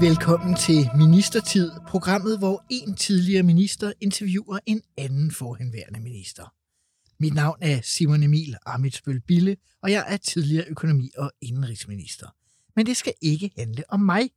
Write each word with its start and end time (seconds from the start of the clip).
Velkommen 0.00 0.56
til 0.56 0.88
Ministertid, 0.96 1.70
programmet, 1.88 2.38
hvor 2.38 2.64
en 2.70 2.94
tidligere 2.94 3.42
minister 3.42 3.92
interviewer 4.00 4.58
en 4.66 4.82
anden 4.98 5.30
forhenværende 5.30 6.00
minister. 6.00 6.52
Mit 7.18 7.34
navn 7.34 7.58
er 7.60 7.80
Simon 7.82 8.22
Emil 8.22 8.56
Amitsbøl 8.66 9.20
Bille, 9.20 9.56
og 9.82 9.92
jeg 9.92 10.04
er 10.08 10.16
tidligere 10.16 10.64
økonomi- 10.68 11.10
og 11.16 11.32
indenrigsminister. 11.40 12.26
Men 12.76 12.86
det 12.86 12.96
skal 12.96 13.12
ikke 13.20 13.50
handle 13.58 13.84
om 13.88 14.00
mig. 14.00 14.30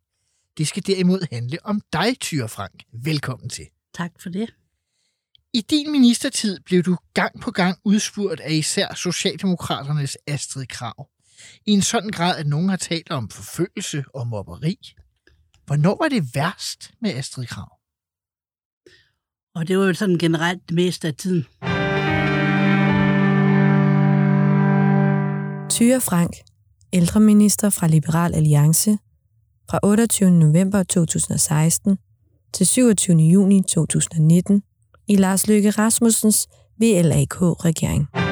Det 0.57 0.67
skal 0.67 0.87
derimod 0.87 1.27
handle 1.31 1.57
om 1.63 1.81
dig, 1.93 2.19
Tyre 2.19 2.49
Frank. 2.49 2.83
Velkommen 2.93 3.49
til. 3.49 3.65
Tak 3.93 4.11
for 4.19 4.29
det. 4.29 4.53
I 5.53 5.61
din 5.61 5.91
ministertid 5.91 6.59
blev 6.59 6.83
du 6.83 6.97
gang 7.13 7.41
på 7.41 7.51
gang 7.51 7.79
udspurgt 7.83 8.39
af 8.39 8.53
især 8.53 8.93
Socialdemokraternes 8.95 10.17
Astrid 10.27 10.65
Krav. 10.65 11.09
I 11.65 11.71
en 11.71 11.81
sådan 11.81 12.09
grad, 12.09 12.37
at 12.37 12.47
nogen 12.47 12.69
har 12.69 12.77
talt 12.77 13.11
om 13.11 13.29
forfølgelse 13.29 14.03
og 14.13 14.27
mobberi. 14.27 14.77
Hvornår 15.65 15.97
var 16.01 16.09
det 16.09 16.35
værst 16.35 16.91
med 17.01 17.11
Astrid 17.13 17.45
Krav? 17.45 17.77
Og 19.55 19.67
det 19.67 19.77
var 19.79 19.85
jo 19.85 19.93
sådan 19.93 20.17
generelt 20.17 20.69
det 20.69 20.75
meste 20.75 21.07
af 21.07 21.15
tiden. 21.15 21.43
Tyre 25.69 26.01
Frank, 26.01 26.33
ældreminister 26.93 27.69
fra 27.69 27.87
Liberal 27.87 28.35
Alliance, 28.35 28.97
fra 29.69 29.79
28. 29.83 30.31
november 30.31 30.83
2016 30.83 31.97
til 32.53 32.67
27. 32.67 33.17
juni 33.17 33.63
2019 33.63 34.63
i 35.07 35.15
Lars 35.15 35.47
Løkke 35.47 35.69
Rasmussens 35.69 36.47
VLAK-regering. 36.79 38.22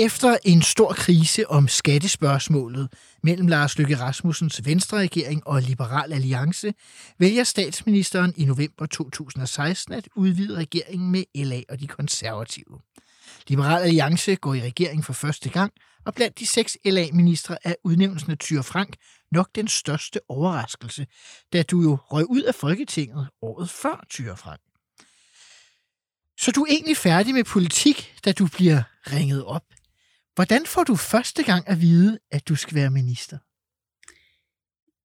Efter 0.00 0.36
en 0.44 0.62
stor 0.62 0.92
krise 0.92 1.50
om 1.50 1.68
skattespørgsmålet 1.68 2.88
mellem 3.22 3.46
Lars 3.46 3.78
Løkke 3.78 3.98
Rasmussens 3.98 4.60
Venstre-regering 4.64 5.46
og 5.46 5.62
Liberal 5.62 6.12
Alliance, 6.12 6.74
vælger 7.18 7.44
statsministeren 7.44 8.32
i 8.36 8.44
november 8.44 8.86
2016 8.86 9.94
at 9.94 10.08
udvide 10.16 10.56
regeringen 10.56 11.10
med 11.10 11.24
LA 11.34 11.60
og 11.68 11.80
de 11.80 11.86
konservative. 11.86 12.80
Liberal 13.48 13.82
Alliance 13.82 14.36
går 14.36 14.54
i 14.54 14.60
regering 14.60 15.04
for 15.04 15.12
første 15.12 15.50
gang, 15.50 15.72
og 16.06 16.14
blandt 16.14 16.38
de 16.38 16.46
seks 16.46 16.78
LA-ministre 16.84 17.56
er 17.64 17.74
udnævnelsen 17.84 18.30
af 18.30 18.38
Tyre 18.38 18.62
Frank 18.62 18.96
nok 19.32 19.48
den 19.54 19.68
største 19.68 20.20
overraskelse, 20.28 21.06
da 21.52 21.62
du 21.62 21.82
jo 21.82 21.98
røg 22.00 22.30
ud 22.30 22.42
af 22.42 22.54
Folketinget 22.54 23.28
året 23.42 23.70
før 23.70 24.04
Tyre 24.10 24.36
Frank. 24.36 24.60
Så 26.38 26.52
du 26.52 26.62
er 26.62 26.66
egentlig 26.70 26.96
færdig 26.96 27.34
med 27.34 27.44
politik, 27.44 28.14
da 28.24 28.32
du 28.32 28.46
bliver 28.46 28.82
ringet 29.12 29.44
op. 29.44 29.62
Hvordan 30.40 30.66
får 30.66 30.84
du 30.84 30.96
første 30.96 31.42
gang 31.42 31.68
at 31.68 31.80
vide, 31.80 32.18
at 32.30 32.48
du 32.48 32.54
skal 32.54 32.74
være 32.74 32.90
minister? 32.90 33.38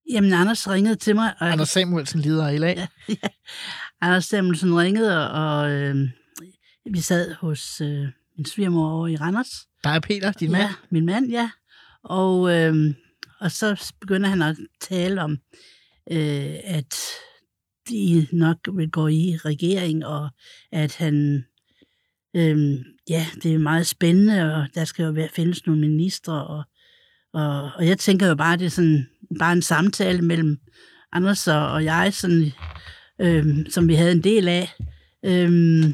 Jamen, 0.09 0.33
Anders 0.33 0.69
ringede 0.69 0.95
til 0.95 1.15
mig. 1.15 1.33
Og, 1.39 1.51
Anders 1.51 1.69
Samuelsen, 1.69 2.19
leder 2.19 2.47
af 2.47 2.59
LA. 2.59 2.67
Ja, 2.67 2.87
ja. 3.09 3.27
Anders 4.01 4.25
Samuelsen 4.25 4.77
ringede, 4.77 5.31
og 5.31 5.71
øh, 5.71 5.95
vi 6.91 6.99
sad 6.99 7.33
hos 7.33 7.81
øh, 7.81 8.07
min 8.37 8.45
svigermor 8.45 8.91
over 8.91 9.07
i 9.07 9.15
Randers. 9.15 9.67
Der 9.83 9.89
er 9.89 9.99
Peter, 9.99 10.31
din 10.31 10.51
mand. 10.51 10.63
Ja, 10.63 10.73
min 10.89 11.05
mand, 11.05 11.31
ja. 11.31 11.49
Og, 12.03 12.55
øh, 12.55 12.93
og 13.39 13.51
så 13.51 13.93
begynder 14.01 14.29
han 14.29 14.41
at 14.41 14.57
tale 14.81 15.21
om, 15.21 15.31
øh, 16.11 16.55
at 16.63 16.95
de 17.89 18.27
nok 18.31 18.57
vil 18.73 18.91
gå 18.91 19.07
i 19.07 19.37
regering, 19.45 20.05
og 20.05 20.29
at 20.71 20.95
han, 20.95 21.45
øh, 22.35 22.85
ja, 23.09 23.27
det 23.43 23.53
er 23.53 23.57
meget 23.57 23.87
spændende, 23.87 24.55
og 24.55 24.67
der 24.75 24.85
skal 24.85 25.03
jo 25.03 25.11
være, 25.11 25.29
findes 25.35 25.65
nogle 25.65 25.81
ministre, 25.81 26.47
og, 26.47 26.63
og, 27.33 27.71
og 27.75 27.87
jeg 27.87 27.97
tænker 27.97 28.27
jo 28.27 28.35
bare, 28.35 28.53
at 28.53 28.59
det 28.59 28.65
er 28.65 28.69
sådan, 28.69 29.07
bare 29.39 29.53
en 29.53 29.61
samtale 29.61 30.21
mellem 30.21 30.59
Anders 31.11 31.47
og, 31.47 31.71
og 31.71 31.83
jeg, 31.83 32.13
sådan, 32.13 32.51
øhm, 33.21 33.65
som 33.69 33.87
vi 33.87 33.93
havde 33.93 34.11
en 34.11 34.23
del 34.23 34.47
af. 34.47 34.73
Øhm, 35.25 35.93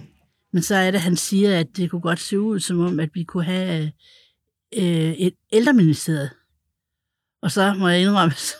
men 0.53 0.63
så 0.63 0.75
er 0.75 0.91
det, 0.91 1.01
han 1.01 1.15
siger, 1.15 1.59
at 1.59 1.67
det 1.77 1.91
kunne 1.91 2.01
godt 2.01 2.19
se 2.19 2.39
ud, 2.39 2.59
som 2.59 2.79
om, 2.79 2.99
at 2.99 3.09
vi 3.13 3.23
kunne 3.23 3.43
have 3.43 3.91
øh, 4.77 5.11
et 5.11 5.33
ældreministeriet. 5.51 6.29
Og 7.41 7.51
så 7.51 7.73
må 7.73 7.87
jeg 7.87 8.01
indrømme, 8.01 8.33
så, 8.47 8.55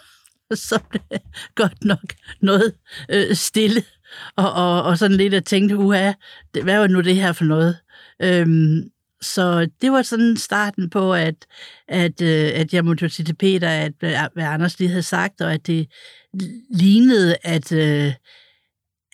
så 0.53 0.80
blev 0.90 1.02
det 1.12 1.22
godt 1.56 1.84
nok 1.84 2.13
noget 2.42 2.74
øh, 3.09 3.36
stille. 3.36 3.84
Og, 4.35 4.53
og, 4.53 4.83
og 4.83 4.97
sådan 4.97 5.17
lidt 5.17 5.33
at 5.33 5.45
tænkte, 5.45 5.77
uha, 5.77 6.13
det, 6.53 6.63
hvad 6.63 6.79
var 6.79 6.88
nu 6.88 7.01
det 7.01 7.16
her 7.16 7.33
for 7.33 7.45
noget? 7.45 7.77
Øhm, 8.22 8.83
så 9.22 9.69
det 9.81 9.91
var 9.91 10.01
sådan 10.01 10.38
starten 10.38 10.89
på, 10.89 11.13
at, 11.13 11.35
at, 11.88 12.21
øh, 12.21 12.51
at 12.55 12.73
jeg 12.73 12.85
måtte 12.85 13.09
sige 13.09 13.25
til 13.25 13.35
Peter, 13.35 13.69
at 13.69 13.94
øh, 14.03 14.11
hvad 14.33 14.44
Anders 14.44 14.79
lige 14.79 14.89
havde 14.89 15.03
sagt, 15.03 15.41
og 15.41 15.53
at 15.53 15.67
det 15.67 15.88
lignede, 16.69 17.35
at, 17.44 17.71
øh, 17.71 18.13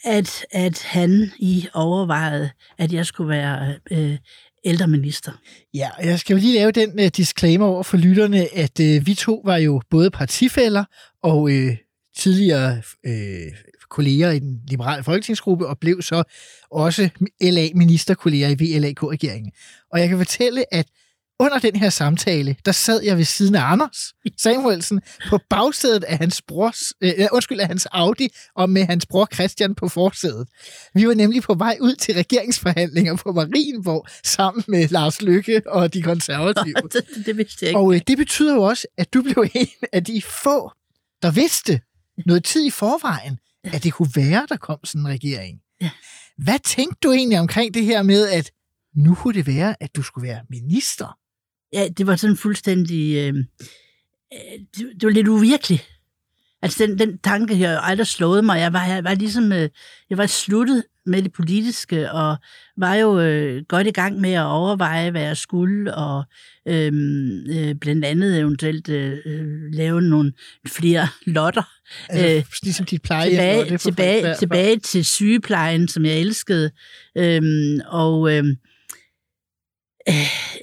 at, 0.04 0.46
at 0.52 0.84
han 0.84 1.32
i 1.40 1.68
overvejede, 1.74 2.50
at 2.78 2.94
jeg 2.94 3.06
skulle 3.06 3.30
være 3.30 3.76
øh, 3.92 4.18
ældreminister. 4.66 5.32
Ja, 5.74 5.90
og 5.98 6.06
jeg 6.06 6.20
skal 6.20 6.34
jo 6.34 6.40
lige 6.40 6.54
lave 6.54 6.72
den 6.72 7.00
uh, 7.00 7.06
disclaimer 7.18 7.66
over 7.66 7.84
for 7.84 7.98
lytterne, 7.98 8.56
at 8.56 8.80
uh, 8.80 9.08
vi 9.08 9.14
to 9.14 9.42
var 9.46 9.58
jo 9.58 9.82
både 9.90 10.12
partifælder 10.12 10.84
og 11.24 11.42
uh, 11.42 11.76
tidligere 12.18 12.82
uh, 13.08 13.54
kolleger 13.90 14.32
i 14.32 14.40
den 14.40 14.62
liberale 14.68 15.04
folketingsgruppe, 15.04 15.68
og 15.68 15.80
blev 15.80 16.02
så 16.02 16.24
også 16.72 17.10
LA-ministerkolleger 17.42 18.50
i 18.50 18.56
VLAK-regeringen. 18.56 19.52
Og 19.92 20.00
jeg 20.00 20.10
kan 20.10 20.18
fortælle, 20.18 20.74
at 20.74 20.88
under 21.40 21.60
den 21.60 21.76
her 21.76 21.90
samtale, 21.90 22.56
der 22.66 22.72
sad 22.72 23.04
jeg 23.04 23.18
ved 23.18 23.26
siden 23.26 23.56
af 23.56 23.72
Anders 23.72 24.14
Samuelsen 24.38 25.02
på 25.30 25.40
bagsædet 25.50 26.04
af 26.04 26.18
hans 26.18 26.42
brors, 26.42 26.94
øh, 27.02 27.14
undskyld, 27.32 27.60
af 27.60 27.68
hans 27.68 27.86
Audi, 27.86 28.30
og 28.56 28.70
med 28.70 28.86
hans 28.86 29.06
bror 29.06 29.28
Christian 29.34 29.76
på 29.76 29.88
forsædet. 29.88 30.48
Vi 30.94 31.08
var 31.08 31.14
nemlig 31.14 31.44
på 31.44 31.54
vej 31.54 31.78
ud 31.82 31.96
til 31.96 32.14
regeringsforhandlinger 32.14 33.16
på 33.16 33.32
Marienborg, 33.32 34.08
sammen 34.24 34.64
med 34.68 34.88
Lars 34.88 35.22
Lykke 35.22 35.62
og 35.66 35.94
de 35.94 36.02
konservative. 36.02 36.76
det, 36.94 37.26
det 37.26 37.38
vidste 37.38 37.58
jeg 37.62 37.70
ikke. 37.70 37.80
Og 37.80 37.94
øh, 37.94 38.02
det 38.08 38.18
betyder 38.18 38.56
jo 38.56 38.62
også, 38.62 38.88
at 38.98 39.14
du 39.14 39.22
blev 39.22 39.46
en 39.54 39.68
af 39.94 40.04
de 40.04 40.22
få, 40.44 40.72
der 41.22 41.32
vidste 41.32 41.82
noget 42.26 42.44
tid 42.44 42.66
i 42.66 42.70
forvejen, 42.70 43.38
at 43.74 43.84
det 43.84 43.94
kunne 43.94 44.12
være, 44.16 44.48
der 44.50 44.58
kom 44.58 44.80
sådan 44.84 45.02
en 45.02 45.08
regering. 45.08 45.62
Ja. 45.82 45.90
Hvad 46.38 46.60
tænkte 46.60 46.98
du 47.04 47.12
egentlig 47.12 47.40
omkring 47.40 47.74
det 47.74 47.86
her 47.86 48.04
med, 48.04 48.30
at 48.30 48.52
nu 48.96 49.16
kunne 49.16 49.34
det 49.34 49.48
være, 49.48 49.84
at 49.84 49.96
du 49.96 50.02
skulle 50.02 50.28
være 50.28 50.42
minister? 50.50 51.18
Ja, 51.74 51.88
det 51.88 52.08
var 52.08 52.16
sådan 52.16 52.38
fuldstændig... 52.38 53.16
Øh, 53.16 53.34
det, 54.76 55.02
det 55.02 55.04
var 55.04 55.10
lidt 55.10 55.28
uvirkeligt. 55.28 55.97
Altså, 56.68 56.86
den, 56.86 57.00
den 57.00 57.18
tanke 57.18 57.56
har 57.56 57.72
jo 57.74 57.80
aldrig 57.82 58.08
slået 58.08 58.46
mig. 58.46 58.60
Jeg 58.60 58.74
var, 58.74 58.86
jeg 58.86 59.04
var 59.04 59.14
ligesom... 59.14 59.52
Øh, 59.52 59.70
jeg 60.10 60.18
var 60.18 60.26
sluttet 60.26 60.84
med 61.06 61.22
det 61.22 61.34
politiske, 61.34 62.12
og 62.12 62.36
var 62.78 62.96
jo 62.96 63.20
øh, 63.20 63.64
godt 63.68 63.88
i 63.88 63.92
gang 63.92 64.22
med 64.22 64.34
at 64.34 64.46
overveje, 64.46 65.12
hvad 65.12 65.22
jeg 65.22 65.38
skulle, 65.38 65.96
og 65.96 66.24
øh, 66.68 66.94
øh, 67.50 67.76
blandt 67.76 68.06
andet 68.06 68.40
eventuelt 68.40 68.90
øh, 68.90 69.18
lave 69.74 70.02
nogle 70.02 70.34
flere 70.68 71.08
lotter. 71.26 71.70
Altså, 72.10 72.28
øh, 72.28 72.44
ligesom 72.64 72.86
dit 72.86 73.02
plejehjem. 73.02 73.38
Tilbage, 73.38 73.70
det 73.70 73.82
tilbage, 73.82 74.36
tilbage 74.40 74.80
til 74.80 75.06
sygeplejen, 75.06 75.88
som 75.88 76.06
jeg 76.06 76.20
elskede. 76.20 76.72
Øh, 77.18 77.42
og... 77.88 78.34
Øh, 78.34 78.46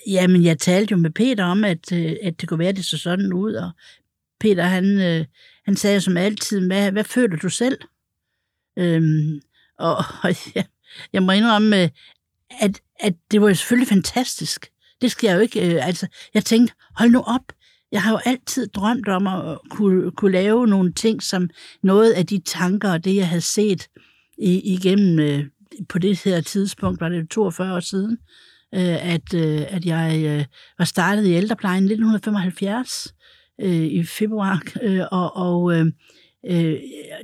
Jamen, 0.07 0.45
jeg 0.45 0.59
talte 0.59 0.93
jo 0.93 0.97
med 0.97 1.11
Peter 1.11 1.45
om, 1.45 1.65
at, 1.65 1.93
at 2.23 2.41
det 2.41 2.49
kunne 2.49 2.59
være, 2.59 2.69
at 2.69 2.77
det 2.77 2.85
så 2.85 2.99
sådan 2.99 3.33
ud, 3.33 3.53
og 3.53 3.71
Peter, 4.41 4.62
han, 4.62 4.99
han 5.64 5.76
sagde 5.76 6.00
som 6.00 6.16
altid, 6.16 6.66
hvad, 6.66 6.93
hvad 6.93 7.05
føler 7.05 7.37
du 7.37 7.49
selv? 7.49 7.78
Øhm, 8.78 9.40
og, 9.78 9.96
og 10.22 10.55
ja, 10.56 10.64
jeg 11.12 11.22
må 11.22 11.32
indrømme, 11.32 11.90
at, 12.61 12.81
at 13.00 13.14
det 13.31 13.40
var 13.40 13.49
jo 13.49 13.55
selvfølgelig 13.55 13.88
fantastisk. 13.88 14.70
Det 15.00 15.11
skal 15.11 15.28
jeg 15.28 15.37
jo 15.37 15.40
ikke, 15.40 15.75
øh, 15.75 15.87
altså, 15.87 16.06
jeg 16.34 16.44
tænkte, 16.44 16.75
hold 16.96 17.11
nu 17.11 17.20
op, 17.20 17.52
jeg 17.93 18.02
har 18.02 18.11
jo 18.11 18.20
altid 18.25 18.66
drømt 18.66 19.08
om 19.08 19.26
at 19.26 19.58
kunne, 19.70 20.11
kunne 20.11 20.32
lave 20.32 20.66
nogle 20.66 20.93
ting, 20.93 21.22
som 21.22 21.50
noget 21.82 22.12
af 22.12 22.26
de 22.26 22.38
tanker 22.38 22.93
og 22.93 23.05
det, 23.05 23.16
jeg 23.16 23.28
havde 23.28 23.40
set 23.40 23.88
i, 24.38 24.75
igennem 24.75 25.19
øh, 25.19 25.44
på 25.88 25.99
det 25.99 26.25
her 26.25 26.40
tidspunkt, 26.40 27.00
var 27.00 27.08
det 27.08 27.31
42 27.31 27.75
år 27.75 27.81
siden, 27.81 28.19
øh, 28.75 29.12
at, 29.14 29.34
øh, 29.34 29.62
at 29.69 29.84
jeg 29.84 30.25
øh, 30.26 30.44
var 30.78 30.84
startet 30.84 31.26
i 31.26 31.32
ældreplejen 31.32 31.84
1975 31.84 33.14
øh, 33.61 33.85
i 33.85 34.05
februar, 34.05 34.62
øh, 34.83 35.01
og, 35.12 35.37
og 35.37 35.75
øh, 35.75 35.87
øh, 36.51 36.77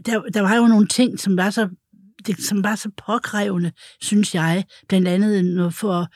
der, 0.07 0.21
der 0.35 0.41
var 0.41 0.57
jo 0.57 0.67
nogle 0.67 0.87
ting, 0.87 1.21
som 1.21 1.37
var 1.37 1.51
så 1.51 1.69
det, 2.27 2.41
som 2.41 2.65
var 2.65 2.75
så 2.75 2.91
påkrævende, 3.07 3.73
synes 4.01 4.35
jeg, 4.35 4.65
blandt 4.89 5.09
andet 5.09 5.65
øh, 5.65 5.73
for, 5.73 6.07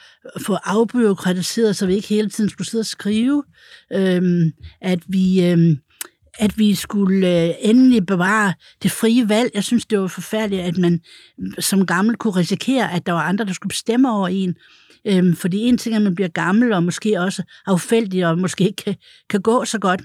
for 0.46 0.60
afbyråkratiseret, 0.64 1.76
så 1.76 1.86
vi 1.86 1.94
ikke 1.94 2.08
hele 2.08 2.30
tiden 2.30 2.50
skulle 2.50 2.68
sidde 2.68 2.82
og 2.82 2.86
skrive, 2.86 3.44
øhm, 3.92 4.52
at 4.80 4.98
vi... 5.08 5.44
Øhm, 5.44 5.76
at 6.38 6.58
vi 6.58 6.74
skulle 6.74 7.44
øh, 7.44 7.54
endelig 7.60 8.06
bevare 8.06 8.54
det 8.82 8.90
frie 8.90 9.28
valg. 9.28 9.50
Jeg 9.54 9.64
synes, 9.64 9.86
det 9.86 10.00
var 10.00 10.06
forfærdeligt, 10.06 10.62
at 10.62 10.78
man 10.78 11.00
som 11.58 11.86
gammel 11.86 12.16
kunne 12.16 12.36
risikere, 12.36 12.92
at 12.92 13.06
der 13.06 13.12
var 13.12 13.22
andre, 13.22 13.44
der 13.44 13.52
skulle 13.52 13.70
bestemme 13.70 14.12
over 14.12 14.28
en. 14.28 14.54
Øhm, 15.06 15.36
fordi 15.36 15.58
en 15.58 15.78
ting 15.78 15.94
er, 15.94 15.98
at 15.98 16.02
man 16.02 16.14
bliver 16.14 16.28
gammel, 16.28 16.72
og 16.72 16.82
måske 16.82 17.20
også 17.20 17.42
affældig, 17.66 18.26
og 18.26 18.38
måske 18.38 18.64
ikke 18.64 18.84
kan, 18.84 18.96
kan 19.30 19.40
gå 19.40 19.64
så 19.64 19.78
godt. 19.78 20.02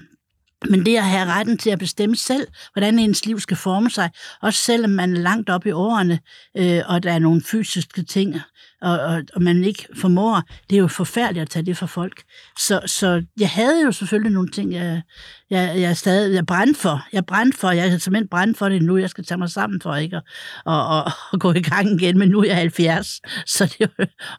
Men 0.68 0.86
det 0.86 0.96
at 0.96 1.04
have 1.04 1.26
retten 1.26 1.58
til 1.58 1.70
at 1.70 1.78
bestemme 1.78 2.16
selv, 2.16 2.46
hvordan 2.72 2.98
ens 2.98 3.26
liv 3.26 3.40
skal 3.40 3.56
forme 3.56 3.90
sig, 3.90 4.10
også 4.42 4.60
selvom 4.60 4.90
man 4.90 5.16
er 5.16 5.20
langt 5.20 5.50
op 5.50 5.66
i 5.66 5.70
årene, 5.70 6.20
øh, 6.56 6.80
og 6.86 7.02
der 7.02 7.12
er 7.12 7.18
nogle 7.18 7.42
fysiske 7.42 8.02
ting, 8.02 8.34
og, 8.82 9.00
og, 9.00 9.22
og 9.34 9.42
man 9.42 9.64
ikke 9.64 9.86
formår, 9.96 10.42
det 10.70 10.76
er 10.76 10.80
jo 10.80 10.88
forfærdeligt 10.88 11.42
at 11.42 11.50
tage 11.50 11.66
det 11.66 11.76
fra 11.76 11.86
folk. 11.86 12.22
Så, 12.58 12.80
så 12.86 13.24
jeg 13.40 13.50
havde 13.50 13.84
jo 13.84 13.92
selvfølgelig 13.92 14.32
nogle 14.32 14.50
ting, 14.50 14.72
jeg, 14.72 15.02
jeg, 15.50 15.80
jeg 15.80 15.96
stadig 15.96 16.34
jeg 16.34 16.46
brændte 16.46 16.80
for. 16.80 17.06
Jeg 17.12 17.26
brændte 17.26 17.58
for, 17.58 17.70
jeg 17.70 17.88
er 17.88 17.98
simpelthen 17.98 18.28
brændt 18.28 18.58
for 18.58 18.68
det 18.68 18.82
nu. 18.82 18.96
Jeg 18.96 19.10
skal 19.10 19.24
tage 19.24 19.38
mig 19.38 19.50
sammen 19.50 19.80
for 19.80 19.96
ikke 19.96 20.16
at 20.16 20.22
og, 20.64 20.88
og, 20.88 21.12
og 21.32 21.40
gå 21.40 21.52
i 21.52 21.62
gang 21.62 22.02
igen, 22.02 22.18
men 22.18 22.28
nu 22.28 22.40
er 22.40 22.44
jeg 22.44 22.56
70, 22.56 23.20
så 23.46 23.76
det, 23.78 23.90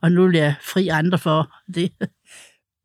og 0.01 0.11
nu 0.11 0.25
er 0.25 0.31
jeg 0.33 0.55
fri 0.61 0.88
andre 0.88 1.17
for 1.17 1.51
det. 1.73 1.91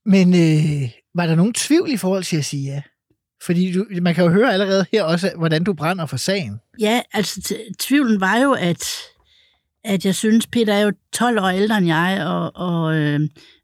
Men 0.06 0.34
øh, 0.34 0.90
var 1.14 1.26
der 1.26 1.34
nogen 1.34 1.52
tvivl 1.52 1.90
i 1.90 1.96
forhold 1.96 2.24
til 2.24 2.36
at 2.36 2.44
sige 2.44 2.72
ja? 2.72 2.82
Fordi 3.42 3.72
du, 3.72 3.86
man 4.02 4.14
kan 4.14 4.24
jo 4.24 4.30
høre 4.30 4.52
allerede 4.52 4.86
her 4.92 5.02
også, 5.02 5.32
hvordan 5.36 5.64
du 5.64 5.74
brænder 5.74 6.06
for 6.06 6.16
sagen. 6.16 6.60
Ja, 6.80 7.00
altså 7.12 7.54
tvivlen 7.78 8.20
var 8.20 8.36
jo, 8.36 8.52
at, 8.52 8.84
at 9.86 10.04
jeg 10.04 10.14
synes, 10.14 10.46
Peter 10.46 10.74
er 10.74 10.80
jo 10.80 10.92
12 11.12 11.38
år 11.38 11.48
ældre 11.48 11.78
end 11.78 11.86
jeg, 11.86 12.26
og, 12.26 12.56
og, 12.56 12.96
øh, 12.96 13.20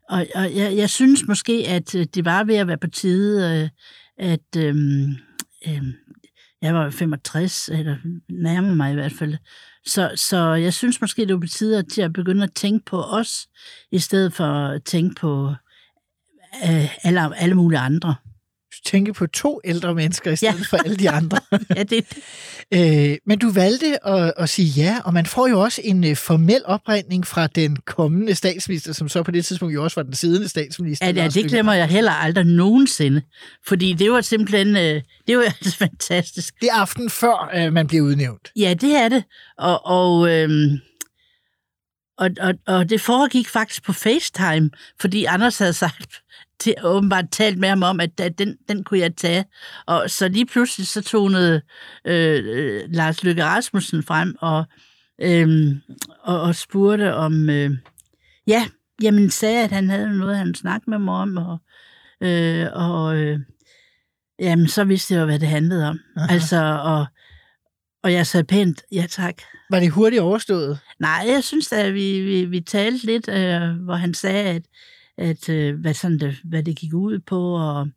og, 0.09 0.27
og 0.35 0.57
jeg, 0.57 0.77
jeg 0.77 0.91
synes 0.91 1.27
måske, 1.29 1.65
at 1.69 1.95
øh, 1.95 2.07
det 2.15 2.25
var 2.25 2.45
ved 2.45 2.55
at 2.55 2.67
være 2.67 2.79
på 2.79 2.87
tide, 2.87 3.63
øh, 3.63 3.69
at 4.29 4.57
øh, 4.57 4.75
øh, 5.69 5.83
jeg 6.63 6.75
var 6.75 6.91
65, 6.91 7.69
eller 7.69 7.97
nærmer 8.29 8.75
mig 8.75 8.91
i 8.91 8.95
hvert 8.95 9.13
fald. 9.13 9.37
Så, 9.87 10.11
så 10.17 10.55
jeg 10.55 10.75
synes 10.75 11.01
måske, 11.01 11.27
det 11.27 11.35
var 11.35 11.41
på 11.41 11.47
tide 11.47 11.83
til 11.83 12.03
at 12.03 12.13
begynde 12.13 12.43
at 12.43 12.55
tænke 12.55 12.85
på 12.85 13.03
os, 13.03 13.49
i 13.93 13.99
stedet 13.99 14.33
for 14.33 14.45
at 14.45 14.85
tænke 14.85 15.15
på 15.21 15.55
øh, 16.65 17.07
alle, 17.07 17.37
alle 17.37 17.55
mulige 17.55 17.79
andre 17.79 18.15
tænke 18.85 19.13
på 19.13 19.27
to 19.27 19.61
ældre 19.65 19.95
mennesker 19.95 20.31
i 20.31 20.37
stedet 20.37 20.59
ja. 20.59 20.65
for 20.77 20.77
alle 20.77 20.97
de 20.97 21.11
andre. 21.11 21.39
ja, 21.77 21.83
det 21.83 22.05
øh, 22.75 23.17
Men 23.27 23.39
du 23.39 23.51
valgte 23.51 24.07
at, 24.07 24.33
at 24.37 24.49
sige 24.49 24.83
ja, 24.83 24.97
og 25.05 25.15
man 25.15 25.27
får 25.27 25.49
jo 25.49 25.61
også 25.61 25.81
en 25.85 26.05
uh, 26.05 26.17
formel 26.17 26.61
opregning 26.65 27.27
fra 27.27 27.47
den 27.47 27.77
kommende 27.77 28.35
statsminister, 28.35 28.93
som 28.93 29.09
så 29.09 29.23
på 29.23 29.31
det 29.31 29.45
tidspunkt 29.45 29.75
jo 29.75 29.85
også 29.85 30.01
var 30.01 30.03
den 30.03 30.15
siddende 30.15 30.49
statsminister. 30.49 31.07
Ja, 31.07 31.13
ja 31.23 31.29
det 31.29 31.45
glemmer 31.45 31.73
jeg 31.73 31.89
heller 31.89 32.13
aldrig 32.13 32.45
nogensinde, 32.45 33.23
fordi 33.67 33.93
det 33.93 34.11
var 34.11 34.21
simpelthen, 34.21 34.69
uh, 34.69 35.03
det 35.27 35.37
var 35.37 35.43
altså 35.61 35.77
fantastisk. 35.77 36.55
Det 36.61 36.69
er 36.69 36.75
aften 36.75 37.11
før 37.11 37.67
uh, 37.67 37.73
man 37.73 37.87
bliver 37.87 38.05
udnævnt. 38.05 38.53
Ja, 38.57 38.75
det 38.75 38.97
er 38.97 39.09
det, 39.09 39.25
og, 39.59 39.87
og 39.87 40.31
øhm, 40.31 40.79
og, 42.19 42.31
og, 42.41 42.55
og 42.67 42.91
det 42.91 43.01
foregik 43.01 43.49
faktisk 43.49 43.83
på 43.83 43.93
FaceTime, 43.93 44.71
fordi 45.01 45.25
Anders 45.25 45.59
havde 45.59 45.73
sagt, 45.73 46.22
til, 46.63 46.75
åbenbart 46.85 47.25
talt 47.31 47.59
med 47.59 47.69
ham 47.69 47.83
om, 47.83 48.01
at, 48.01 48.21
at 48.21 48.39
den, 48.39 48.57
den 48.69 48.85
kunne 48.85 49.01
jeg 49.01 49.17
tage. 49.17 49.45
Og 49.87 50.11
så 50.11 50.29
lige 50.29 50.47
pludselig 50.47 50.87
så 50.87 51.03
tonede 51.03 51.63
øh, 52.05 52.43
øh, 52.45 52.81
Lars 52.89 53.25
Løkke 53.25 53.45
Rasmussen 53.45 54.03
frem 54.03 54.37
og, 54.41 54.65
øh, 55.23 55.77
og, 56.21 56.41
og 56.41 56.55
spurgte 56.55 57.15
om, 57.15 57.51
øh, 57.51 57.71
ja, 58.47 58.67
jamen 59.03 59.31
sagde, 59.31 59.65
at 59.65 59.73
han 59.73 59.91
havde 59.91 60.19
noget, 60.19 60.37
han 60.37 60.55
snakkede 60.55 60.91
med 60.91 60.99
mig 60.99 61.15
om, 61.15 61.37
og, 61.37 61.59
øh, 62.21 62.67
og 62.73 63.17
øh, 63.17 63.41
jamen 64.39 64.69
så 64.69 64.85
vidste 64.85 65.15
jeg 65.15 65.21
jo, 65.21 65.27
hvad 65.27 65.39
det 65.39 65.49
handlede 65.49 65.89
om. 65.89 66.01
Aha. 66.17 66.35
Altså, 66.35 66.81
og, 66.85 67.07
og 68.03 68.13
jeg 68.13 68.27
sagde 68.27 68.45
pænt, 68.45 68.83
ja 68.93 69.07
tak. 69.11 69.35
Var 69.71 69.81
det 69.81 69.91
hurtigt 69.91 70.23
overstået? 70.23 70.79
Nej, 70.99 71.25
jeg 71.29 71.45
synes 71.45 71.73
at 71.73 71.95
vi, 71.95 72.21
vi, 72.21 72.45
vi 72.45 72.61
talte 72.61 73.07
lidt, 73.07 73.29
øh, 73.29 73.85
hvor 73.85 73.95
han 73.95 74.15
sagde, 74.15 74.45
at 74.45 74.63
at 75.19 75.49
øh, 75.49 75.81
hvad, 75.81 75.95
sådan 75.95 76.19
det, 76.19 76.37
hvad 76.45 76.63
det 76.63 76.77
gik 76.77 76.95
ud 76.95 77.19
på, 77.19 77.55
og 77.55 77.89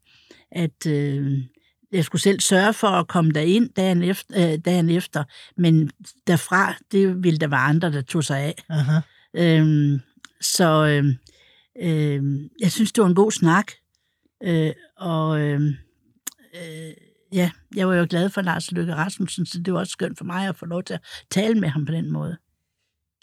at 0.51 0.88
øh, 0.88 1.44
jeg 1.91 2.06
skulle 2.06 2.21
selv 2.21 2.39
sørge 2.39 2.73
for 2.73 2.88
at 2.88 3.07
komme 3.07 3.31
derind 3.31 3.69
dagen 3.69 4.03
efter, 4.03 4.53
øh, 4.53 4.59
dagen 4.65 4.89
efter 4.89 5.23
men 5.57 5.91
derfra, 6.27 6.75
det 6.91 7.23
ville 7.23 7.39
der 7.39 7.47
være 7.47 7.59
andre, 7.59 7.91
der 7.91 8.01
tog 8.01 8.23
sig 8.23 8.39
af. 8.39 8.63
Aha. 8.69 9.00
Øhm, 9.33 10.00
så 10.41 10.85
øh, 10.85 11.06
øh, 11.81 12.50
jeg 12.59 12.71
synes, 12.71 12.91
det 12.91 13.01
var 13.01 13.09
en 13.09 13.15
god 13.15 13.31
snak, 13.31 13.71
øh, 14.44 14.71
og 14.97 15.41
øh, 15.41 15.61
øh, 16.56 16.94
ja, 17.33 17.51
jeg 17.75 17.88
var 17.88 17.95
jo 17.95 18.07
glad 18.09 18.29
for 18.29 18.41
Lars 18.41 18.71
Løkke 18.71 18.95
Rasmussen, 18.95 19.45
så 19.45 19.59
det 19.59 19.73
var 19.73 19.79
også 19.79 19.91
skønt 19.91 20.18
for 20.18 20.25
mig 20.25 20.47
at 20.47 20.56
få 20.56 20.65
lov 20.65 20.83
til 20.83 20.94
at 20.94 21.01
tale 21.31 21.59
med 21.59 21.69
ham 21.69 21.85
på 21.85 21.91
den 21.91 22.11
måde. 22.11 22.38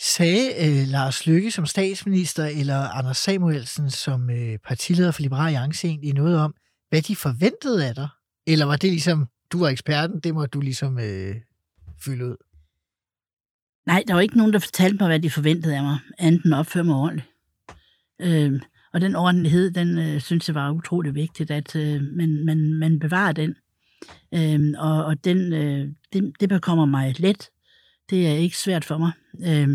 Sagde 0.04 0.48
øh, 0.58 0.88
Lars 0.88 1.26
Lykke 1.26 1.50
som 1.50 1.66
statsminister 1.66 2.44
eller 2.44 2.78
Anders 2.78 3.16
Samuelsen 3.16 3.90
som 3.90 4.30
øh, 4.30 4.58
partileder 4.58 5.10
for 5.10 5.22
Liberal 5.22 5.46
Alliance 5.46 5.86
egentlig 5.88 6.14
noget 6.14 6.38
om, 6.38 6.54
hvad 6.88 7.02
de 7.02 7.16
forventede 7.16 7.88
af 7.88 7.94
dig? 7.94 8.08
Eller 8.46 8.66
var 8.66 8.76
det 8.76 8.90
ligesom, 8.90 9.26
du 9.52 9.58
var 9.58 9.68
eksperten, 9.68 10.20
det 10.20 10.34
må 10.34 10.46
du 10.46 10.60
ligesom 10.60 10.98
øh, 10.98 11.34
fylde 12.04 12.26
ud? 12.26 12.36
Nej, 13.86 14.04
der 14.08 14.14
var 14.14 14.20
ikke 14.20 14.36
nogen, 14.36 14.52
der 14.52 14.58
fortalte 14.58 14.96
mig, 15.00 15.08
hvad 15.08 15.20
de 15.20 15.30
forventede 15.30 15.76
af 15.76 15.82
mig, 15.82 15.98
andet 16.18 16.44
end 16.44 16.54
opføre 16.54 16.84
mig 16.84 16.94
ordentligt. 16.94 17.28
Øh, 18.20 18.60
og 18.92 19.00
den 19.00 19.16
ordentlighed, 19.16 19.70
den 19.70 19.98
øh, 19.98 20.20
synes 20.20 20.48
jeg 20.48 20.54
var 20.54 20.70
utrolig 20.70 21.14
vigtigt, 21.14 21.50
at 21.50 21.76
øh, 21.76 22.02
man, 22.02 22.44
man, 22.44 22.74
man 22.74 22.98
bevarer 22.98 23.32
den. 23.32 23.54
Øh, 24.34 24.74
og 24.78 25.04
og 25.04 25.24
den, 25.24 25.52
øh, 25.52 25.88
det, 26.12 26.32
det 26.40 26.48
bekommer 26.48 26.86
mig 26.86 27.20
let. 27.20 27.50
Det 28.12 28.28
er 28.28 28.32
ikke 28.32 28.58
svært 28.58 28.84
for 28.84 28.98
mig. 28.98 29.12
Øh, 29.46 29.68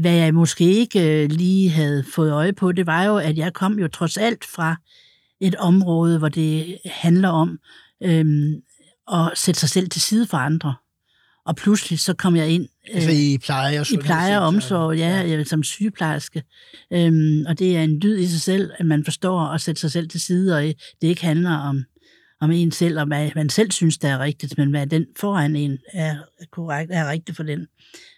hvad 0.00 0.14
jeg 0.14 0.34
måske 0.34 0.64
ikke 0.64 1.22
øh, 1.22 1.30
lige 1.30 1.70
havde 1.70 2.04
fået 2.14 2.32
øje 2.32 2.52
på, 2.52 2.72
det 2.72 2.86
var 2.86 3.04
jo, 3.04 3.16
at 3.16 3.38
jeg 3.38 3.52
kom 3.52 3.78
jo 3.78 3.88
trods 3.88 4.16
alt 4.16 4.44
fra 4.44 4.76
et 5.40 5.54
område, 5.54 6.18
hvor 6.18 6.28
det 6.28 6.78
handler 6.84 7.28
om 7.28 7.58
øh, 8.02 8.24
at 9.12 9.32
sætte 9.34 9.60
sig 9.60 9.68
selv 9.68 9.88
til 9.88 10.00
side 10.00 10.26
for 10.26 10.36
andre. 10.36 10.74
Og 11.46 11.56
pludselig 11.56 11.98
så 11.98 12.14
kom 12.14 12.36
jeg 12.36 12.48
ind 12.48 12.68
øh, 12.90 12.94
altså 12.94 13.10
i 13.10 13.38
pleje 13.44 13.80
og, 13.80 13.92
i 13.92 13.96
pleje 13.96 14.38
og 14.38 14.46
omsorg, 14.46 14.96
ja, 14.96 15.22
ja. 15.22 15.44
som 15.44 15.62
sygeplejerske. 15.62 16.42
Øhm, 16.92 17.44
og 17.48 17.58
det 17.58 17.76
er 17.76 17.82
en 17.82 18.02
dyd 18.02 18.18
i 18.18 18.26
sig 18.26 18.40
selv, 18.40 18.70
at 18.78 18.86
man 18.86 19.04
forstår 19.04 19.40
at 19.40 19.60
sætte 19.60 19.80
sig 19.80 19.92
selv 19.92 20.08
til 20.08 20.20
side, 20.20 20.56
og 20.56 20.62
det 21.02 21.08
ikke 21.08 21.24
handler 21.24 21.56
om 21.56 21.84
om 22.42 22.50
en 22.50 22.72
selv, 22.72 22.98
og 22.98 23.06
hvad 23.06 23.30
man 23.34 23.48
selv 23.48 23.70
synes, 23.70 23.98
der 23.98 24.08
er 24.08 24.18
rigtigt, 24.18 24.58
men 24.58 24.70
hvad 24.70 24.86
den 24.86 25.06
foran 25.16 25.56
en 25.56 25.78
er 25.92 26.16
korrekt, 26.50 26.90
er 26.92 27.10
rigtigt 27.10 27.36
for 27.36 27.42
den. 27.42 27.66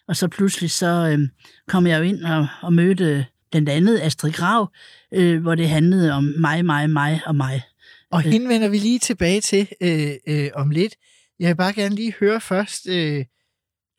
Og 0.08 0.16
så 0.16 0.28
pludselig 0.28 0.70
så 0.70 0.86
øh, 0.86 1.28
kom 1.68 1.86
jeg 1.86 1.98
jo 1.98 2.02
ind 2.02 2.24
og, 2.24 2.46
og 2.62 2.72
mødte 2.72 3.26
blandt 3.50 3.68
andet 3.68 4.00
Astrid 4.00 4.32
Grav, 4.32 4.72
øh, 5.12 5.42
hvor 5.42 5.54
det 5.54 5.68
handlede 5.68 6.12
om 6.12 6.34
mig, 6.38 6.64
mig, 6.64 6.90
mig 6.90 7.20
og 7.26 7.36
mig. 7.36 7.62
Og 8.10 8.26
øh. 8.26 8.32
hende 8.32 8.48
vender 8.48 8.68
vi 8.68 8.78
lige 8.78 8.98
tilbage 8.98 9.40
til 9.40 9.68
øh, 9.80 10.10
øh, 10.26 10.50
om 10.54 10.70
lidt. 10.70 10.94
Jeg 11.38 11.48
vil 11.48 11.56
bare 11.56 11.72
gerne 11.72 11.94
lige 11.94 12.14
høre 12.20 12.40
først, 12.40 12.88
øh, 12.88 13.24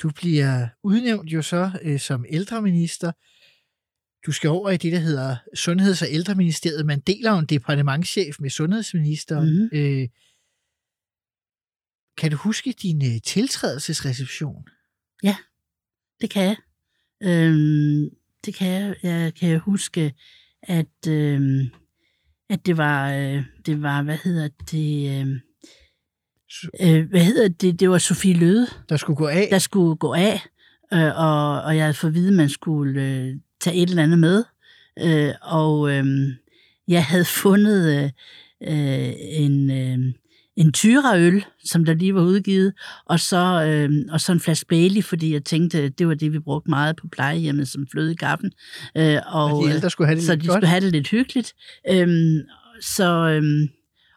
du 0.03 0.09
bliver 0.09 0.67
udnævnt 0.83 1.29
jo 1.29 1.41
så 1.41 1.71
øh, 1.81 1.99
som 1.99 2.25
ældreminister. 2.29 3.11
Du 4.25 4.31
skal 4.31 4.49
over 4.49 4.69
i 4.69 4.77
det, 4.77 4.91
der 4.91 4.99
hedder 4.99 5.35
Sundheds- 5.55 6.01
og 6.01 6.07
Ældreministeriet. 6.11 6.85
Man 6.85 6.99
deler 6.99 7.33
en 7.33 7.45
departementchef 7.45 8.35
med 8.39 8.49
sundhedsministeren. 8.49 9.69
Mm. 9.71 9.77
Øh, 9.77 10.07
kan 12.17 12.31
du 12.31 12.37
huske 12.37 12.71
din 12.81 13.05
øh, 13.05 13.21
tiltrædelsesreception? 13.21 14.67
Ja, 15.23 15.35
det 16.21 16.29
kan 16.29 16.43
jeg. 16.43 16.57
Øhm, 17.23 18.09
det 18.45 18.53
kan 18.55 18.67
jeg. 18.67 18.95
Jeg 19.03 19.33
kan 19.33 19.59
huske, 19.59 20.13
at, 20.63 21.07
øhm, 21.07 21.69
at 22.49 22.65
det 22.65 22.77
var, 22.77 23.13
øh, 23.13 23.43
det 23.65 23.81
var, 23.81 24.01
hvad 24.01 24.17
hedder 24.17 24.49
det, 24.71 25.21
øh, 25.21 25.27
øh, 26.81 27.09
hvad 27.09 27.23
hedder 27.25 27.47
det, 27.47 27.79
det 27.79 27.89
var 27.89 27.97
Sofie 27.97 28.33
Løde. 28.33 28.67
Der 28.89 28.97
skulle 28.97 29.17
gå 29.17 29.27
af? 29.27 29.47
Der 29.51 29.59
skulle 29.59 29.95
gå 29.95 30.13
af, 30.13 30.41
øh, 30.93 31.19
og, 31.19 31.61
og 31.61 31.75
jeg 31.75 31.83
havde 31.83 31.93
fået 31.93 32.11
at 32.11 32.15
vide, 32.15 32.27
at 32.27 32.33
man 32.33 32.49
skulle 32.49 33.01
øh, 33.01 33.35
tage 33.65 33.77
et 33.77 33.89
eller 33.89 34.03
andet 34.03 34.19
med. 34.19 34.43
Øh, 35.03 35.33
og 35.41 35.91
øh, 35.91 36.05
jeg 36.87 37.05
havde 37.05 37.25
fundet 37.25 38.03
øh, 38.03 38.09
øh, 38.63 39.13
en, 39.19 39.71
øh, 39.71 40.13
en 40.55 40.71
tyraøl, 40.71 41.45
som 41.65 41.85
der 41.85 41.93
lige 41.93 42.15
var 42.15 42.21
udgivet, 42.21 42.73
og 43.05 43.19
så, 43.19 43.65
øh, 43.67 43.89
og 44.11 44.21
så 44.21 44.31
en 44.31 44.39
flaske 44.39 44.67
Bailey, 44.67 45.03
fordi 45.03 45.33
jeg 45.33 45.43
tænkte, 45.43 45.89
det 45.89 46.07
var 46.07 46.13
det, 46.13 46.33
vi 46.33 46.39
brugte 46.39 46.69
meget 46.69 46.95
på 46.95 47.07
plejehjemmet 47.07 47.67
som 47.67 47.87
fløde 47.91 48.11
i 48.11 48.15
gaffen. 48.15 48.51
Øh, 48.97 49.17
og, 49.25 49.43
og 49.43 49.63
de 49.63 49.73
ældre 49.73 49.89
skulle 49.89 50.07
have 50.07 50.15
det 50.15 50.25
så 50.25 50.31
lidt 50.31 50.43
de 50.43 50.47
godt. 50.47 50.57
skulle 50.57 50.69
have 50.69 50.81
det 50.81 50.91
lidt 50.91 51.07
hyggeligt. 51.07 51.53
Øh, 51.89 52.07
så, 52.81 53.09
øh, 53.29 53.69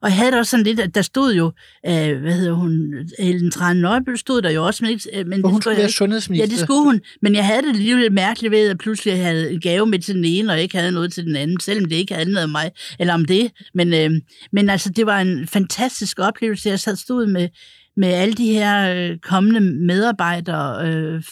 og 0.02 0.09
jeg 0.09 0.17
havde 0.17 0.31
det 0.31 0.38
også 0.38 0.50
sådan 0.50 0.64
lidt, 0.64 0.81
at 0.81 0.95
der 0.95 1.02
stod 1.02 1.35
jo, 1.35 1.52
øh, 1.87 2.21
hvad 2.21 2.33
hedder 2.33 2.52
hun, 2.52 2.95
Ellen 3.19 3.50
Trane 3.50 3.81
Nøjbøl 3.81 4.19
stod 4.19 4.43
der 4.43 4.50
jo 4.50 4.67
også, 4.67 4.85
men, 4.85 4.90
ikke, 4.90 5.25
men 5.25 5.40
For 5.40 5.49
hun 5.49 5.62
skulle 5.62 5.75
jeg 5.76 5.83
være 5.83 5.90
sundhedsminister. 5.90 6.47
Ja, 6.47 6.50
det 6.50 6.59
skulle 6.59 6.83
hun, 6.83 7.00
men 7.23 7.35
jeg 7.35 7.47
havde 7.47 7.62
det 7.62 7.69
alligevel 7.69 8.12
mærkeligt 8.12 8.50
ved, 8.50 8.69
at 8.69 8.78
pludselig 8.78 9.11
jeg 9.11 9.25
havde 9.25 9.52
en 9.52 9.61
gave 9.61 9.87
med 9.87 9.99
til 9.99 10.14
den 10.14 10.25
ene, 10.25 10.52
og 10.52 10.61
ikke 10.61 10.78
havde 10.78 10.93
noget 10.93 11.12
til 11.12 11.25
den 11.25 11.37
anden, 11.37 11.61
selvom 11.61 11.85
det 11.85 11.97
ikke 11.97 12.14
handlede 12.14 12.45
om 12.45 12.50
mig, 12.50 12.71
eller 12.99 13.14
om 13.14 13.25
det. 13.25 13.50
Men, 13.75 13.95
øh, 13.95 14.11
men 14.52 14.71
altså, 14.71 14.90
det 14.90 15.07
var 15.07 15.21
en 15.21 15.47
fantastisk 15.47 16.19
oplevelse. 16.19 16.69
Jeg 16.69 16.81
sad 16.81 16.97
stod 16.97 17.26
med, 17.26 17.49
med 17.97 18.09
alle 18.09 18.35
de 18.35 18.52
her 18.52 18.95
øh, 18.95 19.19
kommende 19.19 19.61
medarbejdere 19.61 20.88
øh, 20.88 21.23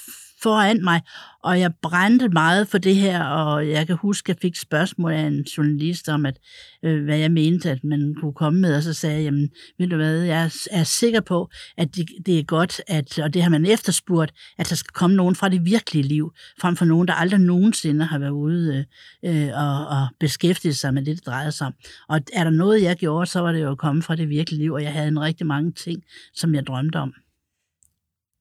foran 0.46 0.84
mig, 0.84 1.00
og 1.42 1.60
jeg 1.60 1.72
brændte 1.82 2.28
meget 2.28 2.68
for 2.68 2.78
det 2.78 2.96
her, 2.96 3.24
og 3.24 3.68
jeg 3.68 3.86
kan 3.86 3.96
huske, 3.96 4.30
at 4.30 4.36
jeg 4.36 4.40
fik 4.42 4.56
spørgsmål 4.56 5.12
af 5.12 5.20
en 5.20 5.42
journalist 5.42 6.08
om, 6.08 6.26
at, 6.26 6.38
øh, 6.84 7.04
hvad 7.04 7.18
jeg 7.18 7.32
mente, 7.32 7.70
at 7.70 7.84
man 7.84 8.14
kunne 8.20 8.32
komme 8.32 8.60
med, 8.60 8.76
og 8.76 8.82
så 8.82 8.92
sagde 8.92 9.16
jeg, 9.16 9.24
jamen, 9.24 9.50
ved 9.78 9.88
du 9.88 9.96
hvad, 9.96 10.22
jeg 10.22 10.50
er, 10.70 10.84
sikker 10.84 11.20
på, 11.20 11.48
at 11.76 11.96
det, 11.96 12.06
det 12.26 12.38
er 12.38 12.42
godt, 12.42 12.80
at, 12.86 13.18
og 13.18 13.34
det 13.34 13.42
har 13.42 13.50
man 13.50 13.66
efterspurgt, 13.66 14.32
at 14.58 14.68
der 14.68 14.74
skal 14.74 14.92
komme 14.92 15.16
nogen 15.16 15.34
fra 15.34 15.48
det 15.48 15.64
virkelige 15.64 16.02
liv, 16.02 16.32
frem 16.60 16.76
for 16.76 16.84
nogen, 16.84 17.08
der 17.08 17.14
aldrig 17.14 17.40
nogensinde 17.40 18.04
har 18.04 18.18
været 18.18 18.30
ude 18.30 18.86
øh, 19.24 19.46
øh 19.46 19.50
og, 19.54 19.86
og 19.86 20.06
beskæftiget 20.20 20.76
sig 20.76 20.94
med 20.94 21.04
det, 21.04 21.16
det 21.16 21.26
drejer 21.26 21.50
sig 21.50 21.66
om. 21.66 21.74
Og 22.08 22.20
er 22.32 22.44
der 22.44 22.50
noget, 22.50 22.82
jeg 22.82 22.96
gjorde, 22.96 23.26
så 23.26 23.40
var 23.40 23.52
det 23.52 23.62
jo 23.62 23.70
at 23.70 23.78
komme 23.78 24.02
fra 24.02 24.16
det 24.16 24.28
virkelige 24.28 24.62
liv, 24.62 24.72
og 24.72 24.82
jeg 24.82 24.92
havde 24.92 25.08
en 25.08 25.20
rigtig 25.20 25.46
mange 25.46 25.72
ting, 25.72 26.02
som 26.34 26.54
jeg 26.54 26.66
drømte 26.66 26.96
om. 26.96 27.12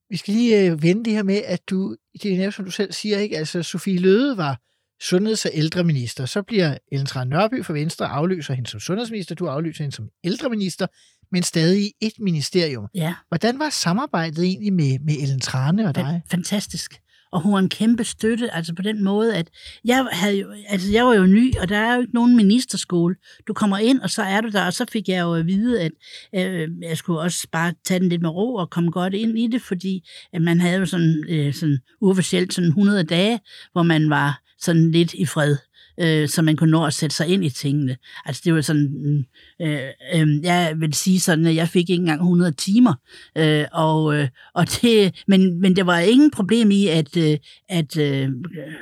Vi 0.09 0.17
skal 0.17 0.33
lige 0.33 0.71
øh, 0.71 0.83
vende 0.83 1.05
det 1.05 1.13
her 1.13 1.24
med, 1.24 1.41
at 1.45 1.69
du, 1.69 1.95
det 2.24 2.33
er 2.33 2.38
netop 2.38 2.53
som 2.53 2.65
du 2.65 2.71
selv 2.71 2.91
siger, 2.93 3.17
ikke? 3.17 3.38
Altså, 3.38 3.63
Sofie 3.63 4.00
Løde 4.00 4.38
var 4.38 4.59
sundheds- 5.03 5.45
og 5.45 5.51
ældreminister. 5.53 6.25
Så 6.25 6.41
bliver 6.41 6.77
Ellen 6.91 7.05
Trane 7.05 7.29
Nørby 7.29 7.65
fra 7.65 7.74
Venstre 7.74 8.07
afløser 8.07 8.53
hende 8.53 8.69
som 8.69 8.79
sundhedsminister. 8.79 9.35
Du 9.35 9.47
afløser 9.47 9.83
hende 9.83 9.95
som 9.95 10.09
ældreminister, 10.24 10.88
men 11.31 11.43
stadig 11.43 11.81
i 11.85 11.91
et 12.01 12.13
ministerium. 12.19 12.88
Ja. 12.95 13.15
Hvordan 13.27 13.59
var 13.59 13.69
samarbejdet 13.69 14.43
egentlig 14.45 14.74
med, 14.74 15.00
med 15.00 15.15
Ellen 15.21 15.39
Trane 15.39 15.88
og 15.88 15.95
dig? 15.95 16.21
Fa- 16.25 16.29
Fantastisk. 16.31 16.93
Og 17.35 17.41
hun 17.41 17.53
var 17.53 17.59
en 17.59 17.69
kæmpe 17.69 18.03
støtte, 18.03 18.53
altså 18.53 18.73
på 18.75 18.81
den 18.81 19.03
måde, 19.03 19.35
at 19.35 19.47
jeg, 19.85 20.07
havde 20.11 20.39
jo, 20.39 20.47
altså 20.67 20.91
jeg 20.91 21.05
var 21.05 21.13
jo 21.13 21.25
ny, 21.25 21.53
og 21.57 21.69
der 21.69 21.77
er 21.77 21.95
jo 21.95 22.01
ikke 22.01 22.13
nogen 22.13 22.35
ministerskole. 22.35 23.15
Du 23.47 23.53
kommer 23.53 23.77
ind, 23.77 23.99
og 23.99 24.09
så 24.09 24.21
er 24.23 24.41
du 24.41 24.49
der, 24.49 24.65
og 24.65 24.73
så 24.73 24.85
fik 24.91 25.07
jeg 25.07 25.21
jo 25.21 25.33
at 25.33 25.47
vide, 25.47 25.81
at 25.81 25.91
øh, 26.35 26.69
jeg 26.81 26.97
skulle 26.97 27.19
også 27.19 27.47
bare 27.51 27.73
tage 27.85 27.99
den 27.99 28.09
lidt 28.09 28.21
med 28.21 28.29
ro 28.29 28.55
og 28.55 28.69
komme 28.69 28.91
godt 28.91 29.13
ind 29.13 29.39
i 29.39 29.47
det, 29.47 29.61
fordi 29.61 30.09
at 30.33 30.41
man 30.41 30.59
havde 30.59 30.79
jo 30.79 30.85
sådan, 30.85 31.25
øh, 31.29 31.53
sådan 31.53 31.79
uofficielt 32.01 32.53
sådan 32.53 32.67
100 32.67 33.03
dage, 33.03 33.39
hvor 33.71 33.83
man 33.83 34.09
var 34.09 34.41
sådan 34.59 34.91
lidt 34.91 35.13
i 35.13 35.25
fred 35.25 35.57
øh, 35.99 36.29
så 36.29 36.41
man 36.41 36.55
kunne 36.55 36.71
nå 36.71 36.85
at 36.85 36.93
sætte 36.93 37.15
sig 37.15 37.27
ind 37.27 37.45
i 37.45 37.49
tingene. 37.49 37.97
Altså 38.25 38.41
det 38.45 38.53
var 38.53 38.61
sådan, 38.61 38.89
mm, 39.03 39.25
øh, 39.65 39.89
øh, 40.15 40.43
jeg 40.43 40.73
vil 40.79 40.93
sige 40.93 41.19
sådan, 41.19 41.45
at 41.45 41.55
jeg 41.55 41.69
fik 41.69 41.89
ikke 41.89 42.01
engang 42.01 42.21
100 42.21 42.51
timer, 42.51 42.93
øh, 43.37 43.65
og, 43.71 44.15
øh, 44.15 44.27
og 44.53 44.67
det, 44.81 45.23
men, 45.27 45.61
men 45.61 45.75
der 45.75 45.83
var 45.83 45.99
ingen 45.99 46.31
problem 46.31 46.71
i, 46.71 46.87
at, 46.87 47.17
øh, 47.17 47.37
at 47.69 47.97
øh, 47.97 48.29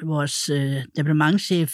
vores 0.03 0.49
øh, 0.49 0.75
departementchef, 0.95 1.73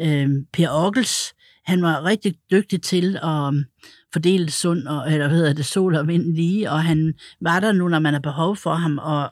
øh, 0.00 0.28
Per 0.52 0.68
Ockels, 0.70 1.32
han 1.64 1.82
var 1.82 2.04
rigtig 2.04 2.34
dygtig 2.50 2.82
til 2.82 3.18
at 3.22 3.48
um, 3.48 3.64
fordele 4.12 4.50
sund, 4.50 4.86
og, 4.86 5.12
eller 5.12 5.28
hvad 5.28 5.36
hedder 5.36 5.52
det, 5.52 5.64
sol 5.64 5.94
og 5.94 6.08
vind 6.08 6.34
lige, 6.34 6.70
og 6.70 6.84
han 6.84 7.14
var 7.40 7.60
der 7.60 7.72
nu, 7.72 7.88
når 7.88 7.98
man 7.98 8.12
har 8.12 8.20
behov 8.20 8.56
for 8.56 8.74
ham, 8.74 8.98
og, 8.98 9.30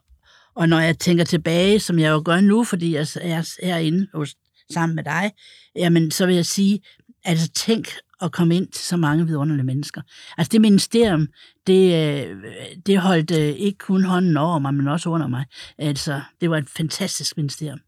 og 0.55 0.69
når 0.69 0.79
jeg 0.79 0.99
tænker 0.99 1.25
tilbage, 1.25 1.81
som 1.81 1.99
jeg 1.99 2.11
jo 2.11 2.23
gør 2.25 2.41
nu, 2.41 2.65
fordi 2.65 2.95
jeg 2.95 3.07
er 3.21 3.67
herinde 3.67 4.07
hos 4.15 4.35
sammen 4.73 4.97
med 4.97 5.05
dig, 5.05 5.33
jamen 5.77 6.11
så 6.11 6.27
vil 6.27 6.35
jeg 6.35 6.47
sige, 6.47 6.81
altså 7.25 7.49
tænk 7.49 7.89
at 8.21 8.33
komme 8.33 8.57
ind 8.57 8.69
til 8.69 8.85
så 8.85 8.97
mange 8.97 9.27
vidunderlige 9.27 9.67
mennesker. 9.67 10.03
Altså 10.39 10.51
det 10.53 10.61
ministerium, 10.61 11.27
det, 11.67 11.95
øh, 11.95 12.37
det 12.87 12.99
holdt 12.99 13.31
øh, 13.31 13.49
ikke 13.49 13.79
kun 13.79 14.05
hånden 14.05 14.37
over 14.37 14.59
mig, 14.59 14.75
men 14.75 14.89
også 14.89 15.11
under 15.11 15.27
mig. 15.27 15.45
Altså 15.79 16.21
det 16.41 16.51
var 16.51 16.59
et 16.59 16.69
fantastisk 16.69 17.37
ministerium. 17.37 17.81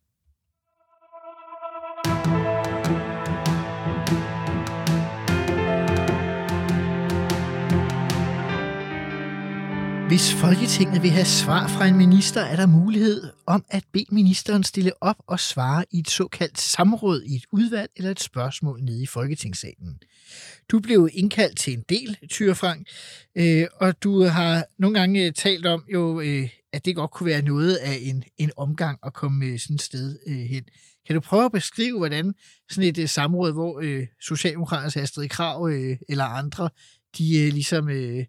Hvis 10.10 10.34
Folketinget 10.34 11.02
vil 11.02 11.10
have 11.10 11.24
svar 11.24 11.68
fra 11.68 11.86
en 11.86 11.96
minister, 11.96 12.40
er 12.40 12.56
der 12.56 12.66
mulighed 12.66 13.32
om 13.46 13.64
at 13.68 13.84
bede 13.92 14.04
ministeren 14.10 14.64
stille 14.64 14.92
op 15.00 15.16
og 15.26 15.40
svare 15.40 15.84
i 15.90 15.98
et 15.98 16.10
såkaldt 16.10 16.60
samråd 16.60 17.22
i 17.22 17.34
et 17.34 17.44
udvalg 17.52 17.90
eller 17.96 18.10
et 18.10 18.20
spørgsmål 18.20 18.82
nede 18.82 19.02
i 19.02 19.06
Folketingssalen. 19.06 19.98
Du 20.70 20.80
blev 20.80 21.08
indkaldt 21.12 21.58
til 21.58 21.72
en 21.72 21.84
del, 21.88 22.16
Tyre 22.28 22.54
Frank, 22.54 22.88
øh, 23.36 23.66
og 23.80 24.02
du 24.02 24.22
har 24.22 24.64
nogle 24.78 24.98
gange 24.98 25.26
øh, 25.26 25.32
talt 25.32 25.66
om, 25.66 25.84
jo, 25.92 26.20
øh, 26.20 26.48
at 26.72 26.84
det 26.84 26.96
godt 26.96 27.10
kunne 27.10 27.26
være 27.26 27.42
noget 27.42 27.76
af 27.76 27.98
en, 28.00 28.24
en 28.38 28.50
omgang 28.56 28.98
at 29.06 29.12
komme 29.12 29.44
øh, 29.44 29.58
sådan 29.58 29.74
et 29.74 29.82
sted 29.82 30.18
øh, 30.26 30.36
hen. 30.36 30.64
Kan 31.06 31.14
du 31.14 31.20
prøve 31.20 31.44
at 31.44 31.52
beskrive, 31.52 31.98
hvordan 31.98 32.34
sådan 32.70 32.88
et 32.88 32.98
øh, 32.98 33.08
samråd, 33.08 33.52
hvor 33.52 33.80
øh, 33.82 34.06
Socialdemokraternes 34.20 34.96
Astrid 34.96 35.28
Krav 35.28 35.68
øh, 35.72 35.96
eller 36.08 36.24
andre, 36.24 36.70
de 37.18 37.38
øh, 37.38 37.52
ligesom 37.52 37.88
øh, 37.88 38.24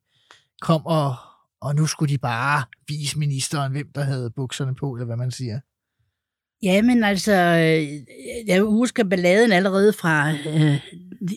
kom 0.61 0.85
og 0.85 1.15
og 1.61 1.75
nu 1.75 1.85
skulle 1.85 2.13
de 2.13 2.17
bare 2.17 2.63
vise 2.87 3.19
ministeren, 3.19 3.71
hvem 3.71 3.91
der 3.95 4.03
havde 4.03 4.31
bukserne 4.35 4.75
på, 4.75 4.93
eller 4.93 5.05
hvad 5.05 5.17
man 5.17 5.31
siger. 5.31 5.59
Ja, 6.63 6.81
men 6.81 7.03
altså, 7.03 7.33
øh, 7.33 7.87
jeg 8.47 8.61
husker 8.61 9.03
balladen 9.03 9.51
allerede 9.51 9.93
fra 9.93 10.31
øh, 10.31 10.79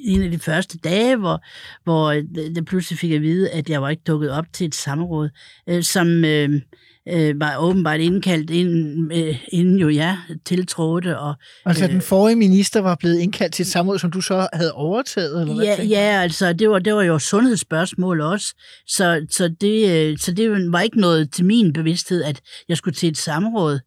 en 0.05 0.23
af 0.23 0.31
de 0.31 0.39
første 0.39 0.79
dage, 0.79 1.17
hvor, 1.17 1.45
hvor 1.85 2.11
øh, 2.11 2.57
jeg 2.57 2.65
pludselig 2.65 2.99
fik 2.99 3.13
at 3.13 3.23
vide, 3.23 3.51
at 3.51 3.71
jeg 3.71 3.83
var 3.83 3.89
ikke 3.89 4.03
dukket 4.07 4.31
op 4.31 4.45
til 4.53 4.67
et 4.67 4.75
samråd, 4.75 5.31
øh, 5.69 5.83
som 5.83 6.25
øh, 6.25 6.61
øh, 7.09 7.41
var 7.41 7.57
åbenbart 7.59 8.01
indkaldt, 8.01 8.51
inden, 8.51 9.13
øh, 9.13 9.39
inden 9.49 9.79
jo 9.79 9.91
jeg 9.91 10.19
tiltrådte. 10.45 11.19
Og, 11.19 11.35
altså 11.67 11.87
den 11.87 12.01
forrige 12.01 12.37
minister 12.37 12.81
var 12.81 12.95
blevet 12.95 13.19
indkaldt 13.19 13.55
til 13.55 13.63
et 13.63 13.67
samråd, 13.67 13.99
som 13.99 14.11
du 14.11 14.21
så 14.21 14.49
havde 14.53 14.73
overtaget? 14.73 15.41
Eller 15.41 15.55
hvad 15.55 15.65
ja, 15.65 15.83
ja, 15.83 16.23
altså 16.23 16.53
det 16.53 16.71
var, 16.71 16.79
det 16.79 16.95
var 16.95 17.03
jo 17.03 17.19
sundhedsspørgsmål 17.19 18.21
også, 18.21 18.55
så, 18.87 19.27
så, 19.31 19.49
det, 19.61 20.21
så 20.21 20.33
det 20.33 20.73
var 20.73 20.81
ikke 20.81 21.01
noget 21.01 21.33
til 21.33 21.45
min 21.45 21.73
bevidsthed, 21.73 22.23
at 22.23 22.41
jeg 22.69 22.77
skulle 22.77 22.95
til 22.95 23.09
et 23.09 23.19
samråd. 23.19 23.81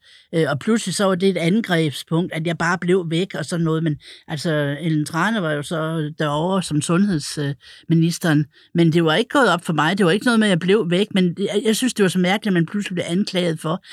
Og 0.48 0.60
pludselig 0.60 0.96
så 0.96 1.06
var 1.06 1.16
det 1.16 1.30
et 1.30 1.38
angrebspunkt, 1.38 2.34
at 2.34 2.48
jeg 2.48 2.58
bare 2.58 2.78
blev 2.78 3.06
væk 3.10 3.34
og 3.36 3.46
sådan 3.46 3.64
noget. 3.64 3.84
Men 3.84 3.96
altså, 4.28 4.76
Ellen 4.82 5.06
Trane 5.06 5.42
var 5.42 5.52
jo 5.52 5.64
så 5.64 6.12
derovre 6.20 6.64
som 6.64 6.82
sundhedsministeren. 6.82 8.46
Men 8.76 8.94
det 8.94 9.04
var 9.04 9.16
ikke 9.16 9.30
gået 9.30 9.50
op 9.50 9.66
for 9.66 9.74
mig. 9.74 9.98
Det 9.98 10.06
var 10.06 10.12
ikke 10.12 10.26
noget 10.26 10.40
med, 10.40 10.48
at 10.48 10.50
jeg 10.50 10.60
blev 10.60 10.86
væk. 10.90 11.08
Men 11.14 11.38
jeg 11.66 11.76
synes, 11.76 11.94
det 11.94 12.04
var 12.04 12.10
så 12.10 12.20
mærkeligt, 12.20 12.48
at 12.48 12.54
man 12.54 12.66
pludselig 12.66 12.96
blev 12.96 13.06
anklaget 13.08 13.60
for, 13.60 13.84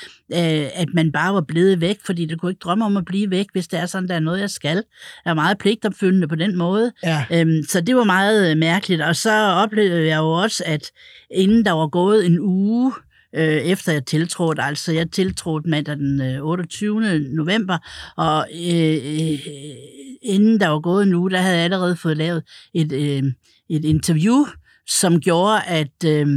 at 0.79 0.87
man 0.93 1.11
bare 1.11 1.33
var 1.33 1.41
blevet 1.41 1.81
væk, 1.81 1.97
fordi 2.05 2.25
det 2.25 2.39
kunne 2.39 2.51
ikke 2.51 2.59
drømme 2.59 2.85
om 2.85 2.97
at 2.97 3.05
blive 3.05 3.31
væk, 3.31 3.45
hvis 3.51 3.67
det 3.67 3.79
er 3.79 3.85
sådan, 3.85 4.09
der 4.09 4.15
er 4.15 4.19
noget, 4.19 4.39
jeg 4.39 4.49
skal. 4.49 4.83
Jeg 5.25 5.31
er 5.31 5.35
meget 5.35 5.57
pligtopfyldende 5.57 6.27
på 6.27 6.35
den 6.35 6.57
måde. 6.57 6.91
Ja. 7.03 7.25
Så 7.67 7.81
det 7.81 7.95
var 7.95 8.03
meget 8.03 8.57
mærkeligt. 8.57 9.01
Og 9.01 9.15
så 9.15 9.31
oplevede 9.31 10.07
jeg 10.07 10.17
jo 10.17 10.29
også, 10.29 10.63
at 10.65 10.91
inden 11.31 11.65
der 11.65 11.71
var 11.71 11.87
gået 11.87 12.25
en 12.25 12.39
uge, 12.39 12.93
øh, 13.35 13.57
efter 13.57 13.91
jeg 13.93 14.05
tiltrådte. 14.05 14.61
Altså, 14.61 14.91
jeg 14.91 15.11
tiltrådte 15.11 15.69
mandag 15.69 15.95
den 15.95 16.21
øh, 16.21 16.41
28. 16.41 17.19
november, 17.19 17.77
og 18.17 18.47
øh, 18.53 18.93
øh, 18.93 19.39
inden 20.21 20.59
der 20.59 20.67
var 20.67 20.79
gået 20.79 21.03
en 21.03 21.13
uge, 21.13 21.31
der 21.31 21.37
havde 21.37 21.55
jeg 21.55 21.63
allerede 21.63 21.95
fået 21.95 22.17
lavet 22.17 22.43
et, 22.73 22.91
øh, 22.91 23.23
et 23.69 23.85
interview, 23.85 24.45
som 24.87 25.19
gjorde, 25.19 25.61
at... 25.61 26.05
Øh, 26.05 26.27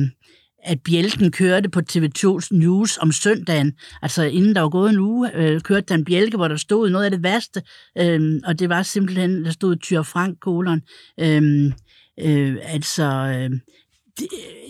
at 0.65 0.81
bjælken 0.81 1.31
kørte 1.31 1.69
på 1.69 1.81
TV2's 1.93 2.49
News 2.51 2.99
om 2.99 3.13
søndagen. 3.13 3.73
Altså 4.03 4.23
inden 4.23 4.55
der 4.55 4.61
var 4.61 4.69
gået 4.69 4.91
en 4.91 4.99
uge, 4.99 5.37
øh, 5.37 5.61
kørte 5.61 5.87
der 5.89 5.95
en 5.95 6.05
bjælke, 6.05 6.37
hvor 6.37 6.49
der 6.49 6.57
stod 6.57 6.91
noget 6.91 7.05
af 7.05 7.11
det 7.11 7.23
værste. 7.23 7.63
Øh, 7.99 8.41
og 8.45 8.59
det 8.59 8.69
var 8.69 8.83
simpelthen, 8.83 9.45
der 9.45 9.51
stod 9.51 9.77
Tyr 9.77 10.03
Frank 10.03 10.41
kolon. 10.41 10.83
Øh, 11.21 11.73
øh, 12.21 12.57
altså, 12.63 13.05
øh, 13.05 13.51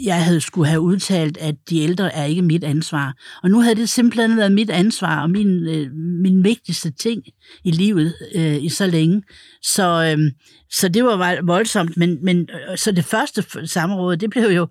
jeg 0.04 0.24
havde 0.24 0.40
skulle 0.40 0.68
have 0.68 0.80
udtalt, 0.80 1.36
at 1.36 1.54
de 1.70 1.80
ældre 1.80 2.14
er 2.14 2.24
ikke 2.24 2.42
mit 2.42 2.64
ansvar. 2.64 3.14
Og 3.42 3.50
nu 3.50 3.60
havde 3.60 3.74
det 3.76 3.88
simpelthen 3.88 4.36
været 4.36 4.52
mit 4.52 4.70
ansvar 4.70 5.22
og 5.22 5.30
min, 5.30 5.68
øh, 5.68 5.92
min 5.94 6.44
vigtigste 6.44 6.90
ting 6.90 7.22
i 7.64 7.70
livet 7.70 8.14
øh, 8.34 8.64
i 8.64 8.68
så 8.68 8.86
længe. 8.86 9.22
Så, 9.62 10.10
øhm, 10.12 10.24
øh, 10.24 10.32
så 10.70 10.88
det 10.88 11.04
var 11.04 11.42
voldsomt. 11.42 11.96
Men, 11.96 12.18
men 12.24 12.48
så 12.76 12.92
det 12.92 13.04
første 13.04 13.44
samråd, 13.66 14.16
det 14.16 14.30
blev 14.30 14.48
jo, 14.48 14.68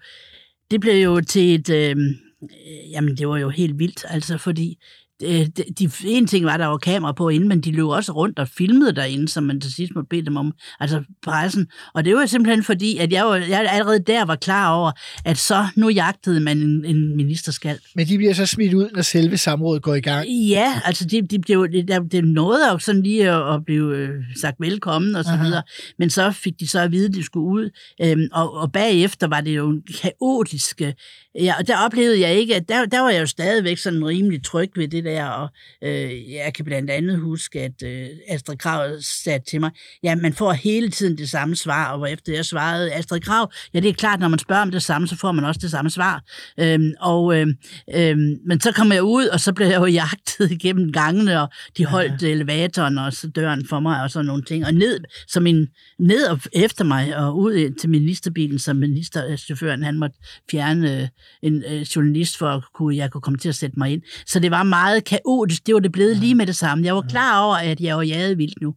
det 0.71 0.81
blev 0.81 1.03
jo 1.03 1.21
til 1.21 1.55
et... 1.55 1.69
Øhm, 1.69 1.99
øh, 2.43 2.91
jamen, 2.91 3.17
det 3.17 3.27
var 3.27 3.37
jo 3.37 3.49
helt 3.49 3.79
vildt, 3.79 4.05
altså, 4.07 4.37
fordi 4.37 4.77
de, 5.21 5.51
de, 5.79 5.89
en 6.05 6.27
ting 6.27 6.45
var, 6.45 6.53
at 6.53 6.59
der 6.59 6.65
var 6.65 6.77
kamera 6.77 7.11
på 7.11 7.29
inden, 7.29 7.49
men 7.49 7.61
de 7.61 7.71
løb 7.71 7.85
også 7.85 8.11
rundt 8.11 8.39
og 8.39 8.47
filmede 8.47 8.95
derinde, 8.95 9.27
som 9.27 9.43
man 9.43 9.61
til 9.61 9.73
sidst 9.73 9.95
måtte 9.95 10.07
bede 10.09 10.25
dem 10.25 10.37
om, 10.37 10.53
altså 10.79 11.03
pressen. 11.23 11.67
Og 11.93 12.05
det 12.05 12.15
var 12.15 12.25
simpelthen 12.25 12.63
fordi, 12.63 12.97
at 12.97 13.13
jeg, 13.13 13.25
var, 13.25 13.35
jeg 13.35 13.67
allerede 13.69 13.99
der 13.99 14.25
var 14.25 14.35
klar 14.35 14.73
over, 14.73 14.91
at 15.25 15.37
så 15.37 15.67
nu 15.75 15.89
jagtede 15.89 16.39
man 16.39 16.57
en, 16.57 16.85
en 16.85 17.15
ministerskald. 17.15 17.79
Men 17.95 18.07
de 18.07 18.17
bliver 18.17 18.33
så 18.33 18.45
smidt 18.45 18.73
ud, 18.73 18.89
når 18.95 19.01
selve 19.01 19.37
samrådet 19.37 19.83
går 19.83 19.95
i 19.95 20.01
gang. 20.01 20.27
Ja, 20.29 20.81
altså 20.85 21.05
de, 21.05 21.21
de 21.21 21.39
blev, 21.39 21.67
det, 21.71 22.11
det 22.11 22.23
nåede 22.23 22.71
jo 22.71 22.79
sådan 22.79 23.03
lige 23.03 23.29
at, 23.31 23.53
at 23.55 23.65
blive 23.65 23.95
øh, 23.95 24.09
sagt 24.41 24.55
velkommen 24.59 25.15
og 25.15 25.23
så 25.23 25.31
Aha. 25.31 25.43
videre, 25.43 25.63
men 25.99 26.09
så 26.09 26.31
fik 26.31 26.53
de 26.59 26.67
så 26.67 26.79
at 26.79 26.91
vide, 26.91 27.07
at 27.07 27.13
de 27.13 27.23
skulle 27.23 27.47
ud, 27.47 27.69
øhm, 28.03 28.27
og, 28.31 28.53
og 28.53 28.71
bagefter 28.71 29.27
var 29.27 29.41
det 29.41 29.55
jo 29.55 29.69
en 29.69 29.81
kaotisk, 30.01 30.81
øh, 30.81 30.93
ja, 31.39 31.53
og 31.59 31.67
der 31.67 31.77
oplevede 31.77 32.21
jeg 32.21 32.35
ikke, 32.35 32.55
at 32.55 32.69
der, 32.69 32.85
der 32.85 32.99
var 32.99 33.09
jeg 33.09 33.21
jo 33.21 33.25
stadigvæk 33.25 33.77
sådan 33.77 34.05
rimelig 34.05 34.43
tryg 34.43 34.71
ved 34.75 34.87
det 34.87 35.03
der, 35.03 35.25
og 35.25 35.49
øh, 35.83 36.31
jeg 36.33 36.53
kan 36.55 36.65
blandt 36.65 36.91
andet 36.91 37.19
huske, 37.19 37.61
at 37.61 37.83
øh, 37.83 38.07
Astrid 38.27 38.57
Krav 38.57 38.89
sagde 39.01 39.39
til 39.47 39.59
mig, 39.59 39.71
ja, 40.03 40.15
man 40.15 40.33
får 40.33 40.53
hele 40.53 40.89
tiden 40.89 41.17
det 41.17 41.29
samme 41.29 41.55
svar, 41.55 41.91
og 41.91 42.11
efter 42.11 42.33
jeg 42.33 42.45
svarede, 42.45 42.93
Astrid 42.93 43.19
Krav, 43.19 43.51
ja, 43.73 43.79
det 43.79 43.89
er 43.89 43.93
klart, 43.93 44.19
når 44.19 44.27
man 44.27 44.39
spørger 44.39 44.61
om 44.61 44.71
det 44.71 44.83
samme, 44.83 45.07
så 45.07 45.15
får 45.15 45.31
man 45.31 45.45
også 45.45 45.59
det 45.63 45.71
samme 45.71 45.89
svar. 45.89 46.23
Øhm, 46.59 46.93
og, 46.99 47.37
øh, 47.37 47.47
øh, 47.95 48.17
men 48.45 48.61
så 48.61 48.71
kom 48.71 48.91
jeg 48.91 49.03
ud, 49.03 49.25
og 49.25 49.39
så 49.39 49.53
blev 49.53 49.67
jeg 49.67 49.79
jo 49.79 49.85
jagtet 50.01 50.51
igennem 50.51 50.91
gangene, 50.91 51.41
og 51.41 51.49
de 51.77 51.85
holdt 51.85 52.21
ja. 52.23 52.27
elevatoren 52.27 52.97
og 52.97 53.13
så 53.13 53.27
døren 53.27 53.67
for 53.67 53.79
mig, 53.79 54.03
og 54.03 54.11
sådan 54.11 54.25
nogle 54.25 54.43
ting, 54.43 54.65
og 54.65 54.73
ned, 54.73 54.99
så 55.27 55.39
min, 55.39 55.67
ned 55.99 56.25
og 56.27 56.39
efter 56.53 56.83
mig, 56.83 57.17
og 57.17 57.37
ud 57.37 57.73
til 57.79 57.89
ministerbilen, 57.89 58.59
som 58.59 58.75
ministerchaufføren, 58.75 59.83
han 59.83 59.99
måtte 59.99 60.17
fjerne 60.51 61.01
øh, 61.01 61.07
en 61.41 61.63
øh, 61.63 61.81
journalist, 61.81 62.37
for 62.37 62.47
at 62.47 62.63
kunne, 62.73 62.95
jeg 62.95 63.11
kunne 63.11 63.21
komme 63.21 63.39
til 63.39 63.49
at 63.49 63.55
sætte 63.55 63.79
mig 63.79 63.93
ind. 63.93 64.01
Så 64.25 64.39
det 64.39 64.51
var 64.51 64.63
meget 64.63 65.03
kaotisk, 65.03 65.67
det 65.67 65.73
var 65.73 65.79
det 65.79 65.91
blevet 65.91 66.17
lige 66.17 66.35
med 66.35 66.47
det 66.47 66.55
samme. 66.55 66.85
Jeg 66.85 66.95
var 66.95 67.05
klar 67.09 67.43
over, 67.43 67.55
at 67.55 67.79
jeg 67.79 67.97
var 67.97 68.03
jaget 68.03 68.37
vildt 68.37 68.61
nu. 68.61 68.75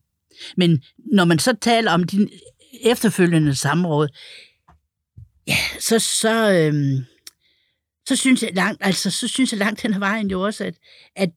Men 0.57 0.83
når 1.13 1.25
man 1.25 1.39
så 1.39 1.57
taler 1.61 1.93
om 1.93 2.05
din 2.05 2.29
efterfølgende 2.85 3.55
samråd, 3.55 4.09
ja, 5.47 5.57
så, 5.81 5.99
så, 5.99 6.53
øhm, 6.53 7.05
så 8.07 8.17
synes 8.17 8.43
jeg 8.43 8.51
langt, 8.55 8.79
altså, 8.85 9.11
så 9.11 9.29
synes 9.29 9.53
jeg 9.53 9.59
langt 9.59 9.83
hen 9.83 9.95
ad 9.95 9.99
vejen 9.99 10.31
jo 10.31 10.41
også, 10.41 10.65
at, 10.65 10.75
at 11.17 11.31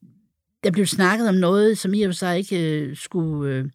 der 0.64 0.72
blev 0.72 0.86
snakket 0.86 1.30
om 1.30 1.36
noget, 1.36 1.78
som 1.78 1.94
i 1.94 2.02
og 2.02 2.10
for 2.10 2.16
sig 2.16 2.38
ikke 2.38 2.82
øh, 2.82 2.98
skulle, 2.98 3.54
øh, 3.56 3.66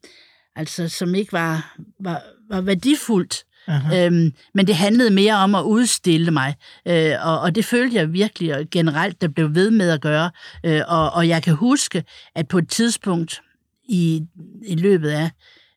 altså 0.57 0.89
som 0.89 1.15
ikke 1.15 1.33
var, 1.33 1.77
var, 2.01 2.23
var 2.51 2.61
værdifuldt. 2.61 3.45
Aha. 3.69 4.07
Øhm, 4.07 4.33
men 4.55 4.67
det 4.67 4.77
handlede 4.77 5.11
mere 5.11 5.35
om 5.35 5.55
at 5.55 5.63
udstille 5.63 6.31
mig, 6.31 6.55
øh, 6.87 7.13
og, 7.23 7.41
og 7.41 7.55
det 7.55 7.65
følte 7.65 7.97
jeg 7.97 8.13
virkelig 8.13 8.55
og 8.57 8.65
generelt, 8.71 9.21
der 9.21 9.29
blev 9.29 9.55
ved 9.55 9.71
med 9.71 9.91
at 9.91 10.01
gøre. 10.01 10.31
Øh, 10.67 10.83
og, 10.89 11.11
og 11.11 11.29
jeg 11.29 11.43
kan 11.43 11.55
huske, 11.55 12.05
at 12.35 12.49
på 12.49 12.59
et 12.59 12.69
tidspunkt 12.69 13.41
i, 13.89 14.23
i 14.67 14.75
løbet 14.75 15.09
af 15.09 15.31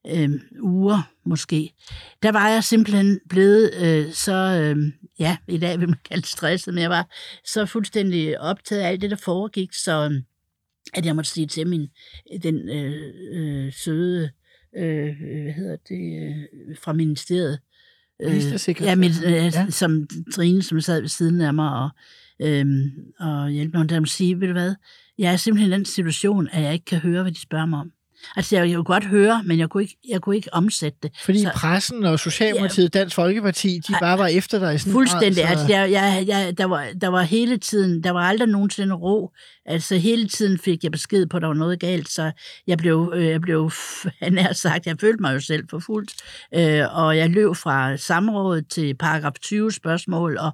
øh, 0.07 0.29
uger 0.61 1.11
måske, 1.25 1.73
der 2.23 2.31
var 2.31 2.49
jeg 2.49 2.63
simpelthen 2.63 3.19
blevet 3.29 3.71
øh, 3.81 4.13
så, 4.13 4.33
øh, 4.33 4.91
ja, 5.19 5.37
i 5.47 5.57
dag 5.57 5.79
vil 5.79 5.89
man 5.89 5.99
kalde 6.09 6.27
stresset, 6.27 6.73
men 6.73 6.81
jeg 6.81 6.89
var 6.89 7.07
så 7.45 7.65
fuldstændig 7.65 8.39
optaget 8.39 8.81
af 8.81 8.87
alt 8.87 9.01
det, 9.01 9.11
der 9.11 9.17
foregik, 9.17 9.73
så 9.73 9.91
øhm, 9.91 10.23
at 10.93 11.05
jeg 11.05 11.15
måtte 11.15 11.29
sige 11.29 11.47
til 11.47 11.67
min, 11.67 11.87
den 12.43 12.69
øh, 12.69 13.13
øh, 13.33 13.73
søde, 13.73 14.31
øh, 14.77 15.15
hvad 15.43 15.53
hedder 15.53 15.77
det, 15.89 16.23
øh, 16.23 16.77
fra 16.77 16.93
ministeriet, 16.93 17.59
Ministersekretær. 18.29 18.89
ja, 18.89 18.95
mit, 18.95 19.11
øh, 19.25 19.31
Ja. 19.33 19.65
som 19.69 20.07
Trine, 20.33 20.63
som 20.63 20.81
sad 20.81 20.99
ved 21.01 21.09
siden 21.09 21.41
af 21.41 21.53
mig 21.53 21.69
og, 21.73 21.89
øhm, 22.41 22.89
og 23.19 23.49
hjælpe 23.49 23.77
mig, 23.77 23.89
der 23.89 23.99
må 23.99 24.05
sige, 24.05 24.39
ved 24.39 24.47
du 24.47 24.53
hvad, 24.53 24.75
jeg 25.17 25.33
er 25.33 25.37
simpelthen 25.37 25.71
i 25.71 25.75
den 25.75 25.85
situation, 25.85 26.47
at 26.51 26.63
jeg 26.63 26.73
ikke 26.73 26.85
kan 26.85 26.99
høre, 26.99 27.21
hvad 27.21 27.31
de 27.31 27.39
spørger 27.41 27.65
mig 27.65 27.79
om. 27.79 27.91
Altså, 28.35 28.55
jeg, 28.55 28.67
jeg 28.69 28.75
kunne 28.75 28.83
godt 28.83 29.05
høre, 29.05 29.41
men 29.45 29.59
jeg 29.59 29.69
kunne 29.69 29.83
ikke, 29.83 29.97
jeg 30.09 30.21
kunne 30.21 30.35
ikke 30.35 30.53
omsætte 30.53 30.97
det. 31.03 31.11
Fordi 31.23 31.41
Så- 31.41 31.51
pressen 31.55 32.03
og 32.05 32.19
Socialdemokratiet, 32.19 32.93
Dansk 32.93 33.15
Folkeparti, 33.15 33.79
de 33.87 33.93
bare 34.01 34.17
var 34.17 34.27
efter 34.27 34.59
dig 34.59 34.75
i 34.75 34.77
sådan 34.77 34.93
Fuldstændig. 34.93 35.43
grad, 35.43 35.51
Altså, 35.51 35.67
jeg, 35.69 35.91
jeg, 35.91 36.23
jeg, 36.27 36.57
der, 36.57 36.65
var, 36.65 36.87
der 37.01 37.07
var 37.07 37.21
hele 37.21 37.57
tiden, 37.57 38.03
der 38.03 38.11
var 38.11 38.19
aldrig 38.21 38.47
nogensinde 38.47 38.95
ro. 38.95 39.31
Altså, 39.65 39.95
hele 39.95 40.27
tiden 40.27 40.59
fik 40.59 40.83
jeg 40.83 40.91
besked 40.91 41.25
på, 41.25 41.37
at 41.37 41.41
der 41.41 41.47
var 41.47 41.55
noget 41.55 41.79
galt, 41.79 42.09
så 42.09 42.31
jeg 42.67 42.77
blev, 42.77 43.13
øh, 43.15 43.25
jeg 43.27 43.41
blev, 43.41 43.71
han 44.23 44.37
har 44.37 44.53
sagt, 44.53 44.85
jeg 44.85 44.95
følte 45.01 45.21
mig 45.21 45.33
jo 45.33 45.39
selv 45.39 45.63
for 45.69 45.79
fuldt, 45.79 46.11
øh, 46.55 46.97
og 46.97 47.17
jeg 47.17 47.29
løb 47.29 47.55
fra 47.55 47.97
samrådet 47.97 48.67
til 48.69 48.95
paragraf 48.95 49.33
20 49.41 49.71
spørgsmål, 49.71 50.37
og 50.37 50.51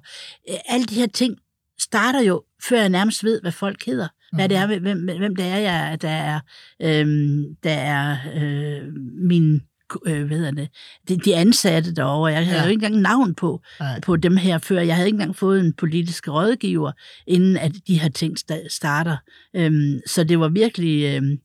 øh, 0.50 0.56
alle 0.68 0.86
de 0.86 0.94
her 0.94 1.06
ting 1.14 1.36
starter 1.80 2.20
jo, 2.20 2.42
før 2.68 2.80
jeg 2.80 2.88
nærmest 2.88 3.24
ved, 3.24 3.40
hvad 3.40 3.52
folk 3.52 3.84
hedder. 3.86 4.08
Hvad 4.32 4.48
det 4.48 4.56
er, 4.56 4.66
hvem, 4.66 5.04
hvem 5.18 5.36
det 5.36 5.44
er, 5.46 5.56
jeg, 5.56 5.98
der 6.02 6.08
er, 6.10 6.40
øhm, 6.82 7.44
der 7.64 7.70
er 7.72 8.16
øh, 8.36 8.88
min 9.28 9.60
øh, 10.06 10.24
hvad 10.26 10.36
hedder 10.36 10.50
det, 10.50 10.68
de, 11.08 11.16
de 11.16 11.36
ansatte 11.36 11.94
derovre. 11.94 12.32
Jeg 12.32 12.44
havde 12.46 12.58
Ja. 12.58 12.64
jo 12.64 12.70
ikke 12.70 12.86
engang 12.86 13.02
navn 13.02 13.34
på, 13.34 13.60
Nej. 13.80 14.00
på 14.00 14.16
dem 14.16 14.36
her 14.36 14.58
før. 14.58 14.80
Jeg 14.80 14.94
havde 14.96 15.08
ikke 15.08 15.16
engang 15.16 15.36
fået 15.36 15.60
en 15.60 15.72
politisk 15.72 16.28
rådgiver, 16.28 16.92
inden 17.26 17.56
at 17.56 17.72
de 17.86 17.98
her 18.00 18.08
ting 18.08 18.36
sta- 18.38 18.68
starter. 18.68 19.16
Øhm, 19.56 20.00
så 20.06 20.24
det 20.24 20.40
var 20.40 20.48
virkelig 20.48 21.14
øhm, 21.16 21.38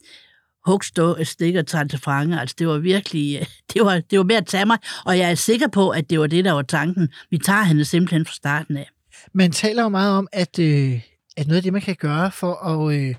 hug, 0.66 0.84
stå, 0.84 1.24
stik 1.24 1.56
og 1.56 1.68
træde 1.68 1.88
til 1.90 2.00
frange. 2.00 2.40
Altså, 2.40 2.56
det 2.60 2.68
var 2.68 2.78
virkelig, 2.78 3.38
øh, 3.40 3.46
det 3.74 3.82
var, 3.86 4.00
det 4.12 4.18
var 4.20 4.26
med 4.26 4.36
at 4.36 4.46
tage 4.46 4.66
mig, 4.66 4.78
og 5.06 5.18
jeg 5.18 5.32
er 5.32 5.36
sikker 5.36 5.68
på, 5.68 5.90
at 5.90 6.10
det 6.10 6.20
var 6.20 6.28
det, 6.28 6.46
der 6.46 6.52
var 6.52 6.62
tanken. 6.62 7.10
Vi 7.32 7.38
tager 7.38 7.64
hende 7.64 7.86
simpelthen 7.86 8.26
fra 8.26 8.34
starten 8.34 8.78
af. 8.78 8.90
Man 9.34 9.52
taler 9.52 9.84
jo 9.84 9.90
meget 9.90 10.18
om, 10.18 10.28
at, 10.32 10.60
øh, 10.60 11.00
at 11.38 11.48
noget 11.48 11.58
af 11.58 11.64
det, 11.64 11.74
man 11.74 11.82
kan 11.82 11.96
gøre 11.96 12.32
for 12.32 12.54
at 12.56 12.96
øh, 12.96 13.16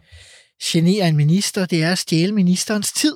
genere 0.63 1.09
en 1.09 1.17
minister, 1.17 1.67
det 1.67 1.83
er 1.83 1.93
at 1.93 1.99
stjæle 1.99 2.33
ministerens 2.33 2.93
tid. 2.93 3.15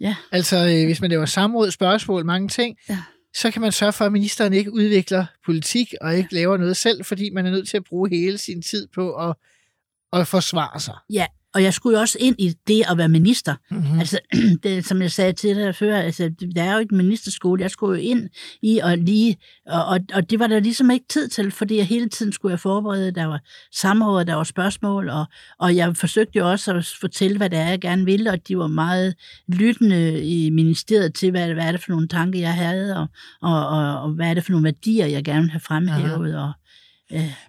Ja. 0.00 0.16
Altså, 0.32 0.56
øh, 0.56 0.84
hvis 0.84 1.00
man 1.00 1.10
laver 1.10 1.26
samråd, 1.26 1.70
spørgsmål, 1.70 2.24
mange 2.24 2.48
ting, 2.48 2.76
Ja. 2.88 2.98
så 3.36 3.50
kan 3.50 3.62
man 3.62 3.72
sørge 3.72 3.92
for, 3.92 4.04
at 4.04 4.12
ministeren 4.12 4.52
ikke 4.52 4.72
udvikler 4.72 5.26
politik 5.46 5.94
og 6.00 6.16
ikke 6.16 6.34
laver 6.34 6.56
noget 6.56 6.76
selv, 6.76 7.04
fordi 7.04 7.30
man 7.30 7.46
er 7.46 7.50
nødt 7.50 7.68
til 7.68 7.76
at 7.76 7.84
bruge 7.84 8.10
hele 8.10 8.38
sin 8.38 8.62
tid 8.62 8.88
på 8.94 9.14
at, 9.28 9.36
at 10.12 10.26
forsvare 10.28 10.80
sig. 10.80 10.94
Ja, 11.12 11.26
og 11.54 11.62
jeg 11.62 11.74
skulle 11.74 11.96
jo 11.96 12.00
også 12.00 12.18
ind 12.20 12.36
i 12.38 12.54
det 12.66 12.82
at 12.90 12.98
være 12.98 13.08
minister. 13.08 13.54
Mm-hmm. 13.70 13.98
Altså, 13.98 14.18
det, 14.62 14.86
som 14.86 15.02
jeg 15.02 15.10
sagde 15.10 15.32
til 15.32 15.56
dig 15.56 15.74
før, 15.74 15.96
altså, 15.96 16.30
der 16.54 16.62
er 16.62 16.72
jo 16.72 16.78
ikke 16.78 16.94
ministerskole. 16.94 17.62
Jeg 17.62 17.70
skulle 17.70 18.02
jo 18.02 18.08
ind 18.08 18.28
i 18.62 18.78
og 18.78 18.98
lige, 18.98 19.36
og, 19.66 19.84
og, 19.84 20.00
og 20.14 20.30
det 20.30 20.38
var 20.38 20.46
der 20.46 20.60
ligesom 20.60 20.90
ikke 20.90 21.06
tid 21.08 21.28
til, 21.28 21.50
fordi 21.50 21.76
jeg 21.76 21.86
hele 21.86 22.08
tiden 22.08 22.32
skulle 22.32 22.52
jeg 22.52 22.60
forberede. 22.60 23.10
Der 23.10 23.24
var 23.24 23.40
samråd, 23.72 24.24
der 24.24 24.34
var 24.34 24.44
spørgsmål, 24.44 25.08
og, 25.08 25.24
og 25.58 25.76
jeg 25.76 25.96
forsøgte 25.96 26.38
jo 26.38 26.50
også 26.50 26.74
at 26.74 26.94
fortælle, 27.00 27.36
hvad 27.36 27.50
det 27.50 27.58
er, 27.58 27.68
jeg 27.68 27.80
gerne 27.80 28.04
ville, 28.04 28.30
og 28.30 28.48
de 28.48 28.58
var 28.58 28.66
meget 28.66 29.14
lyttende 29.48 30.24
i 30.24 30.50
ministeriet 30.50 31.14
til, 31.14 31.30
hvad, 31.30 31.54
hvad 31.54 31.64
er 31.64 31.72
det 31.72 31.82
for 31.82 31.90
nogle 31.90 32.08
tanker, 32.08 32.40
jeg 32.40 32.54
havde, 32.54 32.96
og, 32.96 33.06
og, 33.42 33.68
og, 33.68 34.00
og 34.00 34.10
hvad 34.10 34.30
er 34.30 34.34
det 34.34 34.44
for 34.44 34.52
nogle 34.52 34.64
værdier, 34.64 35.06
jeg 35.06 35.24
gerne 35.24 35.42
vil 35.42 35.50
have 35.50 35.60
fremhævet. 35.60 36.38
Og, 36.38 36.52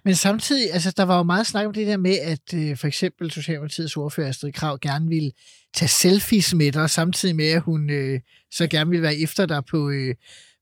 Men 0.05 0.15
samtidig, 0.15 0.73
altså, 0.73 0.93
der 0.97 1.03
var 1.03 1.17
jo 1.17 1.23
meget 1.23 1.47
snak 1.47 1.65
om 1.65 1.73
det 1.73 1.87
der 1.87 1.97
med, 1.97 2.17
at 2.23 2.53
øh, 2.53 2.77
for 2.77 2.87
eksempel 2.87 3.31
Socialdemokratiets 3.31 3.97
ordfører 3.97 4.29
Astrid 4.29 4.51
Krav 4.51 4.79
gerne 4.81 5.07
ville 5.07 5.31
tage 5.73 5.89
selfies 5.89 6.53
med 6.53 6.71
dig, 6.71 6.89
samtidig 6.89 7.35
med, 7.35 7.49
at 7.49 7.61
hun 7.61 7.89
øh, 7.89 8.19
så 8.51 8.67
gerne 8.67 8.89
ville 8.89 9.01
være 9.01 9.17
efter 9.17 9.45
dig 9.45 9.65
på, 9.65 9.89
øh, 9.89 10.15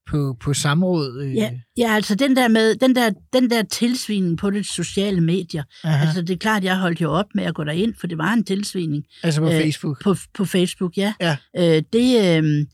på, 0.10 0.38
på 0.40 0.54
samråd. 0.54 1.22
Øh. 1.22 1.36
Ja, 1.36 1.52
ja, 1.78 1.96
altså 1.96 2.16
den 2.16 2.36
der 2.36 2.48
med 2.48 2.76
den 2.76 2.96
der, 2.96 3.12
den 3.34 3.50
der 3.50 3.64
tilsvining 3.64 4.38
på 4.38 4.50
de 4.50 4.64
sociale 4.64 5.22
medier. 5.22 5.64
Aha. 5.84 6.06
Altså 6.06 6.22
det 6.22 6.30
er 6.30 6.38
klart, 6.38 6.64
jeg 6.64 6.78
holdt 6.78 7.02
jo 7.02 7.12
op 7.12 7.26
med 7.36 7.44
at 7.44 7.56
gå 7.56 7.64
derind, 7.64 7.94
for 8.00 8.08
det 8.08 8.18
var 8.18 8.34
en 8.34 8.44
tilsvining 8.44 9.06
altså 9.24 9.42
på 9.42 9.48
øh, 9.48 9.62
Facebook. 9.62 10.04
på, 10.04 10.16
på 10.34 10.46
Facebook, 10.46 10.98
ja. 10.98 11.14
Ja. 11.22 11.38
Øh, 11.58 11.84
det, 11.94 12.38
øh, 12.38 12.66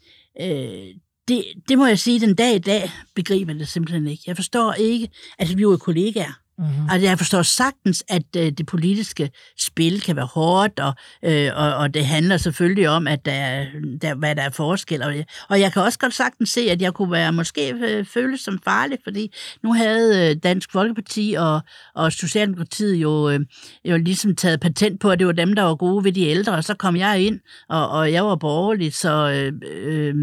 øh, 0.41 0.87
det, 1.29 1.45
det 1.69 1.77
må 1.77 1.85
jeg 1.85 1.99
sige, 1.99 2.19
den 2.19 2.35
dag 2.35 2.55
i 2.55 2.59
dag 2.59 2.91
begriber 3.15 3.53
det 3.53 3.67
simpelthen 3.67 4.07
ikke. 4.07 4.23
Jeg 4.27 4.35
forstår 4.35 4.73
ikke, 4.73 5.09
altså 5.39 5.55
vi 5.55 5.61
er 5.61 5.69
jo 5.71 5.77
kollegaer, 5.77 6.39
Mm-hmm. 6.59 6.89
Altså, 6.91 7.07
jeg 7.07 7.17
forstår 7.17 7.41
sagtens, 7.41 8.03
at 8.09 8.23
øh, 8.37 8.51
det 8.51 8.65
politiske 8.65 9.29
spil 9.59 10.01
kan 10.01 10.15
være 10.15 10.25
hårdt, 10.25 10.79
og, 10.79 10.93
øh, 11.25 11.51
og, 11.55 11.75
og 11.75 11.93
det 11.93 12.05
handler 12.05 12.37
selvfølgelig 12.37 12.89
om, 12.89 13.07
at 13.07 13.25
der, 13.25 13.31
er- 13.31 13.65
der, 14.01 14.15
hvad 14.15 14.35
der 14.35 14.41
er 14.41 14.49
forskel. 14.49 15.03
Og, 15.03 15.13
og 15.49 15.59
jeg 15.59 15.73
kan 15.73 15.81
også 15.81 15.99
godt 15.99 16.13
sagtens 16.13 16.49
se, 16.49 16.61
at 16.61 16.81
jeg 16.81 16.93
kunne 16.93 17.11
være 17.11 17.33
måske 17.33 17.73
øh, 17.73 18.05
føles 18.05 18.41
som 18.41 18.59
farlig, 18.63 18.97
fordi 19.03 19.33
nu 19.63 19.73
havde 19.73 20.29
øh, 20.29 20.35
Dansk 20.43 20.71
Folkeparti 20.71 21.35
og, 21.37 21.61
og 21.95 22.11
Socialdemokratiet 22.11 22.95
jo, 22.95 23.29
øh, 23.29 23.39
jo 23.85 23.97
ligesom 23.97 24.35
taget 24.35 24.59
patent 24.59 24.99
på, 24.99 25.09
at 25.11 25.19
det 25.19 25.27
var 25.27 25.33
dem, 25.33 25.53
der 25.53 25.63
var 25.63 25.75
gode 25.75 26.03
ved 26.03 26.11
de 26.11 26.25
ældre, 26.27 26.53
og 26.53 26.63
så 26.63 26.73
kom 26.73 26.95
jeg 26.95 27.19
ind, 27.21 27.39
og, 27.69 27.89
og 27.89 28.11
jeg 28.11 28.25
var 28.25 28.35
borgerlig, 28.35 28.93
så, 28.93 29.29
øh, 29.31 29.53
øh, 29.71 30.15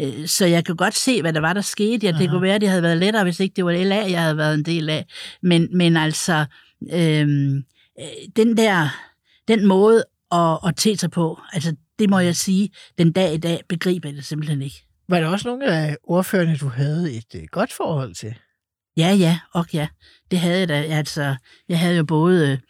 øh, 0.00 0.26
så 0.26 0.46
jeg 0.46 0.64
kan 0.64 0.76
godt 0.76 0.94
se, 0.96 1.20
hvad 1.20 1.32
der 1.32 1.40
var, 1.40 1.52
der 1.52 1.60
skete. 1.60 2.06
Ja, 2.06 2.12
det 2.18 2.30
kunne 2.30 2.42
være, 2.42 2.54
at 2.54 2.60
det 2.60 2.68
havde 2.68 2.82
været 2.82 2.96
lettere, 2.98 3.22
hvis 3.22 3.40
ikke 3.40 3.52
det 3.56 3.64
var 3.64 3.72
LA, 3.72 3.96
jeg 4.10 4.22
havde 4.22 4.36
været 4.36 4.54
en 4.54 4.62
del 4.64 4.90
af. 4.90 5.06
Men, 5.42 5.68
men 5.74 5.96
altså, 5.96 6.44
øhm, 6.92 7.56
øh, 8.00 8.06
den 8.36 8.56
der, 8.56 8.88
den 9.48 9.66
måde 9.66 10.04
at, 10.32 10.58
at 10.66 10.76
te 10.76 10.96
sig 10.96 11.10
på, 11.10 11.40
altså 11.52 11.76
det 11.98 12.10
må 12.10 12.18
jeg 12.18 12.36
sige, 12.36 12.70
den 12.98 13.12
dag 13.12 13.34
i 13.34 13.38
dag 13.38 13.60
begriber 13.68 14.08
jeg 14.08 14.16
det 14.16 14.24
simpelthen 14.24 14.62
ikke. 14.62 14.84
Var 15.08 15.20
der 15.20 15.26
også 15.26 15.48
nogle 15.48 15.66
af 15.66 15.96
ordførerne, 16.02 16.56
du 16.56 16.68
havde 16.68 17.12
et 17.12 17.34
øh, 17.34 17.42
godt 17.50 17.72
forhold 17.72 18.14
til? 18.14 18.34
Ja, 18.96 19.16
ja, 19.18 19.38
og 19.52 19.66
ja, 19.72 19.88
det 20.30 20.38
havde 20.38 20.58
jeg 20.58 20.68
da. 20.68 20.82
Altså, 20.82 21.36
jeg 21.68 21.78
havde 21.78 21.96
jo 21.96 22.04
både 22.04 22.60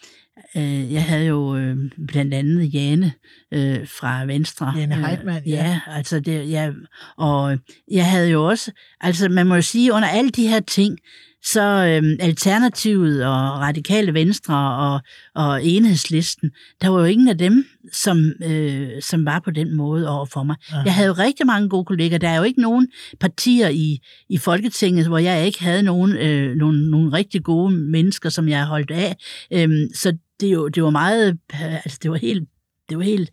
Øh, 0.57 0.93
jeg 0.93 1.05
havde 1.05 1.27
jo 1.27 1.57
øh, 1.57 1.77
blandt 2.09 2.35
andet 2.35 2.75
Jane 2.75 3.13
øh, 3.53 3.89
fra 3.89 4.25
Venstre. 4.25 4.73
Jane 4.77 4.97
Øh, 4.97 5.05
Heitmann, 5.05 5.47
ja. 5.47 5.53
ja. 5.55 5.81
altså 5.87 6.21
det, 6.21 6.51
ja, 6.51 6.71
og 7.17 7.59
jeg 7.91 8.11
havde 8.11 8.31
jo 8.31 8.49
også, 8.49 8.73
altså 9.01 9.29
man 9.29 9.47
må 9.47 9.55
jo 9.55 9.63
sige, 9.63 9.93
under 9.93 10.09
alle 10.09 10.31
de 10.31 10.49
her 10.49 10.61
ting, 10.61 10.99
så 11.45 11.63
øh, 11.63 12.17
Alternativet 12.21 13.25
og 13.25 13.61
Radikale 13.61 14.15
Venstre 14.15 14.77
og, 14.77 15.01
og 15.35 15.65
Enhedslisten, 15.65 16.51
der 16.83 16.89
var 16.89 16.99
jo 16.99 17.05
ingen 17.05 17.29
af 17.29 17.39
dem, 17.39 17.67
som, 17.93 18.33
øh, 18.45 18.89
som 19.03 19.25
var 19.25 19.39
på 19.45 19.51
den 19.51 19.77
måde 19.77 20.09
over 20.09 20.27
for 20.27 20.43
mig. 20.43 20.57
Aha. 20.69 20.83
Jeg 20.85 20.95
havde 20.95 21.09
jo 21.09 21.15
rigtig 21.15 21.47
mange 21.47 21.69
gode 21.69 21.85
kolleger. 21.85 22.19
Der 22.19 22.29
er 22.29 22.37
jo 22.37 22.43
ikke 22.43 22.61
nogen 22.61 22.89
partier 23.21 23.69
i, 23.69 23.99
i 24.29 24.39
Folketinget, 24.39 25.07
hvor 25.07 25.19
jeg 25.19 25.47
ikke 25.47 25.63
havde 25.63 25.83
nogen, 25.83 26.17
øh, 26.17 26.57
nogle, 26.57 26.91
nogle 26.91 27.13
rigtig 27.13 27.43
gode 27.43 27.71
mennesker, 27.75 28.29
som 28.29 28.49
jeg 28.49 28.65
holdt 28.65 28.91
af. 28.91 29.17
Øhm, 29.53 29.89
så 29.95 30.17
det, 30.41 30.53
jo, 30.53 30.69
det 30.69 30.83
var 30.83 30.91
meget, 30.91 31.39
altså 31.53 31.99
det 32.03 32.11
var 32.11 32.17
helt, 32.17 32.49
det 32.89 32.99
var 32.99 33.05
helt, 33.05 33.31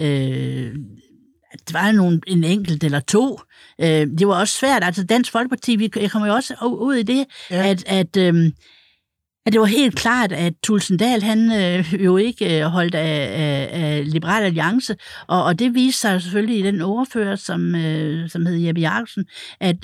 øh, 0.00 0.74
det 1.52 1.74
var 1.74 1.92
nogle, 1.92 2.20
en 2.26 2.44
enkelt 2.44 2.84
eller 2.84 3.00
to. 3.00 3.40
Øh, 3.80 4.06
det 4.18 4.28
var 4.28 4.40
også 4.40 4.54
svært. 4.54 4.84
Altså 4.84 5.04
Dansk 5.04 5.32
Folkeparti, 5.32 5.76
vi, 5.76 5.90
jeg 5.96 6.10
kommer 6.10 6.28
jo 6.28 6.34
også 6.34 6.54
ud 6.64 6.94
i 6.94 7.02
det, 7.02 7.26
Ja. 7.50 7.68
at, 7.68 7.84
at, 7.86 8.16
øh, 8.16 8.50
at 9.46 9.52
det 9.52 9.60
var 9.60 9.66
helt 9.66 9.96
klart, 9.96 10.32
at 10.32 10.52
Tulsendal, 10.62 11.22
han 11.22 11.52
øh, 11.52 12.04
jo 12.04 12.16
ikke 12.16 12.60
øh, 12.60 12.64
holdt 12.66 12.94
af, 12.94 13.28
af, 13.32 13.68
af 13.72 14.12
Liberal 14.12 14.44
Alliance, 14.44 14.96
og, 15.28 15.44
og 15.44 15.58
det 15.58 15.74
viste 15.74 16.00
sig 16.00 16.22
selvfølgelig 16.22 16.58
i 16.58 16.62
den 16.62 16.80
overfører, 16.80 17.36
som, 17.36 17.74
øh, 17.74 18.30
som 18.30 18.46
hed 18.46 18.56
Jeppe 18.56 18.80
Jacobsen, 18.80 19.24
at 19.60 19.76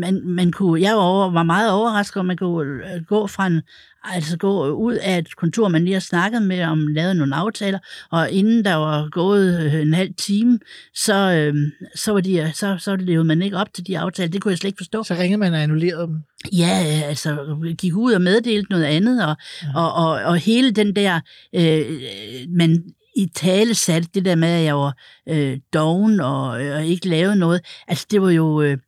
man, 0.00 0.20
man 0.24 0.52
kunne, 0.52 0.80
jeg 0.80 0.96
var, 0.96 1.02
over, 1.02 1.30
var 1.30 1.42
meget 1.42 1.70
overrasket, 1.72 2.16
om 2.20 2.26
man 2.26 2.36
kunne 2.36 2.94
øh, 2.94 3.04
gå 3.04 3.26
fra 3.26 3.46
en 3.46 3.62
altså 4.04 4.36
gå 4.36 4.68
ud 4.68 4.94
af 4.94 5.18
et 5.18 5.36
kontor, 5.36 5.68
man 5.68 5.84
lige 5.84 5.92
har 5.92 6.00
snakket 6.00 6.42
med 6.42 6.64
om, 6.64 6.86
lavet 6.86 7.16
nogle 7.16 7.34
aftaler, 7.34 7.78
og 8.10 8.30
inden 8.30 8.64
der 8.64 8.74
var 8.74 9.08
gået 9.08 9.60
øh, 9.64 9.74
en 9.74 9.94
halv 9.94 10.14
time, 10.14 10.58
så, 10.94 11.14
øh, 11.14 11.54
så, 11.94 12.12
var 12.12 12.20
de, 12.20 12.52
så, 12.54 12.76
så 12.78 12.96
levede 12.96 13.24
man 13.24 13.42
ikke 13.42 13.56
op 13.56 13.74
til 13.74 13.86
de 13.86 13.98
aftaler. 13.98 14.30
Det 14.30 14.42
kunne 14.42 14.52
jeg 14.52 14.58
slet 14.58 14.68
ikke 14.68 14.78
forstå. 14.78 15.02
Så 15.02 15.14
ringede 15.14 15.38
man 15.38 15.54
og 15.54 15.62
annullerede 15.62 16.06
dem. 16.06 16.16
Ja, 16.52 16.84
øh, 16.86 17.08
altså 17.08 17.56
gik 17.78 17.96
ud 17.96 18.12
og 18.12 18.22
meddelte 18.22 18.70
noget 18.70 18.84
andet, 18.84 19.26
og, 19.26 19.36
ja. 19.62 19.68
og, 19.76 19.92
og, 19.92 20.10
og 20.10 20.36
hele 20.36 20.70
den 20.70 20.96
der, 20.96 21.20
øh, 21.54 22.00
man 22.48 22.84
i 23.16 23.26
tale 23.34 23.74
satte 23.74 24.08
det 24.14 24.24
der 24.24 24.34
med, 24.34 24.48
at 24.48 24.64
jeg 24.64 24.76
var 24.76 24.96
øh, 25.28 25.58
doven 25.74 26.20
og, 26.20 26.46
og 26.48 26.86
ikke 26.86 27.08
lavede 27.08 27.36
noget. 27.36 27.60
Altså 27.88 28.06
det 28.10 28.22
var 28.22 28.30
jo 28.30 28.62
øh, 28.62 28.78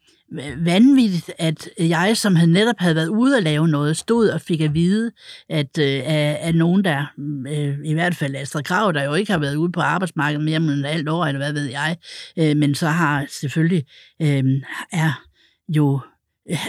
vanvittigt, 0.57 1.31
at 1.39 1.69
jeg, 1.79 2.17
som 2.17 2.37
havde 2.37 2.53
netop 2.53 2.75
havde 2.79 2.95
været 2.95 3.09
ude 3.09 3.37
og 3.37 3.43
lave 3.43 3.69
noget, 3.69 3.97
stod 3.97 4.29
og 4.29 4.41
fik 4.41 4.61
at 4.61 4.75
vide, 4.75 5.11
at 5.49 5.79
øh, 5.79 6.03
at 6.49 6.55
nogen, 6.55 6.85
der 6.85 7.07
øh, 7.49 7.79
i 7.85 7.93
hvert 7.93 8.15
fald 8.15 8.37
Astrid 8.37 8.63
Krav, 8.63 8.93
der 8.93 9.03
jo 9.03 9.15
ikke 9.15 9.33
har 9.33 9.39
været 9.39 9.57
ude 9.57 9.73
på 9.73 9.81
arbejdsmarkedet 9.81 10.45
mere 10.45 10.57
end 10.57 10.87
alt 10.87 11.09
år, 11.09 11.25
eller 11.25 11.39
hvad 11.39 11.53
ved 11.53 11.71
jeg, 11.71 11.97
øh, 12.39 12.57
men 12.57 12.75
så 12.75 12.87
har 12.87 13.27
selvfølgelig 13.29 13.85
øh, 14.23 14.45
er 14.93 15.23
jo 15.69 16.01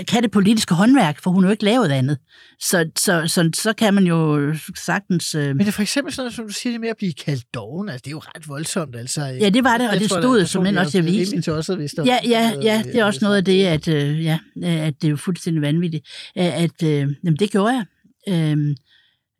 kan 0.07 0.23
det 0.23 0.31
politiske 0.31 0.73
håndværk, 0.75 1.21
for 1.23 1.31
hun 1.31 1.43
har 1.43 1.49
jo 1.49 1.51
ikke 1.51 1.63
lavet 1.65 1.91
andet. 1.91 2.17
Så, 2.59 2.89
så, 2.97 3.23
så, 3.27 3.49
så 3.53 3.73
kan 3.73 3.93
man 3.93 4.07
jo 4.07 4.53
sagtens... 4.85 5.35
Øh... 5.35 5.47
Men 5.47 5.59
det 5.59 5.67
er 5.67 5.71
for 5.71 5.81
eksempel 5.81 6.13
sådan 6.13 6.23
noget, 6.23 6.33
som 6.35 6.47
du 6.47 6.53
siger, 6.53 6.73
det 6.73 6.81
med 6.81 6.89
at 6.89 6.97
blive 6.97 7.13
kaldt 7.13 7.53
doven, 7.53 7.89
altså 7.89 8.01
det 8.03 8.07
er 8.07 8.11
jo 8.11 8.19
ret 8.19 8.47
voldsomt. 8.49 8.95
Altså, 8.95 9.25
Ja, 9.25 9.49
det 9.49 9.63
var 9.63 9.77
det, 9.77 9.89
og 9.89 9.99
det 9.99 10.09
stod 10.09 10.45
som 10.45 10.63
tror, 10.65 10.79
også 10.79 10.97
i 10.97 11.01
er 11.01 11.03
avisen. 11.03 11.41
tosset, 11.41 11.77
hvis 11.77 11.91
der- 11.91 12.05
Ja, 12.05 12.17
ja, 12.25 12.51
ja, 12.61 12.81
det 12.85 12.95
er 12.95 13.03
også 13.05 13.19
noget 13.21 13.37
af 13.37 13.45
det, 13.45 13.65
at, 13.65 13.87
øh, 13.87 14.23
ja, 14.23 14.39
at 14.63 14.93
det 15.01 15.07
er 15.07 15.11
jo 15.11 15.17
fuldstændig 15.17 15.61
vanvittigt. 15.61 16.07
At, 16.35 16.83
øh, 16.83 16.89
jamen, 17.23 17.37
det 17.39 17.51
gjorde 17.51 17.73
jeg. 17.73 17.85
Øhm, 18.29 18.75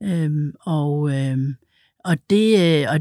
øhm, 0.04 0.52
og, 0.62 1.12
øhm, 1.12 1.54
og, 2.06 2.18
det, 2.30 2.82
øh, 2.82 2.88
og, 2.92 3.00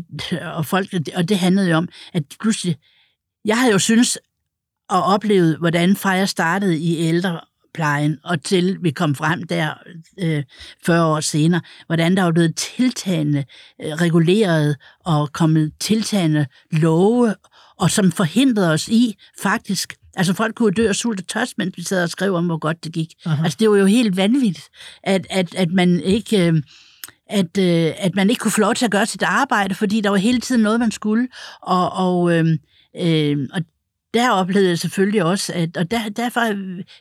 og, 0.56 0.66
folk, 0.66 0.88
og 1.16 1.28
det 1.28 1.38
handlede 1.38 1.70
jo 1.70 1.76
om, 1.76 1.88
at 2.12 2.22
pludselig, 2.40 2.76
jeg 3.44 3.58
havde 3.58 3.72
jo 3.72 3.78
synes 3.78 4.18
og 4.90 5.02
oplevet, 5.02 5.56
hvordan 5.58 5.96
fra 5.96 6.10
jeg 6.10 6.28
startede 6.28 6.78
i 6.78 6.98
ældreplejen, 6.98 8.18
og 8.24 8.42
til 8.42 8.78
vi 8.82 8.90
kom 8.90 9.14
frem 9.14 9.42
der 9.42 9.74
øh, 10.20 10.42
40 10.86 11.06
år 11.06 11.20
senere, 11.20 11.60
hvordan 11.86 12.16
der 12.16 12.22
var 12.22 12.32
blevet 12.32 12.56
tiltagende 12.56 13.44
øh, 13.82 13.92
reguleret 13.92 14.76
og 15.04 15.32
kommet 15.32 15.72
tiltagende 15.80 16.46
love, 16.70 17.34
og 17.78 17.90
som 17.90 18.12
forhindrede 18.12 18.72
os 18.72 18.88
i 18.88 19.14
faktisk 19.42 19.94
Altså 20.16 20.34
folk 20.34 20.54
kunne 20.54 20.72
dø 20.72 20.88
og 20.88 20.94
sulte 20.94 21.20
og 21.20 21.28
tørst, 21.28 21.58
mens 21.58 21.76
vi 21.76 21.82
sad 21.82 22.02
og 22.02 22.10
skrev 22.10 22.34
om, 22.34 22.46
hvor 22.46 22.58
godt 22.58 22.84
det 22.84 22.92
gik. 22.92 23.12
Aha. 23.26 23.44
Altså 23.44 23.56
det 23.60 23.70
var 23.70 23.76
jo 23.76 23.86
helt 23.86 24.16
vanvittigt, 24.16 24.68
at, 25.02 25.26
at, 25.30 25.54
at 25.54 25.70
man 25.70 26.00
ikke... 26.00 26.46
Øh, 26.46 26.62
at, 27.26 27.58
øh, 27.58 27.92
at 27.98 28.14
man 28.14 28.30
ikke 28.30 28.40
kunne 28.40 28.50
få 28.50 28.60
lov 28.60 28.74
til 28.74 28.84
at 28.84 28.90
gøre 28.90 29.06
sit 29.06 29.22
arbejde, 29.22 29.74
fordi 29.74 30.00
der 30.00 30.10
var 30.10 30.16
hele 30.16 30.40
tiden 30.40 30.62
noget, 30.62 30.80
man 30.80 30.90
skulle. 30.90 31.28
Og, 31.62 31.92
og, 31.92 32.32
øh, 32.32 32.58
øh, 33.00 33.48
og 33.52 33.62
der 34.14 34.30
oplevede 34.30 34.68
jeg 34.68 34.78
selvfølgelig 34.78 35.24
også, 35.24 35.52
at, 35.54 35.76
og 35.76 35.90
der, 35.90 35.98
derfor 36.16 36.40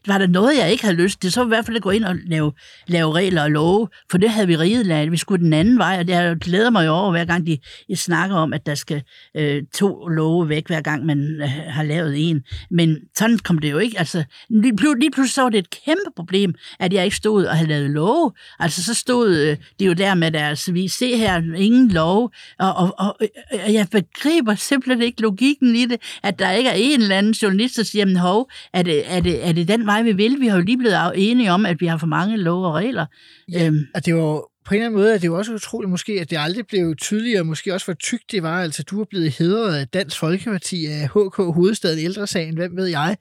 var 0.08 0.18
der 0.18 0.28
noget, 0.28 0.58
jeg 0.58 0.72
ikke 0.72 0.84
havde 0.84 0.96
lyst 0.96 1.22
til. 1.22 1.32
Så 1.32 1.40
var 1.40 1.48
i 1.48 1.48
hvert 1.48 1.66
fald 1.66 1.78
at 1.78 1.84
gå 1.84 1.90
ind 1.90 2.04
og 2.04 2.16
lave, 2.26 2.52
lave 2.88 3.14
regler 3.14 3.44
og 3.44 3.52
love, 3.52 3.88
for 4.12 4.18
det 4.18 4.30
havde 4.30 4.48
vi 4.48 4.56
riget 4.58 4.92
af. 4.92 5.12
Vi 5.12 5.18
skulle 5.18 5.44
den 5.46 5.54
anden 5.54 5.78
vej, 5.78 5.98
og 6.00 6.08
det 6.08 6.42
glæder 6.42 6.70
mig 6.70 6.86
jo 6.86 6.92
over, 6.92 7.12
hver 7.12 7.26
gang 7.26 7.48
de, 7.48 7.58
de 7.88 7.96
snakker 7.96 8.36
om, 8.36 8.54
at 8.54 8.66
der 8.66 8.76
skal 8.76 9.04
øh, 9.38 9.64
to 9.74 10.08
love 10.08 10.50
væk, 10.50 10.68
hver 10.68 10.82
gang 10.82 11.06
man 11.06 11.42
øh, 11.42 11.50
har 11.50 11.84
lavet 11.84 12.30
en. 12.30 12.44
Men 12.72 12.98
sådan 13.16 13.38
kom 13.38 13.58
det 13.58 13.72
jo 13.72 13.78
ikke. 13.78 14.00
Altså, 14.00 14.24
lige, 14.50 14.74
pl- 14.82 15.00
lige 15.00 15.12
pludselig 15.12 15.34
så 15.34 15.42
var 15.42 15.50
det 15.50 15.58
et 15.58 15.70
kæmpe 15.86 16.12
problem, 16.16 16.56
at 16.80 16.94
jeg 16.94 17.06
ikke 17.06 17.18
stod 17.18 17.46
og 17.46 17.56
havde 17.56 17.70
lavet 17.70 17.90
love. 17.90 18.32
Altså, 18.60 18.84
så 18.84 18.94
stod 18.94 19.38
øh, 19.38 19.58
det 19.80 19.88
jo 19.88 19.94
der 19.94 20.16
med 20.16 20.32
deres, 20.32 20.74
vi 20.74 20.88
se 20.88 21.18
her, 21.18 21.42
ingen 21.56 21.92
lov, 21.92 22.32
og, 22.60 22.74
og, 22.76 22.96
og, 22.98 23.18
og 23.66 23.74
jeg 23.74 23.88
begriber 23.92 24.56
simpelthen 24.56 25.02
ikke 25.02 25.22
logikken 25.22 25.76
i 25.76 25.86
det, 25.86 26.02
at 26.24 26.40
der 26.40 26.52
ikke 26.52 26.70
er 26.70 26.74
en 26.74 27.03
eller 27.04 27.18
anden 27.18 27.32
journalist, 27.34 27.78
der 27.78 27.84
siger, 27.84 28.20
hov, 28.20 28.50
er 28.74 28.82
det, 28.84 29.04
er, 29.14 29.20
det, 29.20 29.48
er 29.48 29.52
det 29.52 29.68
den 29.68 29.86
vej, 29.86 30.02
vi 30.02 30.12
vil? 30.12 30.38
Vi 30.40 30.48
har 30.48 30.58
jo 30.58 30.64
lige 30.64 30.78
blevet 30.78 30.98
enige 31.16 31.52
om, 31.52 31.66
at 31.66 31.82
vi 31.82 31.86
har 31.86 31.98
for 31.98 32.08
mange 32.08 32.38
love 32.38 32.68
og 32.68 32.74
regler. 32.74 33.06
Ja, 33.52 33.66
Øhm, 33.66 33.80
og 33.96 34.06
det 34.06 34.16
var 34.16 34.22
på 34.66 34.74
en 34.74 34.76
eller 34.76 34.86
anden 34.86 35.00
måde, 35.00 35.14
at 35.14 35.22
det 35.22 35.32
var 35.32 35.38
også 35.38 35.54
utroligt 35.54 35.90
måske, 35.90 36.14
at 36.14 36.30
det 36.30 36.38
aldrig 36.40 36.68
blev 36.68 36.96
tydeligere, 36.96 37.44
måske 37.44 37.74
også 37.74 37.86
hvor 37.86 37.94
tykt 37.94 38.32
det 38.32 38.44
var. 38.44 38.62
Altså, 38.62 38.84
du 38.84 39.02
er 39.02 39.06
blevet 39.10 39.32
hedret 39.32 39.76
af 39.76 39.88
Dansk 39.88 40.18
Folkeparti 40.20 40.86
af 40.86 41.08
HK 41.10 41.36
Hovedstaden 41.36 42.00
Ældresagen, 42.00 42.56
hvem 42.56 42.78
ved 42.78 42.86
jeg? 42.86 43.18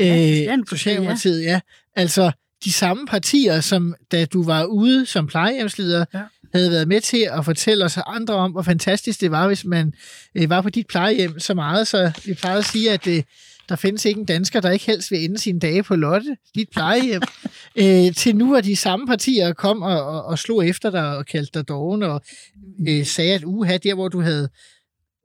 Ja, 0.00 0.46
Øh, 0.50 0.58
Socialdemokratiet, 0.70 1.42
ja. 1.42 1.60
Altså, 1.96 2.32
de 2.64 2.72
samme 2.72 3.06
partier, 3.06 3.60
som 3.60 3.94
da 4.12 4.24
du 4.24 4.42
var 4.42 4.64
ude 4.64 5.06
som 5.06 5.26
plejehjemsleder, 5.26 6.04
Ja. 6.14 6.20
Havde 6.54 6.70
været 6.70 6.88
med 6.88 7.00
til 7.00 7.28
at 7.32 7.44
fortælle 7.44 7.84
os 7.84 7.98
andre 8.06 8.34
om, 8.34 8.52
hvor 8.52 8.62
fantastisk 8.62 9.20
det 9.20 9.30
var, 9.30 9.46
hvis 9.46 9.64
man 9.64 9.92
øh, 10.34 10.50
var 10.50 10.60
på 10.60 10.70
dit 10.70 10.86
plejehjem 10.86 11.38
så 11.38 11.54
meget, 11.54 11.86
så 11.88 12.12
vi 12.24 12.34
plejede 12.34 12.58
at 12.58 12.64
sige, 12.64 12.90
at 12.90 13.06
øh, 13.06 13.22
der 13.68 13.76
findes 13.76 14.04
ikke 14.04 14.20
en 14.20 14.26
dansker, 14.26 14.60
der 14.60 14.70
ikke 14.70 14.86
helst 14.86 15.10
vil 15.10 15.24
ende 15.24 15.38
sine 15.38 15.60
dage 15.60 15.82
på 15.82 15.96
Lotte, 15.96 16.36
dit 16.54 16.68
plejehjem, 16.72 17.22
øh, 17.82 18.14
til 18.14 18.36
nu 18.36 18.54
er 18.54 18.60
de 18.60 18.76
samme 18.76 19.06
partier 19.06 19.52
kom 19.52 19.82
og, 19.82 20.04
og, 20.04 20.24
og 20.24 20.38
slog 20.38 20.66
efter 20.66 20.90
dig 20.90 21.16
og 21.16 21.26
kaldte 21.26 21.58
dig 21.58 21.68
doven 21.68 22.02
og 22.02 22.22
øh, 22.88 23.06
sagde, 23.06 23.34
at 23.34 23.44
uha, 23.44 23.76
der 23.76 23.94
hvor 23.94 24.08
du 24.08 24.20
havde 24.20 24.48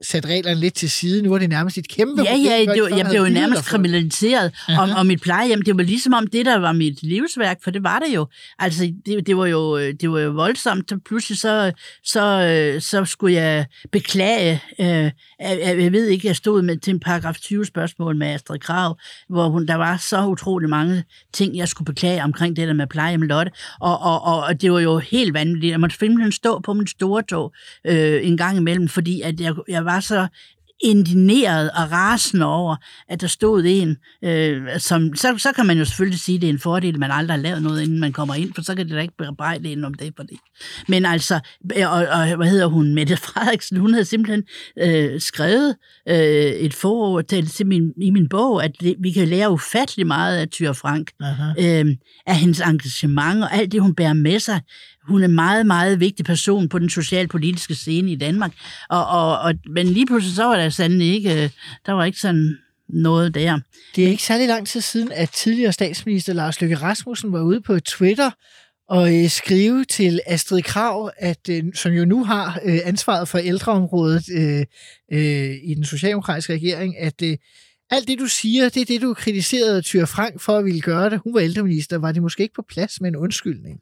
sat 0.02 0.26
reglerne 0.26 0.60
lidt 0.60 0.74
til 0.74 0.90
side, 0.90 1.22
nu 1.22 1.32
er 1.34 1.38
det 1.38 1.48
nærmest 1.48 1.78
et 1.78 1.88
kæmpe 1.88 2.22
Ja, 2.22 2.34
ja, 2.36 2.72
det, 2.74 2.82
var- 2.82 2.96
jeg 2.96 3.06
blev 3.10 3.20
jo 3.20 3.28
nærmest 3.28 3.64
kriminaliseret, 3.64 4.52
og, 4.78 4.88
og 4.98 5.06
mit 5.06 5.20
plejehjem, 5.22 5.62
det 5.62 5.76
var 5.76 5.82
ligesom 5.82 6.12
om 6.14 6.26
det, 6.26 6.46
der 6.46 6.56
var 6.58 6.72
mit 6.72 7.02
livsværk, 7.02 7.58
for 7.64 7.70
det 7.70 7.82
var 7.84 7.98
det 7.98 8.14
jo. 8.14 8.26
Altså, 8.58 8.92
det, 9.06 9.26
det, 9.26 9.36
var, 9.36 9.46
jo, 9.46 9.78
det 9.92 10.10
var 10.10 10.20
jo 10.20 10.30
voldsomt, 10.30 10.90
så 10.90 10.98
pludselig 11.06 11.38
så, 11.38 11.72
så, 12.04 12.22
øh, 12.74 12.80
så 12.82 13.04
skulle 13.04 13.34
jeg 13.34 13.66
beklage, 13.92 14.62
øh, 14.80 14.86
jeg, 14.86 15.12
jeg 15.80 15.92
ved 15.92 16.06
ikke, 16.06 16.26
jeg 16.28 16.36
stod 16.36 16.62
med 16.62 16.76
til 16.76 16.90
en 16.94 17.00
paragraf 17.00 17.36
20 17.40 17.64
spørgsmål 17.66 18.16
med 18.16 18.26
Astrid 18.26 18.58
Krav, 18.58 18.98
hvor 19.28 19.48
hun, 19.48 19.66
der 19.66 19.74
var 19.74 19.96
så 19.96 20.26
utrolig 20.26 20.68
mange 20.68 21.04
ting, 21.32 21.56
jeg 21.56 21.68
skulle 21.68 21.86
beklage 21.86 22.22
omkring 22.22 22.56
det 22.56 22.68
der 22.68 22.74
med 22.74 22.86
plejehjem 22.86 23.22
Lotte, 23.22 23.52
og, 23.80 23.98
og, 23.98 24.22
og, 24.24 24.40
og 24.40 24.60
det 24.62 24.72
var 24.72 24.80
jo 24.80 24.98
helt 24.98 25.34
vanvittigt. 25.34 25.70
Jeg 25.70 25.80
måtte 25.80 25.96
simpelthen 25.98 26.32
stå 26.32 26.60
på 26.60 26.72
min 26.72 26.86
store 26.86 27.22
tog 27.22 27.54
øh, 27.86 28.26
en 28.26 28.36
gang 28.36 28.56
imellem, 28.56 28.88
fordi 28.88 29.20
at 29.20 29.40
jeg, 29.40 29.54
jeg 29.68 29.85
var 29.86 30.00
så 30.00 30.26
indigneret 30.80 31.70
og 31.70 31.92
rasende 31.92 32.46
over, 32.46 32.76
at 33.08 33.20
der 33.20 33.26
stod 33.26 33.64
en, 33.66 33.96
øh, 34.24 34.62
som, 34.78 35.16
så, 35.16 35.34
så 35.38 35.52
kan 35.52 35.66
man 35.66 35.78
jo 35.78 35.84
selvfølgelig 35.84 36.20
sige, 36.20 36.36
at 36.36 36.42
det 36.42 36.48
er 36.48 36.52
en 36.52 36.58
fordel, 36.58 36.94
at 36.94 37.00
man 37.00 37.10
aldrig 37.10 37.36
har 37.36 37.42
lavet 37.42 37.62
noget, 37.62 37.82
inden 37.82 38.00
man 38.00 38.12
kommer 38.12 38.34
ind, 38.34 38.54
for 38.54 38.62
så 38.62 38.74
kan 38.74 38.86
det 38.86 38.94
da 38.94 39.00
ikke 39.00 39.14
bebrejde 39.18 39.72
en 39.72 39.84
om 39.84 39.94
det 39.94 40.12
for 40.16 40.22
det. 40.22 40.38
Men 40.88 41.06
altså, 41.06 41.40
og, 41.76 42.06
og 42.06 42.36
hvad 42.36 42.46
hedder 42.46 42.66
hun, 42.66 42.94
Mette 42.94 43.16
Frederiksen, 43.16 43.76
hun 43.76 43.92
havde 43.92 44.04
simpelthen 44.04 44.44
øh, 44.78 45.20
skrevet 45.20 45.76
øh, 46.08 46.16
et 46.16 46.74
forord 46.74 47.24
til, 47.24 47.46
til 47.46 47.66
min, 47.66 47.92
i 48.02 48.10
min 48.10 48.28
bog, 48.28 48.64
at 48.64 48.72
det, 48.80 48.96
vi 49.00 49.12
kan 49.12 49.28
lære 49.28 49.50
ufattelig 49.50 50.06
meget 50.06 50.36
af 50.36 50.48
Tyre 50.48 50.74
Frank, 50.74 51.10
Aha. 51.20 51.52
øh, 51.58 51.96
af 52.26 52.36
hendes 52.36 52.60
engagement 52.60 53.44
og 53.44 53.54
alt 53.54 53.72
det, 53.72 53.82
hun 53.82 53.94
bærer 53.94 54.12
med 54.12 54.38
sig. 54.38 54.60
Hun 55.08 55.20
er 55.20 55.24
en 55.24 55.34
meget, 55.34 55.66
meget 55.66 56.00
vigtig 56.00 56.24
person 56.24 56.68
på 56.68 56.78
den 56.78 56.90
socialpolitiske 56.90 57.74
scene 57.74 58.12
i 58.12 58.16
Danmark. 58.16 58.52
Og, 58.88 59.06
og, 59.06 59.38
og, 59.38 59.54
men 59.68 59.86
lige 59.86 60.06
pludselig 60.06 60.36
så 60.36 60.44
var 60.44 60.56
der 60.56 60.68
sandelig 60.68 61.14
ikke, 61.14 61.42
øh, 61.44 61.50
der 61.86 61.92
var 61.92 62.04
ikke 62.04 62.20
sådan 62.20 62.56
noget 62.88 63.34
der. 63.34 63.58
Det 63.96 64.04
er 64.04 64.08
ikke 64.08 64.22
særlig 64.22 64.48
lang 64.48 64.66
tid 64.66 64.80
siden, 64.80 65.12
at 65.12 65.30
tidligere 65.30 65.72
statsminister 65.72 66.32
Lars 66.32 66.60
Løkke 66.60 66.76
Rasmussen 66.76 67.32
var 67.32 67.40
ude 67.40 67.60
på 67.60 67.80
Twitter 67.80 68.30
og 68.88 69.16
øh, 69.16 69.30
skrive 69.30 69.84
til 69.84 70.20
Astrid 70.26 70.62
Krav, 70.62 71.10
at, 71.18 71.48
øh, 71.50 71.64
som 71.74 71.92
jo 71.92 72.04
nu 72.04 72.24
har 72.24 72.60
øh, 72.64 72.78
ansvaret 72.84 73.28
for 73.28 73.38
ældreområdet 73.38 74.24
øh, 74.32 74.64
øh, 75.12 75.54
i 75.62 75.74
den 75.74 75.84
socialdemokratiske 75.84 76.52
regering, 76.52 76.98
at 76.98 77.22
øh, 77.22 77.36
alt 77.90 78.08
det, 78.08 78.18
du 78.18 78.26
siger, 78.26 78.68
det 78.68 78.80
er 78.80 78.84
det, 78.84 79.02
du 79.02 79.14
kritiserede 79.14 79.82
Thyre 79.82 80.06
Frank 80.06 80.40
for 80.40 80.58
at 80.58 80.64
ville 80.64 80.80
gøre 80.80 81.10
det. 81.10 81.20
Hun 81.24 81.34
var 81.34 81.40
ældreminister. 81.40 81.98
Var 81.98 82.12
det 82.12 82.22
måske 82.22 82.42
ikke 82.42 82.54
på 82.54 82.64
plads 82.68 83.00
med 83.00 83.08
en 83.08 83.16
undskyldning? 83.16 83.80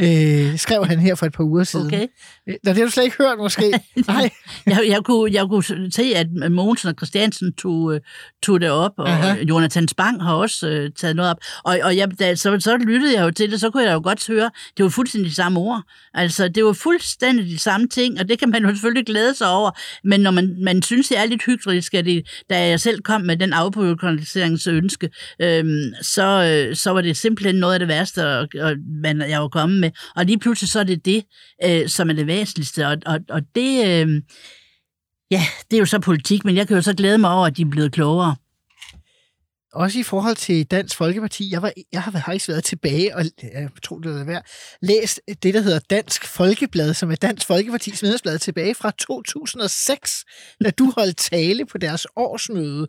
Øh, 0.00 0.58
skrev 0.58 0.86
han 0.86 0.98
her 0.98 1.14
for 1.14 1.26
et 1.26 1.32
par 1.32 1.44
uger 1.44 1.64
siden. 1.64 1.86
Okay. 1.86 2.06
Øh, 2.48 2.54
det 2.64 2.76
har 2.76 2.84
du 2.84 2.90
slet 2.90 3.04
ikke 3.04 3.16
hørt, 3.16 3.38
måske. 3.38 3.80
Nej. 4.08 4.30
jeg, 4.66 4.84
jeg, 4.88 5.00
kunne, 5.04 5.32
jeg 5.32 5.46
kunne 5.48 5.92
se, 5.92 6.02
at 6.16 6.26
Mogensen 6.50 6.88
og 6.88 6.94
Christiansen 6.98 7.52
tog, 7.52 7.94
øh, 7.94 8.00
tog 8.42 8.60
det 8.60 8.70
op, 8.70 8.92
og 8.98 9.08
Aha. 9.08 9.42
Jonathan 9.42 9.88
Spang 9.88 10.22
har 10.22 10.34
også 10.34 10.68
øh, 10.68 10.90
taget 10.96 11.16
noget 11.16 11.30
op. 11.30 11.38
Og, 11.64 11.78
og 11.82 11.96
jeg, 11.96 12.18
da, 12.18 12.34
så, 12.34 12.60
så 12.60 12.76
lyttede 12.76 13.14
jeg 13.18 13.24
jo 13.24 13.30
til 13.30 13.50
det, 13.50 13.60
så 13.60 13.70
kunne 13.70 13.82
jeg 13.82 13.94
jo 13.94 14.00
godt 14.04 14.26
høre, 14.26 14.50
det 14.76 14.82
var 14.82 14.88
fuldstændig 14.88 15.30
de 15.30 15.34
samme 15.34 15.60
ord. 15.60 15.82
Altså, 16.14 16.48
det 16.48 16.64
var 16.64 16.72
fuldstændig 16.72 17.46
de 17.46 17.58
samme 17.58 17.88
ting, 17.88 18.20
og 18.20 18.28
det 18.28 18.38
kan 18.38 18.50
man 18.50 18.62
jo 18.62 18.68
selvfølgelig 18.68 19.06
glæde 19.06 19.34
sig 19.34 19.50
over. 19.50 19.70
Men 20.04 20.20
når 20.20 20.30
man, 20.30 20.56
man 20.62 20.82
synes, 20.82 21.08
det 21.08 21.18
er 21.18 21.24
lidt 21.24 21.44
hyggeligt, 21.44 21.94
at 21.94 22.04
det, 22.04 22.28
da 22.50 22.68
jeg 22.68 22.80
selv 22.80 23.02
kom 23.02 23.20
med 23.20 23.36
den 23.36 23.52
afbyråkratiseringsønske, 23.52 25.10
øhm, 25.42 25.92
så, 26.02 26.66
øh, 26.68 26.76
så 26.76 26.90
var 26.90 27.00
det 27.00 27.16
simpelthen 27.16 27.54
noget 27.54 27.74
af 27.74 27.78
det 27.78 27.88
værste, 27.88 28.26
og, 28.26 28.48
og, 28.60 28.76
man, 29.02 29.20
jeg 29.20 29.40
var 29.40 29.48
kommet 29.48 29.80
med. 29.80 29.89
Og 30.16 30.24
lige 30.24 30.38
pludselig 30.38 30.70
så 30.70 30.80
er 30.80 30.84
det 30.84 31.04
det, 31.04 31.24
øh, 31.64 31.88
som 31.88 32.10
er 32.10 32.14
det 32.14 32.26
væsentligste, 32.26 32.86
og, 32.86 32.96
og, 33.06 33.20
og 33.28 33.42
det... 33.54 33.86
Øh, 33.86 34.22
Ja, 35.32 35.42
det 35.70 35.76
er 35.76 35.80
jo 35.80 35.86
så 35.86 35.98
politik, 35.98 36.44
men 36.44 36.56
jeg 36.56 36.68
kan 36.68 36.76
jo 36.76 36.82
så 36.82 36.94
glæde 36.94 37.18
mig 37.18 37.30
over, 37.30 37.46
at 37.46 37.56
de 37.56 37.62
er 37.62 37.70
blevet 37.70 37.92
klogere. 37.92 38.36
Også 39.72 39.98
i 39.98 40.02
forhold 40.02 40.36
til 40.36 40.66
Dansk 40.66 40.96
Folkeparti. 40.96 41.50
Jeg, 41.52 41.62
var, 41.62 41.72
jeg 41.92 42.02
har 42.02 42.10
faktisk 42.10 42.48
været 42.48 42.64
tilbage 42.64 43.16
og 43.16 43.24
jeg 43.42 43.68
tror, 43.82 43.98
det 43.98 44.20
er 44.20 44.24
værd, 44.24 44.44
læst 44.82 45.20
det, 45.42 45.54
der 45.54 45.60
hedder 45.60 45.78
Dansk 45.78 46.26
Folkeblad, 46.26 46.94
som 46.94 47.10
er 47.10 47.14
Dansk 47.14 47.46
Folkepartis 47.46 48.02
medlemsblad 48.02 48.38
tilbage 48.38 48.74
fra 48.74 48.90
2006, 48.90 50.24
da 50.64 50.70
du 50.70 50.92
holdt 50.96 51.16
tale 51.16 51.66
på 51.66 51.78
deres 51.78 52.06
årsmøde. 52.16 52.88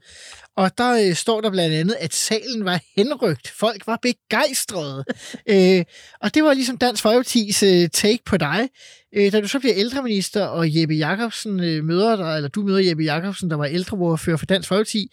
Og 0.58 0.78
der 0.78 1.08
øh, 1.08 1.16
står 1.16 1.42
der 1.42 1.52
blandt 1.52 1.76
andet, 1.76 1.96
at 2.00 2.14
salen 2.14 2.66
var 2.66 2.80
henrygt. 2.98 3.48
Folk 3.48 3.88
var 3.88 4.00
begejstrede. 4.02 5.06
øh, 5.52 5.86
og 6.22 6.34
det 6.34 6.44
var 6.44 6.54
ligesom 6.54 6.78
Dansk 6.78 7.04
Folkepartis 7.04 7.64
øh, 7.64 7.90
take 7.90 8.20
på 8.26 8.38
dig. 8.38 8.70
Øh, 9.16 9.32
da 9.32 9.42
du 9.42 9.48
så 9.48 9.60
bliver 9.60 9.76
ældreminister, 9.78 10.46
og 10.46 10.80
Jeppe 10.80 10.96
Jacobsen 10.96 11.60
øh, 11.60 11.84
møder 11.84 12.16
dig, 12.16 12.36
eller 12.36 12.50
du 12.50 12.62
møder 12.62 12.80
Jeppe 12.80 13.04
Jacobsen, 13.04 13.50
der 13.50 13.58
var 13.58 13.66
ældreordfører 13.66 14.38
for 14.38 14.46
Dansk 14.46 14.68
Folkeparti, 14.70 15.08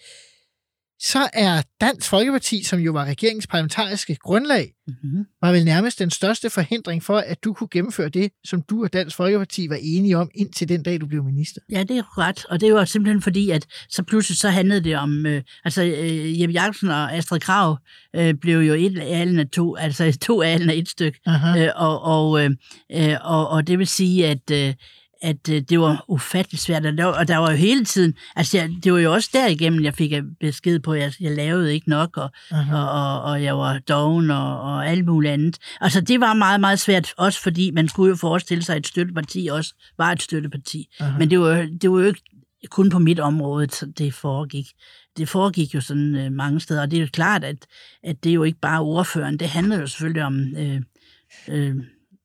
så 1.00 1.28
er 1.32 1.62
Dansk 1.80 2.08
Folkeparti, 2.08 2.62
som 2.62 2.78
jo 2.78 2.92
var 2.92 3.04
regeringens 3.04 3.46
parlamentariske 3.46 4.16
grundlag, 4.16 4.72
Mm-hmm. 4.88 5.24
var 5.42 5.52
vel 5.52 5.64
nærmest 5.64 5.98
den 5.98 6.10
største 6.10 6.50
forhindring 6.50 7.02
for, 7.02 7.18
at 7.18 7.44
du 7.44 7.52
kunne 7.52 7.68
gennemføre 7.70 8.08
det, 8.08 8.32
som 8.44 8.62
du 8.62 8.84
og 8.84 8.92
Dansk 8.92 9.16
Folkeparti 9.16 9.68
var 9.68 9.78
enige 9.82 10.16
om, 10.16 10.30
indtil 10.34 10.68
den 10.68 10.82
dag, 10.82 11.00
du 11.00 11.06
blev 11.06 11.24
minister. 11.24 11.60
Ja, 11.72 11.82
det 11.82 11.98
er 11.98 12.18
ret. 12.18 12.44
Og 12.44 12.60
det 12.60 12.74
var 12.74 12.84
simpelthen 12.84 13.22
fordi, 13.22 13.50
at 13.50 13.66
så 13.90 14.02
pludselig 14.02 14.38
så 14.38 14.48
handlede 14.48 14.80
det 14.80 14.96
om... 14.96 15.26
Øh, 15.26 15.42
altså, 15.64 15.82
øh, 15.82 16.40
Jeppe 16.40 16.52
Jacobsen 16.52 16.88
og 16.88 17.14
Astrid 17.14 17.40
Krav 17.40 17.78
øh, 18.16 18.34
blev 18.34 18.58
jo 18.58 18.74
et 18.74 18.98
alen 18.98 19.38
af 19.38 19.48
to, 19.48 19.76
altså 19.76 20.18
to 20.26 20.42
alen 20.42 20.70
af 20.70 20.74
et 20.74 20.88
stykke. 20.88 21.20
Øh, 21.58 21.68
og, 21.76 22.02
og, 22.02 22.44
øh, 22.44 22.50
øh, 22.92 23.16
og, 23.20 23.48
og 23.48 23.66
det 23.66 23.78
vil 23.78 23.86
sige, 23.86 24.26
at... 24.26 24.50
Øh, 24.52 24.74
at 25.22 25.48
øh, 25.50 25.62
det 25.68 25.80
var 25.80 26.04
ufattelig 26.08 26.60
svært, 26.60 26.86
og 26.86 26.98
der, 26.98 27.04
og 27.04 27.28
der 27.28 27.36
var 27.36 27.50
jo 27.50 27.56
hele 27.56 27.84
tiden, 27.84 28.14
altså 28.36 28.58
jeg, 28.58 28.70
det 28.84 28.92
var 28.92 28.98
jo 28.98 29.12
også 29.12 29.30
derigennem, 29.32 29.84
jeg 29.84 29.94
fik 29.94 30.12
besked 30.40 30.80
på, 30.80 30.92
at 30.92 31.00
jeg, 31.00 31.12
jeg 31.20 31.36
lavede 31.36 31.74
ikke 31.74 31.88
nok, 31.88 32.16
og, 32.16 32.30
Aha. 32.50 32.76
og, 32.76 32.90
og, 32.90 33.22
og 33.22 33.42
jeg 33.42 33.58
var 33.58 33.78
doven 33.78 34.30
og, 34.30 34.60
og 34.60 34.88
alt 34.88 35.04
muligt 35.06 35.32
andet. 35.32 35.58
Altså 35.80 36.00
det 36.00 36.20
var 36.20 36.34
meget, 36.34 36.60
meget 36.60 36.80
svært, 36.80 37.12
også 37.16 37.42
fordi 37.42 37.70
man 37.70 37.88
skulle 37.88 38.10
jo 38.10 38.16
forestille 38.16 38.64
sig, 38.64 38.76
at 38.76 38.80
et 38.80 38.86
støtteparti 38.86 39.48
også 39.52 39.74
var 39.98 40.12
et 40.12 40.22
støtteparti. 40.22 40.88
Aha. 41.00 41.18
Men 41.18 41.30
det 41.30 41.40
var, 41.40 41.68
det 41.82 41.90
var 41.90 41.98
jo 41.98 42.06
ikke 42.06 42.22
kun 42.70 42.90
på 42.90 42.98
mit 42.98 43.20
område, 43.20 43.66
det 43.98 44.14
foregik. 44.14 44.66
Det 45.16 45.28
foregik 45.28 45.74
jo 45.74 45.80
sådan 45.80 46.14
øh, 46.14 46.32
mange 46.32 46.60
steder, 46.60 46.82
og 46.82 46.90
det 46.90 46.96
er 46.96 47.00
jo 47.00 47.08
klart, 47.12 47.44
at, 47.44 47.66
at 48.04 48.24
det 48.24 48.30
er 48.30 48.34
jo 48.34 48.42
ikke 48.42 48.60
bare 48.60 48.80
ordføreren, 48.80 49.38
det 49.38 49.48
handler 49.48 49.80
jo 49.80 49.86
selvfølgelig 49.86 50.24
om... 50.24 50.56
Øh, 50.56 50.80
øh, 51.48 51.76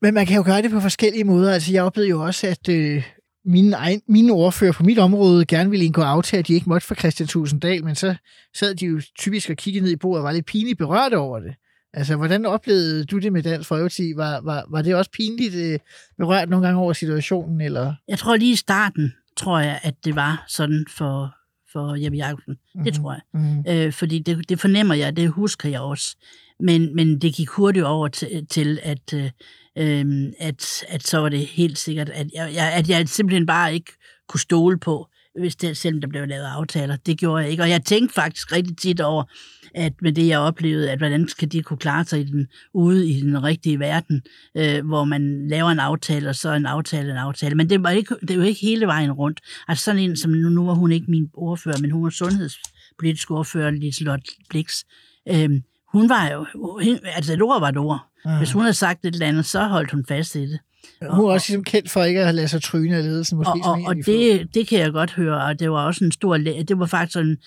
Men 0.04 0.13
man 0.13 0.26
kan 0.26 0.38
jo 0.38 0.44
gøre 0.46 0.62
det 0.62 0.72
på 0.72 0.80
forskellige 0.80 1.24
måder. 1.24 1.54
Altså, 1.54 1.74
jeg 1.74 1.84
oplevede 1.84 2.10
jo 2.10 2.24
også, 2.24 2.48
at 2.48 2.70
øh, 2.70 3.04
mine, 3.46 3.76
egen, 3.76 4.02
mine 4.08 4.32
ordfører 4.32 4.72
på 4.72 4.84
mit 4.84 5.00
område 5.00 5.46
gerne 5.46 5.70
ville 5.70 5.86
indgå 5.86 6.02
aftale, 6.02 6.39
at 6.39 6.48
de 6.48 6.54
ikke 6.54 6.70
måtte 6.70 6.88
for 6.88 6.96
Christian 6.96 7.28
Tusinddal, 7.28 7.84
men 7.84 7.96
så 7.96 8.16
sad 8.56 8.76
de 8.76 8.86
jo 8.86 9.02
typisk 9.20 9.50
og 9.50 9.56
kiggede 9.56 9.84
ned 9.84 9.92
i 9.92 9.96
bordet 9.96 10.18
og 10.20 10.24
var 10.24 10.32
lidt 10.32 10.46
pinligt 10.46 10.78
berørt 10.78 11.13
over 11.13 11.39
det. 11.39 11.54
Altså, 11.94 12.16
hvordan 12.16 12.46
oplevede 12.46 13.06
du 13.06 13.20
det 13.20 13.34
med 13.34 13.44
Dansk 13.44 13.68
Folkeparti? 13.68 14.13
Var, 14.16 14.42
var, 14.42 14.66
var 14.70 14.82
det 14.82 14.96
også 14.96 15.12
pinligt 15.12 15.56
øh, 15.56 15.80
berørt 16.18 16.50
nogle 16.50 16.66
gange 16.66 16.82
over 16.82 16.94
situationen, 16.94 17.62
eller? 17.62 17.94
Jeg 18.08 18.20
tror 18.20 18.36
lige 18.36 18.54
i 18.54 18.56
starten, 18.56 19.13
tror 19.38 19.60
jeg, 19.60 19.80
at 19.84 19.94
det 20.06 20.16
var 20.16 20.46
sådan 20.48 20.86
for, 20.98 21.36
for 21.74 21.96
Jeppe 21.96 22.18
Jacobsen. 22.18 22.54
Mm-hmm. 22.54 22.84
Det 22.84 22.94
tror 22.94 23.13
jeg. 23.13 23.22
Mm. 23.34 23.63
Øh, 23.68 23.94
fordi 23.94 24.20
det, 24.20 24.50
det 24.50 24.60
fornemmer 24.60 24.96
jeg, 24.96 25.16
det 25.16 25.30
husker 25.30 25.70
jeg 25.70 25.80
også. 25.80 26.16
Men, 26.60 26.96
men 26.96 27.20
det 27.20 27.34
gik 27.34 27.50
hurtigt 27.50 27.86
over 27.86 28.08
til, 28.08 28.48
til 28.50 28.80
at, 28.84 29.13
øh, 29.13 29.30
øhm, 29.78 30.34
at, 30.40 30.84
at 30.88 31.08
så 31.08 31.18
var 31.18 31.30
det 31.30 31.46
helt 31.46 31.78
sikkert, 31.78 32.10
at 32.10 32.28
jeg, 32.34 32.52
jeg, 32.54 32.74
at 32.74 32.90
jeg 32.90 33.10
simpelthen 33.10 33.46
bare 33.46 33.74
ikke 33.74 33.92
kunne 34.28 34.40
stole 34.40 34.80
på, 34.80 35.08
hvis 35.40 35.56
det, 35.56 35.78
selvom 35.78 36.02
der 36.02 36.08
blev 36.08 36.28
lavet 36.28 36.46
aftaler. 36.46 36.96
Det 36.96 37.18
gjorde 37.18 37.44
jeg 37.44 37.52
ikke. 37.52 37.64
Og 37.64 37.70
jeg 37.70 37.86
tænkte 37.86 38.14
faktisk 38.14 38.52
rigtig 38.52 38.78
tit 38.78 39.02
over, 39.02 39.24
at 39.76 39.94
med 40.02 40.12
det, 40.12 40.28
jeg 40.28 40.40
oplevede, 40.40 40.92
at 40.92 40.98
hvordan 40.98 41.28
skal 41.28 41.52
de 41.52 41.64
kunne 41.64 41.78
klare 41.78 42.06
sig 42.06 42.20
i 42.20 42.24
den, 42.24 42.48
ude 42.74 43.10
i 43.10 43.22
den 43.22 43.44
rigtige 43.44 43.80
verden, 43.80 44.22
øh, 44.58 44.86
hvor 44.86 45.04
man 45.04 45.48
laver 45.48 45.70
en 45.70 45.80
aftale, 45.80 46.30
og 46.30 46.36
så 46.36 46.54
en 46.54 46.66
aftale, 46.66 47.12
en 47.12 47.18
aftale. 47.18 47.56
Men 47.56 47.70
det 47.70 47.84
var, 47.84 47.90
ikke, 47.90 48.16
det 48.28 48.40
var 48.40 48.46
ikke 48.46 48.62
hele 48.62 48.86
vejen 48.86 49.12
rundt. 49.12 49.40
Altså 49.68 49.84
sådan 49.84 50.02
en, 50.02 50.18
som 50.18 50.32
nu, 50.32 50.50
nu 50.50 50.66
var 50.66 50.74
hun 50.74 50.92
ikke 50.92 51.12
min 51.12 51.30
ordfører, 51.34 51.78
men 51.82 51.92
hun 51.92 52.04
var 52.04 52.10
sundhedspolitisk 52.10 53.32
ordfører, 53.32 53.72
Liselotte 53.72 54.32
Blix. 54.50 54.84
Øh, 55.30 55.50
hun 55.93 56.10
var 56.10 56.27
jo, 56.27 56.45
hun, 56.56 56.99
altså 57.15 57.34
et 57.34 57.41
ord 57.41 57.60
var 57.60 57.71
ord. 57.77 57.99
Ah. 58.25 58.38
Hvis 58.38 58.51
hun 58.51 58.62
havde 58.62 58.73
sagt 58.73 59.06
et 59.06 59.13
eller 59.13 59.27
andet, 59.27 59.45
så 59.45 59.63
holdt 59.63 59.91
hun 59.91 60.06
fast 60.08 60.36
i 60.36 60.41
det. 60.41 60.60
Hun 61.10 61.26
er 61.26 61.30
også 61.34 61.50
ligesom 61.50 61.63
kendt 61.63 61.89
for 61.91 62.04
ikke 62.04 62.22
at 62.22 62.36
lade 62.36 62.48
sig 62.48 62.63
tryne 62.63 62.96
af 62.98 63.04
ledelsen, 63.04 63.38
måske 63.38 63.50
Og, 63.50 63.72
og, 63.72 63.82
og 63.86 63.96
det, 63.96 64.48
det 64.54 64.67
kan 64.67 64.80
jeg 64.80 64.91
godt 64.91 65.12
høre, 65.12 65.43
og 65.43 65.60
det 65.60 65.72
var 65.72 65.86
også 65.86 66.06
en 66.06 66.12
stor... 66.12 66.38
Det 66.38 66.80
var 66.80 66.86
faktisk 66.86 67.17
en... 67.17 67.38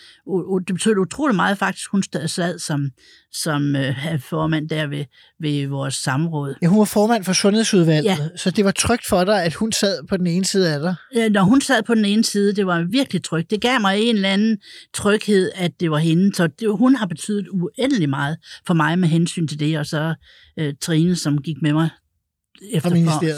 Det 0.69 0.75
betød 0.75 0.97
utrolig 0.99 1.37
meget, 1.37 1.59
faktisk, 1.59 1.91
hun 1.91 2.03
sad 2.27 2.59
som, 2.59 2.91
som 3.33 3.77
øh, 3.77 4.21
formand 4.21 4.69
der 4.69 4.87
ved, 4.87 5.05
ved 5.41 5.67
vores 5.67 5.95
samråd. 5.95 6.55
Ja, 6.63 6.67
hun 6.67 6.79
var 6.79 6.85
formand 6.85 7.25
for 7.25 7.33
Sundhedsudvalget, 7.33 8.05
Ja. 8.05 8.17
så 8.37 8.51
det 8.51 8.65
var 8.65 8.71
trygt 8.71 9.07
for 9.07 9.25
dig, 9.25 9.43
at 9.45 9.55
hun 9.55 9.73
sad 9.73 10.07
på 10.09 10.17
den 10.17 10.27
ene 10.27 10.45
side 10.45 10.75
af 10.75 10.81
dig. 10.81 10.95
Øh, 11.17 11.31
Når 11.31 11.43
hun 11.43 11.61
sad 11.61 11.83
på 11.83 11.95
den 11.95 12.05
ene 12.05 12.25
side, 12.25 12.57
det 12.57 12.67
var 12.67 12.83
virkelig 12.91 13.23
trygt. 13.25 13.51
Det 13.51 13.61
gav 13.61 13.81
mig 13.81 14.01
en 14.01 14.17
eller 14.17 14.29
anden 14.29 14.59
tryghed, 14.95 15.51
at 15.55 15.71
det 15.81 15.91
var 15.91 15.99
hende. 15.99 16.35
Så 16.35 16.47
det, 16.47 16.69
hun 16.79 16.97
har 16.97 17.07
betydet 17.07 17.47
uendelig 17.49 18.09
meget 18.09 18.37
for 18.67 18.75
mig 18.75 18.99
med 18.99 19.09
hensyn 19.09 19.49
til 19.49 19.61
det. 19.61 19.79
Og 19.79 19.87
så 19.87 20.15
øh, 20.59 20.75
Trine, 20.81 21.17
som 21.17 21.39
gik 21.39 21.57
med 21.63 21.73
mig 21.73 21.89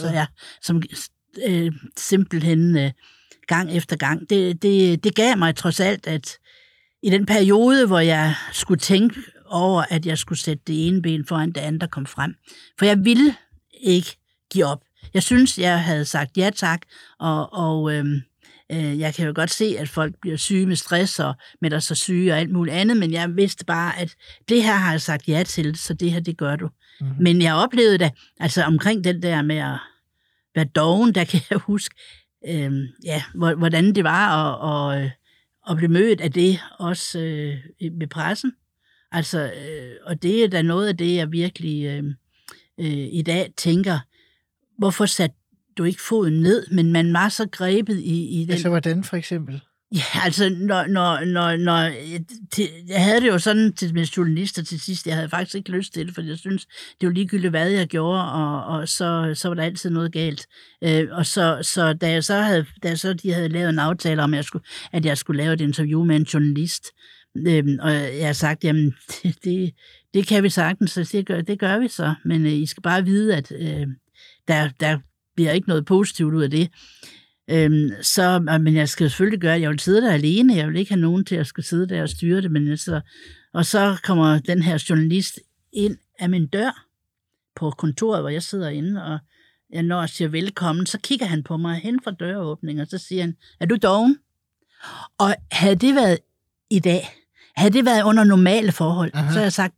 Så, 0.01 0.09
ja, 0.09 0.27
som 0.63 0.83
øh, 1.47 1.73
simpelthen 1.97 2.79
øh, 2.79 2.91
gang 3.47 3.77
efter 3.77 3.97
gang. 3.97 4.31
Det, 4.31 4.63
det, 4.63 5.05
det 5.05 5.15
gav 5.15 5.39
mig 5.39 5.57
trods 5.57 5.81
alt, 5.81 6.07
at 6.07 6.39
i 7.03 7.11
den 7.11 7.27
periode, 7.27 7.87
hvor 7.87 7.99
jeg 7.99 8.35
skulle 8.53 8.81
tænke 8.81 9.21
over, 9.47 9.85
at 9.91 10.07
jeg 10.07 10.19
skulle 10.19 10.39
sætte 10.39 10.63
det 10.67 10.87
ene 10.87 11.03
ben 11.03 11.27
foran 11.27 11.53
det 11.53 11.61
andet, 11.61 11.81
der 11.81 11.87
kom 11.87 12.07
frem. 12.07 12.35
For 12.79 12.85
jeg 12.85 13.05
ville 13.05 13.35
ikke 13.81 14.17
give 14.53 14.65
op. 14.65 14.83
Jeg 15.15 15.23
synes, 15.23 15.59
jeg 15.59 15.85
havde 15.85 16.05
sagt 16.05 16.37
ja 16.37 16.51
tak, 16.57 16.81
og, 17.19 17.53
og 17.53 17.93
øhm, 17.93 18.21
øh, 18.73 18.99
jeg 18.99 19.15
kan 19.15 19.27
jo 19.27 19.33
godt 19.35 19.51
se, 19.51 19.77
at 19.79 19.89
folk 19.89 20.15
bliver 20.21 20.37
syge 20.37 20.67
med 20.67 20.77
stress 20.77 21.21
og 21.21 21.35
melder 21.61 21.79
sig 21.79 21.97
syge 21.97 22.33
og 22.33 22.39
alt 22.39 22.51
muligt 22.51 22.77
andet, 22.77 22.97
men 22.97 23.13
jeg 23.13 23.37
vidste 23.37 23.65
bare, 23.65 23.99
at 23.99 24.15
det 24.49 24.63
her 24.63 24.75
har 24.75 24.91
jeg 24.91 25.01
sagt 25.01 25.29
ja 25.29 25.43
til, 25.43 25.77
så 25.77 25.95
det 25.95 26.13
her, 26.13 26.21
det 26.21 26.39
gør 26.39 26.57
du. 26.57 26.69
Mhm. 27.01 27.09
Mm-hmm. 27.09 27.23
Men 27.23 27.43
jeg 27.43 27.55
oplevede 27.55 27.99
det, 27.99 28.11
altså 28.41 28.63
omkring 28.65 29.05
den 29.05 29.23
der 29.23 29.43
med 29.43 29.57
at 29.57 29.79
være 30.55 30.65
doven, 30.65 31.15
der 31.15 31.25
kan 31.33 31.41
jeg 31.51 31.59
huske, 31.59 31.95
øhm, 32.49 32.87
ja, 33.05 33.23
hvor- 33.35 33.55
hvordan 33.55 33.95
det 33.95 34.05
var 34.05 34.55
at, 34.65 34.99
at, 34.99 35.05
øh, 35.05 35.11
at 35.71 35.77
blive 35.77 35.91
mødt 35.93 36.21
af 36.21 36.33
det, 36.33 36.59
også 36.79 37.19
øh, 37.21 37.57
med 37.93 38.07
pressen. 38.07 38.53
Altså, 39.13 39.53
øh, 39.53 39.91
og 40.05 40.23
det 40.23 40.45
er 40.45 40.49
da 40.49 40.63
noget 40.63 40.89
af 40.89 40.97
det, 40.97 41.15
jeg 41.15 41.33
virkelig 41.33 41.85
øh, 41.85 42.05
øh, 42.81 43.09
i 43.13 43.23
dag 43.23 43.53
tænker, 43.57 43.99
hvorfor 44.79 45.07
satte 45.07 45.37
du 45.79 45.85
ikke 45.85 46.03
foden 46.03 46.41
ned, 46.41 46.67
men 46.71 46.93
man 46.93 47.13
var 47.13 47.29
så 47.29 47.49
grebet 47.53 47.99
i, 48.01 48.41
i 48.41 48.45
den 48.45 48.51
Altså, 48.51 48.69
hvordan 48.69 49.05
for 49.05 49.17
eksempel? 49.17 49.61
Ja, 49.95 50.25
altså, 50.25 50.49
når, 50.49 50.87
når, 50.87 51.25
når, 51.25 51.57
når, 51.57 51.91
til, 52.53 52.69
jeg 52.89 53.05
havde 53.05 53.21
det 53.21 53.29
jo 53.29 53.39
sådan 53.39 53.73
til 53.73 53.95
med 53.95 54.05
journalister 54.05 54.63
til 54.63 54.81
sidst, 54.81 55.07
jeg 55.07 55.15
havde 55.15 55.29
faktisk 55.29 55.55
ikke 55.55 55.71
lyst 55.71 55.95
til 55.95 56.07
det, 56.07 56.15
for 56.15 56.23
jeg 56.23 56.39
synes, 56.39 56.67
det 57.01 57.07
var 57.07 57.13
ligegyldigt, 57.13 57.51
hvad 57.51 57.71
jeg 57.71 57.87
gjorde, 57.87 58.33
og, 58.33 58.65
og 58.65 58.89
så, 58.89 59.33
så 59.35 59.49
var 59.49 59.55
der 59.55 59.63
altid 59.63 59.91
noget 59.91 60.13
galt. 60.13 60.47
Øh, 60.85 61.09
og 61.11 61.27
så, 61.27 61.59
så 61.63 61.93
da 61.93 62.11
jeg 62.11 62.25
så 62.25 62.35
havde, 62.35 62.67
da 62.83 62.89
jeg 62.89 62.99
så 62.99 63.13
de 63.13 63.33
havde 63.33 63.49
lavet 63.49 63.69
en 63.69 63.79
aftale 63.79 64.23
om, 64.23 64.35
at 64.35 64.37
jeg 64.37 64.45
skulle, 64.45 64.65
at 64.93 65.05
jeg 65.05 65.19
skulle 65.19 65.43
lave 65.43 65.53
et 65.53 65.61
interview 65.61 66.05
med 66.05 66.17
en 66.17 66.23
journalist, 66.23 66.87
øh, 67.37 67.65
og 67.81 67.93
jeg 67.93 68.27
har 68.27 68.33
sagt, 68.33 68.65
jamen, 68.65 68.95
det, 69.23 69.35
det, 69.45 69.75
det 70.15 70.27
kan 70.27 70.43
vi 70.43 70.51
sagtens, 70.51 70.91
så 70.91 71.09
det 71.13 71.27
gør, 71.27 71.41
det 71.41 71.59
gør 71.59 71.79
vi 71.79 71.89
så. 71.89 72.15
Men 72.25 72.47
øh, 72.47 72.53
I 72.53 72.67
skal 72.67 72.83
bare 72.83 73.05
vide, 73.05 73.37
at 73.37 73.53
øh, 73.53 73.87
der, 74.49 74.69
der 74.81 74.99
bliver 75.37 75.53
ikke 75.53 75.69
noget 75.69 75.85
positivt 75.85 76.35
ud 76.35 76.43
af 76.43 76.51
det. 76.51 76.71
Øhm, 77.51 77.91
så, 78.03 78.39
men 78.61 78.75
jeg 78.75 78.89
skal 78.89 79.11
selvfølgelig 79.11 79.41
gøre, 79.41 79.61
jeg 79.61 79.71
vil 79.71 79.81
sidde 79.81 80.03
der 80.03 80.13
alene, 80.13 80.55
jeg 80.55 80.69
vil 80.69 80.77
ikke 80.77 80.93
have 80.93 81.01
nogen 81.01 81.25
til 81.25 81.35
at 81.35 81.47
skal 81.47 81.65
sidde 81.65 81.89
der 81.89 82.03
og 82.03 82.09
styre 82.09 82.41
det, 82.43 82.51
men 82.51 82.69
jeg 82.69 82.79
sidder, 82.79 83.01
og 83.55 83.67
så 83.67 83.97
kommer 84.03 84.39
den 84.39 84.63
her 84.63 84.85
journalist 84.91 85.41
ind 85.73 85.97
af 86.19 86.31
min 86.31 86.47
dør 86.47 86.87
på 87.57 87.71
kontoret, 87.71 88.23
hvor 88.23 88.29
jeg 88.29 88.43
sidder 88.43 88.69
inde, 88.69 89.05
og 89.05 89.19
jeg 89.71 89.83
når 89.83 90.01
jeg 90.01 90.09
siger 90.09 90.29
velkommen, 90.29 90.87
så 90.87 90.99
kigger 90.99 91.27
han 91.27 91.43
på 91.43 91.57
mig 91.57 91.77
hen 91.77 92.01
fra 92.05 92.11
døråbningen, 92.11 92.81
og 92.81 92.87
så 92.87 92.99
siger 92.99 93.23
han, 93.23 93.37
er 93.61 93.67
du 93.67 93.77
doven? 93.83 94.19
Og 95.19 95.35
havde 95.53 95.77
det 95.77 95.95
været 95.95 96.19
i 96.71 96.79
dag, 96.79 97.09
havde 97.57 97.73
det 97.73 97.85
været 97.85 98.03
under 98.03 98.25
normale 98.25 98.73
forhold, 98.73 99.11
Aha. 99.15 99.33
så 99.33 99.39
har 99.39 99.43
jeg 99.43 99.53
sagt, 99.53 99.75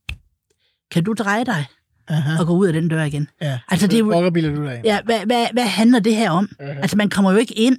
kan 0.90 1.04
du 1.04 1.12
dreje 1.12 1.44
dig 1.44 1.66
Aha. 2.08 2.38
og 2.40 2.46
gå 2.46 2.52
ud 2.52 2.66
af 2.66 2.72
den 2.72 2.88
dør 2.88 3.02
igen? 3.02 3.28
Ja, 3.42 3.58
Altså, 3.68 3.86
det 3.86 3.94
er 3.94 3.98
jo- 3.98 4.30
du 4.30 4.64
dig? 4.64 4.80
Ja, 4.84 4.98
hvad, 5.04 5.20
hvad, 5.26 5.46
hvad 5.52 5.64
handler 5.64 5.98
det 5.98 6.16
her 6.16 6.30
om? 6.30 6.48
Aha. 6.60 6.70
Altså, 6.80 6.96
man 6.96 7.10
kommer 7.10 7.30
jo 7.32 7.36
ikke 7.38 7.54
ind 7.54 7.78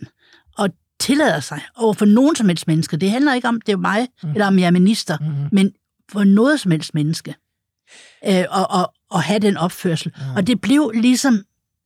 og 0.57 0.69
tillader 0.99 1.39
sig 1.39 1.61
over 1.75 1.93
for 1.93 2.05
nogen 2.05 2.35
som 2.35 2.47
helst 2.47 2.67
menneske. 2.67 2.97
Det 2.97 3.11
handler 3.11 3.33
ikke 3.33 3.47
om, 3.47 3.61
det 3.61 3.71
er 3.73 3.77
mig, 3.77 4.07
mm. 4.23 4.29
eller 4.31 4.47
om 4.47 4.59
jeg 4.59 4.65
er 4.67 4.71
minister, 4.71 5.17
Mhm. 5.21 5.29
men 5.51 5.71
for 6.11 6.23
noget 6.23 6.59
som 6.59 6.71
helst 6.71 6.93
menneske. 6.93 7.35
Øh, 8.27 8.43
og, 8.49 8.71
og, 8.71 8.93
og 9.11 9.23
have 9.23 9.39
den 9.39 9.57
opførsel. 9.57 10.11
Mhm. 10.17 10.35
Og 10.35 10.47
det 10.47 10.61
blev 10.61 10.91
ligesom, 10.95 11.43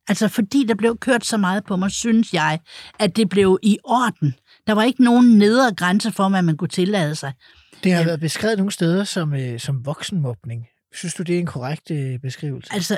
altså 0.08 0.28
fordi 0.28 0.66
der 0.68 0.76
blev 0.76 0.98
kørt 0.98 1.26
så 1.26 1.38
meget 1.38 1.64
på 1.66 1.76
mig, 1.76 1.92
synes 1.92 2.34
jeg, 2.34 2.60
at 3.00 3.16
det 3.16 3.30
blev 3.30 3.60
i 3.64 3.78
orden. 3.84 4.36
Der 4.68 4.74
var 4.74 4.84
ikke 4.84 5.04
nogen 5.04 5.38
nedre 5.38 5.74
grænse 5.74 6.12
for, 6.12 6.30
hvad 6.30 6.42
man 6.42 6.58
kunne 6.58 6.68
tillade 6.68 7.16
sig. 7.16 7.34
Det 7.84 7.92
har 7.92 8.00
Jamen. 8.00 8.08
været 8.08 8.20
beskrevet 8.20 8.58
nogle 8.58 8.72
steder 8.72 9.04
som, 9.04 9.34
øh, 9.34 9.60
som 9.60 9.86
voksenmobning. 9.86 10.66
Synes 10.96 11.14
du, 11.14 11.24
det 11.24 11.36
er 11.36 11.40
en 11.40 11.46
korrekt 11.46 11.92
øh, 11.92 12.20
beskrivelse? 12.20 12.74
Altså, 12.74 12.98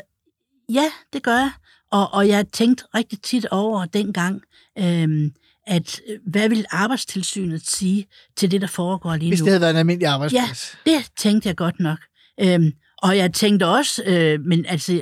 ja, 0.74 0.92
det 1.14 1.24
gør 1.24 1.36
jeg. 1.36 1.52
Og, 1.92 2.14
og 2.14 2.28
jeg 2.28 2.48
tænkte 2.48 2.84
rigtig 2.96 3.22
tit 3.22 3.46
over 3.46 3.86
dengang, 3.86 4.42
øhm, 4.78 5.32
at 5.68 6.02
øh, 6.10 6.20
hvad 6.26 6.50
vil 6.50 6.66
arbejdstilsynet 6.70 7.68
sige 7.68 8.08
til 8.36 8.52
det, 8.52 8.62
der 8.62 8.68
foregår 8.68 9.16
lige 9.16 9.30
Hvis 9.30 9.40
nu? 9.40 9.46
det 9.46 9.52
havde 9.52 9.62
været 9.62 9.72
en 9.72 9.78
almindelig 9.78 10.08
arbejdsplads. 10.08 10.78
Det 10.86 11.12
tænkte 11.18 11.50
jeg 11.50 11.56
godt 11.56 11.80
nok. 11.80 12.00
Øhm, 12.42 12.72
og 13.02 13.18
jeg 13.18 13.34
tænkte 13.34 13.68
også, 13.68 14.04
øh, 14.06 14.40
men 14.42 14.66
altså... 14.66 15.02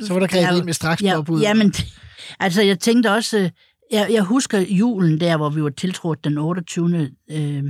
Så 0.00 0.12
var 0.12 0.20
der 0.20 0.26
grebet 0.26 0.56
ind 0.56 0.64
med 0.64 0.72
straks 0.72 1.02
ja, 1.02 1.14
påbud. 1.14 1.40
Jamen, 1.40 1.74
altså 2.40 2.62
jeg 2.62 2.80
tænkte 2.80 3.10
også, 3.10 3.38
øh, 3.38 3.50
jeg, 3.92 4.08
jeg 4.12 4.22
husker 4.22 4.58
julen 4.58 5.20
der, 5.20 5.36
hvor 5.36 5.50
vi 5.50 5.62
var 5.62 5.70
tiltrådt 5.70 6.24
den 6.24 6.38
28. 6.38 7.10
Øh, 7.30 7.64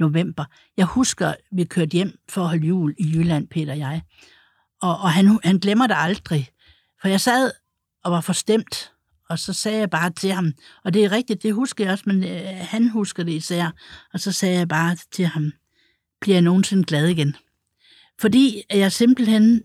november. 0.00 0.44
Jeg 0.76 0.86
husker, 0.86 1.34
vi 1.52 1.64
kørte 1.64 1.92
hjem 1.92 2.18
for 2.28 2.40
at 2.42 2.48
holde 2.48 2.66
jul 2.66 2.94
i 2.98 3.04
Jylland, 3.14 3.48
Peter 3.48 3.72
og 3.72 3.78
jeg. 3.78 4.02
Og, 4.82 4.98
og 4.98 5.10
han, 5.12 5.38
han 5.44 5.58
glemmer 5.58 5.86
det 5.86 5.96
aldrig. 5.98 6.48
For 7.00 7.08
jeg 7.08 7.20
sad 7.20 7.52
og 8.04 8.12
var 8.12 8.20
forstemt, 8.20 8.92
og 9.28 9.38
så 9.38 9.52
sagde 9.52 9.78
jeg 9.78 9.90
bare 9.90 10.10
til 10.10 10.32
ham, 10.32 10.52
og 10.84 10.94
det 10.94 11.04
er 11.04 11.12
rigtigt, 11.12 11.42
det 11.42 11.54
husker 11.54 11.84
jeg 11.84 11.92
også, 11.92 12.04
men 12.06 12.24
øh, 12.24 12.40
han 12.60 12.88
husker 12.88 13.22
det 13.22 13.32
især. 13.32 13.70
Og 14.12 14.20
så 14.20 14.32
sagde 14.32 14.58
jeg 14.58 14.68
bare 14.68 14.96
til 15.12 15.26
ham, 15.26 15.52
bliver 16.20 16.34
jeg 16.34 16.42
nogensinde 16.42 16.84
glad 16.84 17.06
igen? 17.06 17.36
Fordi 18.20 18.62
jeg 18.70 18.92
simpelthen, 18.92 19.62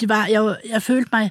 det 0.00 0.08
var, 0.08 0.26
jeg, 0.26 0.56
jeg 0.68 0.82
følte 0.82 1.08
mig 1.12 1.30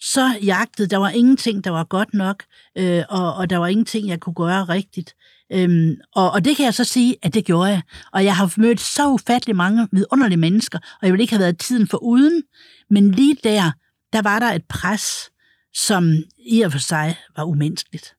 så 0.00 0.38
jagtet. 0.42 0.90
Der 0.90 0.96
var 0.96 1.08
ingenting, 1.08 1.64
der 1.64 1.70
var 1.70 1.84
godt 1.84 2.14
nok, 2.14 2.44
øh, 2.78 3.02
og, 3.08 3.34
og 3.34 3.50
der 3.50 3.56
var 3.56 3.66
ingenting, 3.66 4.08
jeg 4.08 4.20
kunne 4.20 4.34
gøre 4.34 4.64
rigtigt. 4.64 5.14
Øhm, 5.52 5.94
og, 6.14 6.30
og 6.30 6.44
det 6.44 6.56
kan 6.56 6.64
jeg 6.64 6.74
så 6.74 6.84
sige, 6.84 7.16
at 7.22 7.34
det 7.34 7.44
gjorde 7.44 7.70
jeg. 7.70 7.82
Og 8.12 8.24
jeg 8.24 8.36
har 8.36 8.54
mødt 8.56 8.80
så 8.80 9.08
ufattelig 9.08 9.56
mange 9.56 9.88
vidunderlige 9.92 10.38
mennesker, 10.38 10.78
og 10.78 10.98
jeg 11.02 11.12
ville 11.12 11.22
ikke 11.22 11.32
have 11.32 11.42
været 11.42 11.58
tiden 11.58 11.88
for 11.88 11.98
uden. 11.98 12.42
Men 12.90 13.10
lige 13.10 13.36
der, 13.44 13.72
der 14.12 14.22
var 14.22 14.38
der 14.38 14.52
et 14.52 14.64
pres, 14.68 15.30
som 15.74 16.14
i 16.38 16.60
og 16.60 16.72
for 16.72 16.78
sig 16.78 17.16
var 17.36 17.44
umenneskeligt. 17.44 18.12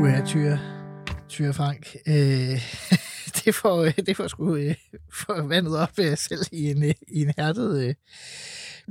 Uha, 0.00 0.24
Tyre. 0.26 0.58
Tyre 1.28 1.52
Frank. 1.52 1.96
Øh, 2.06 2.60
det 3.44 3.54
får, 3.54 3.84
øh, 3.84 3.96
det 4.06 4.16
får 4.16 4.28
sgu 4.28 4.56
øh, 4.56 4.74
får 5.12 5.46
vandet 5.46 5.76
op 5.76 5.98
øh, 5.98 6.18
selv 6.18 6.42
i 6.52 6.70
en, 6.70 6.84
øh, 6.84 6.94
i 7.08 7.22
en 7.22 7.32
hærdet 7.38 7.84
øh, 7.88 7.94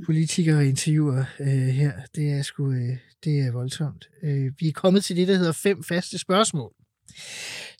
politiker 0.04 0.56
og 0.56 0.66
interviewer 0.66 1.24
øh, 1.40 1.48
her. 1.48 1.92
Det 2.14 2.30
er 2.30 2.42
sgu 2.42 2.72
øh, 2.72 2.96
det 3.24 3.40
er 3.40 3.52
voldsomt. 3.52 4.08
Øh, 4.22 4.52
vi 4.58 4.68
er 4.68 4.72
kommet 4.72 5.04
til 5.04 5.16
det, 5.16 5.28
der 5.28 5.36
hedder 5.36 5.52
fem 5.52 5.84
faste 5.84 6.18
spørgsmål, 6.18 6.72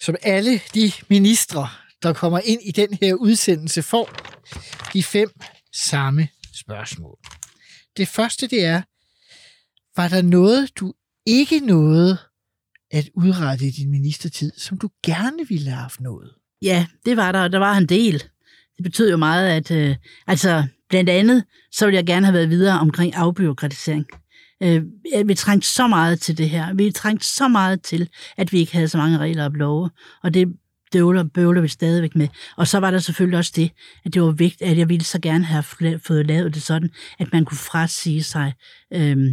som 0.00 0.16
alle 0.22 0.60
de 0.74 0.92
ministre, 1.10 1.68
der 2.02 2.12
kommer 2.12 2.40
ind 2.44 2.60
i 2.62 2.70
den 2.70 2.98
her 3.02 3.14
udsendelse, 3.14 3.82
får 3.82 4.10
de 4.92 5.02
fem 5.02 5.30
samme 5.72 6.28
spørgsmål. 6.52 7.18
Det 7.96 8.08
første, 8.08 8.46
det 8.46 8.64
er, 8.64 8.82
var 9.96 10.08
der 10.08 10.22
noget, 10.22 10.78
du 10.78 10.94
ikke 11.26 11.60
nåede 11.60 12.18
at 12.90 13.10
udrette 13.14 13.66
i 13.66 13.70
din 13.70 13.90
ministertid, 13.90 14.52
som 14.56 14.78
du 14.78 14.90
gerne 15.02 15.48
ville 15.48 15.70
have 15.70 15.80
haft 15.80 16.00
noget? 16.00 16.34
Ja, 16.64 16.86
det 17.06 17.16
var 17.16 17.32
der, 17.32 17.42
og 17.42 17.52
der 17.52 17.58
var 17.58 17.76
en 17.76 17.86
del. 17.86 18.22
Det 18.76 18.82
betød 18.82 19.10
jo 19.10 19.16
meget, 19.16 19.48
at 19.48 19.70
øh, 19.70 19.96
altså 20.26 20.64
blandt 20.88 21.10
andet, 21.10 21.44
så 21.72 21.86
ville 21.86 21.96
jeg 21.96 22.06
gerne 22.06 22.26
have 22.26 22.34
været 22.34 22.50
videre 22.50 22.80
omkring 22.80 23.14
afbyråkratisering. 23.14 24.06
Øh, 24.62 24.82
vi 25.26 25.34
trængte 25.34 25.68
så 25.68 25.86
meget 25.86 26.20
til 26.20 26.38
det 26.38 26.50
her. 26.50 26.74
Vi 26.74 26.90
trængte 26.90 27.26
så 27.26 27.48
meget 27.48 27.82
til, 27.82 28.08
at 28.36 28.52
vi 28.52 28.58
ikke 28.58 28.72
havde 28.72 28.88
så 28.88 28.98
mange 28.98 29.18
regler 29.18 29.44
og 29.44 29.50
love, 29.50 29.90
og 30.22 30.34
det 30.34 30.48
bøvler, 30.92 31.24
bøvler 31.24 31.60
vi 31.60 31.68
stadigvæk 31.68 32.16
med. 32.16 32.28
Og 32.56 32.68
så 32.68 32.78
var 32.78 32.90
der 32.90 32.98
selvfølgelig 32.98 33.38
også 33.38 33.52
det, 33.56 33.70
at 34.04 34.14
det 34.14 34.22
var 34.22 34.30
vigtigt, 34.30 34.70
at 34.70 34.78
jeg 34.78 34.88
ville 34.88 35.04
så 35.04 35.20
gerne 35.20 35.44
have 35.44 35.62
fået 35.98 36.26
lavet 36.26 36.54
det 36.54 36.62
sådan, 36.62 36.90
at 37.18 37.32
man 37.32 37.44
kunne 37.44 37.58
frasige 37.58 38.22
sig 38.22 38.52
øhm, 38.92 39.26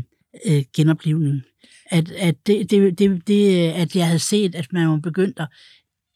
øh, 0.46 0.56
øh, 0.56 0.64
genoplivningen. 0.76 1.44
At, 1.92 2.12
at, 2.12 2.36
det, 2.48 2.72
det, 2.72 3.00
det, 3.00 3.28
det, 3.28 3.70
at 3.70 3.96
jeg 3.96 4.06
havde 4.06 4.20
set, 4.20 4.56
at 4.56 4.74
man 4.74 4.90
var 4.90 4.98
begyndt 4.98 5.40
at 5.40 5.48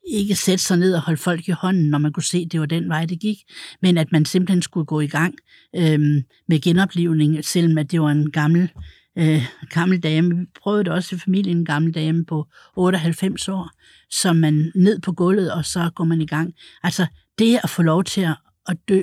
ikke 0.08 0.36
sætte 0.36 0.64
sig 0.64 0.78
ned 0.78 0.94
og 0.96 1.02
holde 1.02 1.18
folk 1.18 1.48
i 1.48 1.52
hånden, 1.52 1.90
når 1.90 1.98
man 1.98 2.14
kunne 2.14 2.24
se, 2.24 2.38
at 2.46 2.52
det 2.52 2.60
var 2.60 2.66
den 2.66 2.90
vej, 2.90 3.06
det 3.06 3.20
gik, 3.20 3.38
men 3.82 3.98
at 3.98 4.12
man 4.12 4.26
simpelthen 4.26 4.62
skulle 4.62 4.86
gå 4.86 5.00
i 5.00 5.08
gang 5.08 5.36
øhm, 5.76 6.24
med 6.48 6.62
genoplivning, 6.62 7.46
selvom 7.46 7.78
at 7.78 7.92
det 7.92 8.02
var 8.02 8.12
en 8.12 8.32
gammel, 8.32 8.72
øh, 9.18 9.44
gammel 9.70 10.00
dame. 10.00 10.38
Vi 10.38 10.46
prøvede 10.64 10.84
det 10.84 10.94
også 10.94 11.16
i 11.16 11.20
familien, 11.20 11.58
en 11.58 11.66
gammel 11.66 11.94
dame 11.94 12.26
på 12.26 12.48
98 12.76 13.48
år, 13.50 13.70
som 14.12 14.36
man 14.36 14.72
ned 14.76 15.00
på 15.00 15.12
gulvet, 15.12 15.52
og 15.52 15.66
så 15.66 15.90
går 15.96 16.04
man 16.04 16.22
i 16.22 16.26
gang. 16.26 16.54
Altså 16.84 17.06
det 17.40 17.60
at 17.64 17.70
få 17.70 17.82
lov 17.82 18.04
til 18.04 18.22
at, 18.22 18.36
at 18.68 18.78
dø, 18.90 19.02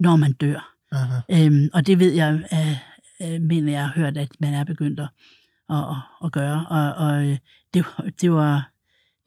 når 0.00 0.16
man 0.16 0.32
dør. 0.32 0.74
Aha. 0.92 1.20
Øhm, 1.30 1.68
og 1.72 1.86
det 1.86 1.98
ved 1.98 2.12
jeg, 2.12 2.42
øh, 2.52 3.32
øh, 3.34 3.40
mener 3.40 3.72
jeg 3.72 3.82
har 3.82 3.92
hørt, 3.94 4.16
at 4.16 4.28
man 4.40 4.54
er 4.54 4.64
begyndt 4.64 5.00
at, 5.00 5.08
at, 5.70 5.84
at, 6.24 6.32
gøre. 6.32 6.66
Og, 6.66 6.94
og 6.94 7.26
øh, 7.26 7.38
det, 7.74 7.84
det, 8.20 8.32
var, 8.32 8.69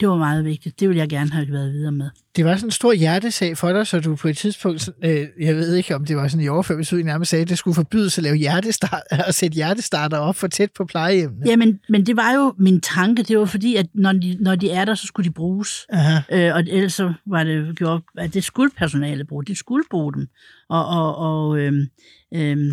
det 0.04 0.10
var 0.10 0.18
meget 0.18 0.46
vigtigt. 0.46 0.80
Det 0.80 0.90
ville 0.90 1.00
jeg 1.00 1.10
gerne 1.10 1.32
have 1.32 1.52
været 1.52 1.74
videre 1.74 1.92
med. 1.92 2.10
Det 2.36 2.46
var 2.46 2.56
sådan 2.56 2.68
en 2.68 2.72
stor 2.72 2.94
hjertesag 2.94 3.58
for 3.58 3.74
dig, 3.74 3.88
så 3.88 4.00
du 4.00 4.16
på 4.16 4.28
et 4.28 4.38
tidspunkt, 4.38 4.90
øh, 5.04 5.28
jeg 5.40 5.56
ved 5.56 5.76
ikke 5.76 5.96
om 5.96 6.06
det 6.06 6.16
var 6.16 6.28
sådan 6.28 6.46
i 6.46 6.48
overført 6.48 6.78
betydning, 6.78 7.06
nærmest 7.06 7.32
sagde, 7.32 7.42
at 7.42 7.50
det 7.50 7.58
skulle 7.58 7.76
forbydes 7.76 8.18
at 8.18 8.24
lave 8.24 8.36
hjertestart, 8.36 9.02
at 9.28 9.36
sætte 9.36 9.56
hjertestarter 9.56 10.18
op 10.18 10.36
for 10.36 10.48
tæt 10.48 10.72
på 10.72 10.86
plejehjemmene. 10.86 11.50
Ja, 11.50 11.56
men, 11.56 11.80
men 11.90 12.06
det 12.06 12.18
var 12.18 12.34
jo 12.34 12.54
min 12.58 12.82
tanke. 12.82 13.24
Det 13.24 13.40
var 13.40 13.46
fordi, 13.46 13.76
at 13.76 13.86
når 13.94 14.12
de, 14.12 14.38
når 14.40 14.56
de 14.56 14.70
er 14.70 14.86
der, 14.86 14.96
så 14.96 15.08
skulle 15.08 15.30
de 15.30 15.34
bruges. 15.34 15.86
Aha. 15.90 16.20
Øh, 16.32 16.56
og 16.56 16.64
ellers 16.68 16.94
så 16.94 17.14
var 17.26 17.44
det 17.44 17.78
gjort, 17.78 18.02
at 18.18 18.34
det 18.34 18.44
skulle 18.44 18.70
personale 18.78 19.26
bruge. 19.26 19.46
De 19.46 19.56
skulle 19.56 19.84
bruge 19.90 20.14
dem. 20.14 20.28
Og, 20.70 20.86
og, 20.86 21.16
og 21.18 21.60
øhm, 21.60 21.88
øhm, 22.34 22.72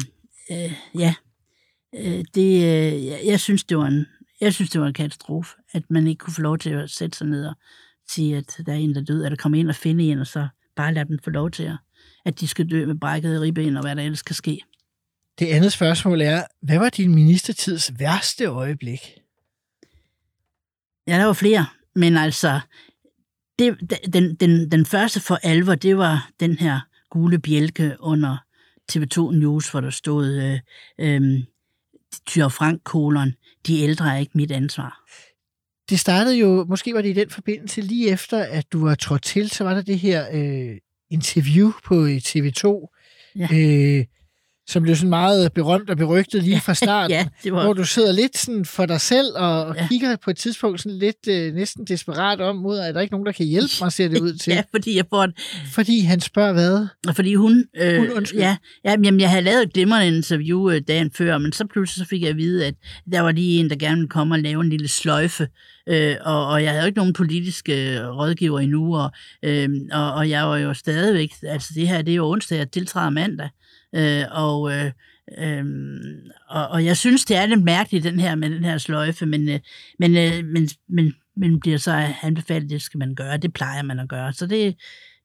øh, 0.50 0.72
ja, 0.98 1.14
øh, 1.98 2.24
det, 2.34 2.54
øh, 2.54 3.06
jeg, 3.06 3.20
jeg, 3.26 3.40
synes, 3.40 3.64
det 3.64 3.78
var 3.78 3.86
en, 3.86 4.06
jeg 4.40 4.54
synes, 4.54 4.70
det 4.70 4.80
var 4.80 4.86
en 4.86 4.92
katastrofe, 4.92 5.56
at 5.72 5.82
man 5.90 6.06
ikke 6.06 6.18
kunne 6.18 6.34
få 6.34 6.42
lov 6.42 6.58
til 6.58 6.70
at 6.70 6.90
sætte 6.90 7.18
sig 7.18 7.26
ned 7.26 7.46
og 7.46 7.54
sige, 8.08 8.36
at 8.36 8.60
der 8.66 8.72
er 8.72 8.76
en, 8.76 8.94
der 8.94 9.00
er 9.00 9.04
død, 9.04 9.24
eller 9.24 9.36
komme 9.36 9.58
ind 9.58 9.68
og 9.68 9.74
finde 9.74 10.04
en, 10.04 10.18
og 10.18 10.26
så 10.26 10.48
bare 10.76 10.94
lade 10.94 11.08
dem 11.08 11.18
få 11.24 11.30
lov 11.30 11.50
til 11.50 11.62
at, 11.62 11.76
at 12.24 12.40
de 12.40 12.46
skal 12.46 12.70
dø 12.70 12.86
med 12.86 12.94
brækkede 12.94 13.40
ribben, 13.40 13.76
og 13.76 13.82
hvad 13.82 13.96
der 13.96 14.02
ellers 14.02 14.22
kan 14.22 14.34
ske. 14.34 14.60
Det 15.38 15.46
andet 15.46 15.72
spørgsmål 15.72 16.20
er, 16.20 16.42
hvad 16.62 16.78
var 16.78 16.88
din 16.88 17.14
ministertids 17.14 17.98
værste 17.98 18.44
øjeblik? 18.44 19.00
Ja, 21.06 21.18
der 21.18 21.24
var 21.24 21.32
flere, 21.32 21.66
men 21.94 22.16
altså, 22.16 22.60
det, 23.58 23.90
den, 24.12 24.34
den, 24.34 24.70
den 24.70 24.86
første 24.86 25.20
for 25.20 25.38
alvor, 25.42 25.74
det 25.74 25.96
var 25.96 26.30
den 26.40 26.58
her 26.58 26.80
gule 27.10 27.38
bjælke 27.38 27.96
under 28.00 28.36
TV2 28.92 29.32
News, 29.32 29.70
hvor 29.70 29.80
der 29.80 29.90
stod 29.90 30.26
øh, 30.28 30.60
øh, 30.98 31.42
Tyr 32.26 32.48
Frank 32.48 32.80
kolon, 32.84 33.34
de 33.66 33.80
ældre 33.80 34.14
er 34.14 34.18
ikke 34.18 34.32
mit 34.34 34.50
ansvar. 34.52 35.04
Det 35.90 36.00
startede 36.00 36.36
jo, 36.38 36.64
måske 36.68 36.94
var 36.94 37.02
det 37.02 37.08
i 37.08 37.12
den 37.12 37.30
forbindelse, 37.30 37.80
lige 37.80 38.08
efter, 38.10 38.38
at 38.42 38.72
du 38.72 38.84
var 38.84 38.94
trådt 38.94 39.22
til, 39.22 39.50
så 39.50 39.64
var 39.64 39.74
der 39.74 39.82
det 39.82 39.98
her 39.98 40.26
øh, 40.32 40.76
interview 41.10 41.72
på 41.84 42.04
øh, 42.04 42.16
TV2, 42.16 42.96
Ja. 43.36 43.48
øh, 43.52 44.04
som 44.68 44.82
blev 44.82 44.96
sådan 44.96 45.10
meget 45.10 45.52
berømt 45.52 45.90
og 45.90 45.96
berygtet 45.96 46.42
lige 46.42 46.60
fra 46.60 46.74
starten. 46.74 47.10
ja, 47.16 47.26
det 47.44 47.52
var... 47.52 47.64
Hvor 47.64 47.72
du 47.72 47.84
sidder 47.84 48.12
lidt 48.12 48.38
sådan 48.38 48.64
for 48.64 48.86
dig 48.86 49.00
selv 49.00 49.26
og, 49.36 49.64
og 49.64 49.76
Ja. 49.76 49.86
kigger 49.88 50.16
på 50.24 50.30
et 50.30 50.36
tidspunkt 50.36 50.80
sådan 50.80 50.98
lidt 50.98 51.28
øh, 51.28 51.54
næsten 51.54 51.84
desperat 51.84 52.40
om 52.40 52.56
mod, 52.56 52.78
at 52.78 52.94
der 52.94 53.00
ikke 53.00 53.12
nogen, 53.14 53.26
der 53.26 53.32
kan 53.32 53.46
hjælpe 53.46 53.72
mig, 53.80 53.92
ser 53.92 54.08
det 54.08 54.20
ud 54.20 54.32
til. 54.42 54.52
Ja, 54.52 54.62
fordi 54.70 54.96
jeg 54.96 55.04
får 55.10 55.24
et, 55.24 55.32
Fordi 55.72 56.00
han 56.00 56.20
spørger 56.20 56.52
hvad? 56.52 56.86
Fordi 57.14 57.34
hun... 57.34 57.64
Øh, 57.76 57.98
Hun, 57.98 58.10
undskyld. 58.10 58.40
ja, 58.40 58.56
ja, 58.84 58.90
jamen, 58.90 59.20
jeg 59.20 59.30
havde 59.30 59.42
lavet 59.44 59.62
et 59.62 59.72
glimrende 59.72 60.16
interview 60.16 60.70
øh, 60.70 60.80
dagen 60.88 61.10
før, 61.10 61.38
men 61.38 61.52
så 61.52 61.64
pludselig 61.72 62.04
så 62.06 62.08
fik 62.08 62.22
jeg 62.22 62.30
at 62.30 62.36
vide, 62.36 62.66
at 62.66 62.74
der 63.12 63.20
var 63.20 63.32
lige 63.32 63.60
en, 63.60 63.70
der 63.70 63.76
gerne 63.76 63.96
ville 63.96 64.08
komme 64.08 64.34
og 64.34 64.38
lave 64.38 64.60
en 64.60 64.70
lille 64.70 64.88
sløjfe. 64.88 65.48
Øh, 65.88 66.16
og, 66.20 66.46
og 66.46 66.62
jeg 66.62 66.70
havde 66.70 66.82
jo 66.82 66.86
ikke 66.86 66.98
nogen 66.98 67.12
politiske 67.12 67.98
øh, 67.98 68.08
rådgiver 68.08 68.60
endnu, 68.60 68.96
og, 68.96 69.10
øh, 69.44 69.68
og, 69.92 70.12
og 70.12 70.30
jeg 70.30 70.46
var 70.46 70.56
jo 70.56 70.74
stadigvæk... 70.74 71.30
Altså 71.42 71.72
det 71.74 71.88
her, 71.88 72.02
det 72.02 72.12
er 72.12 72.16
jo 72.16 72.30
onsdag, 72.30 72.58
jeg 72.58 72.70
tiltræder 72.70 73.10
mandag. 73.10 73.48
Øh, 73.94 74.24
og... 74.30 74.72
Øh, 74.72 74.92
Øhm, 75.38 76.30
og, 76.48 76.68
og 76.68 76.84
jeg 76.84 76.96
synes, 76.96 77.24
det 77.24 77.36
er 77.36 77.46
lidt 77.46 77.62
mærkeligt, 77.62 78.04
den 78.04 78.20
her 78.20 78.34
med 78.34 78.50
den 78.50 78.64
her 78.64 78.78
sløjfe, 78.78 79.26
men, 79.26 79.48
øh, 79.48 79.60
men, 79.98 80.16
øh, 80.16 80.44
men, 80.44 80.68
men, 80.88 81.14
men 81.36 81.60
bliver 81.60 81.78
så 81.78 82.12
anbefalet, 82.22 82.70
det 82.70 82.82
skal 82.82 82.98
man 82.98 83.14
gøre. 83.14 83.36
Det 83.36 83.52
plejer 83.52 83.82
man 83.82 83.98
at 83.98 84.08
gøre. 84.08 84.32
Så 84.32 84.46
det, 84.46 84.76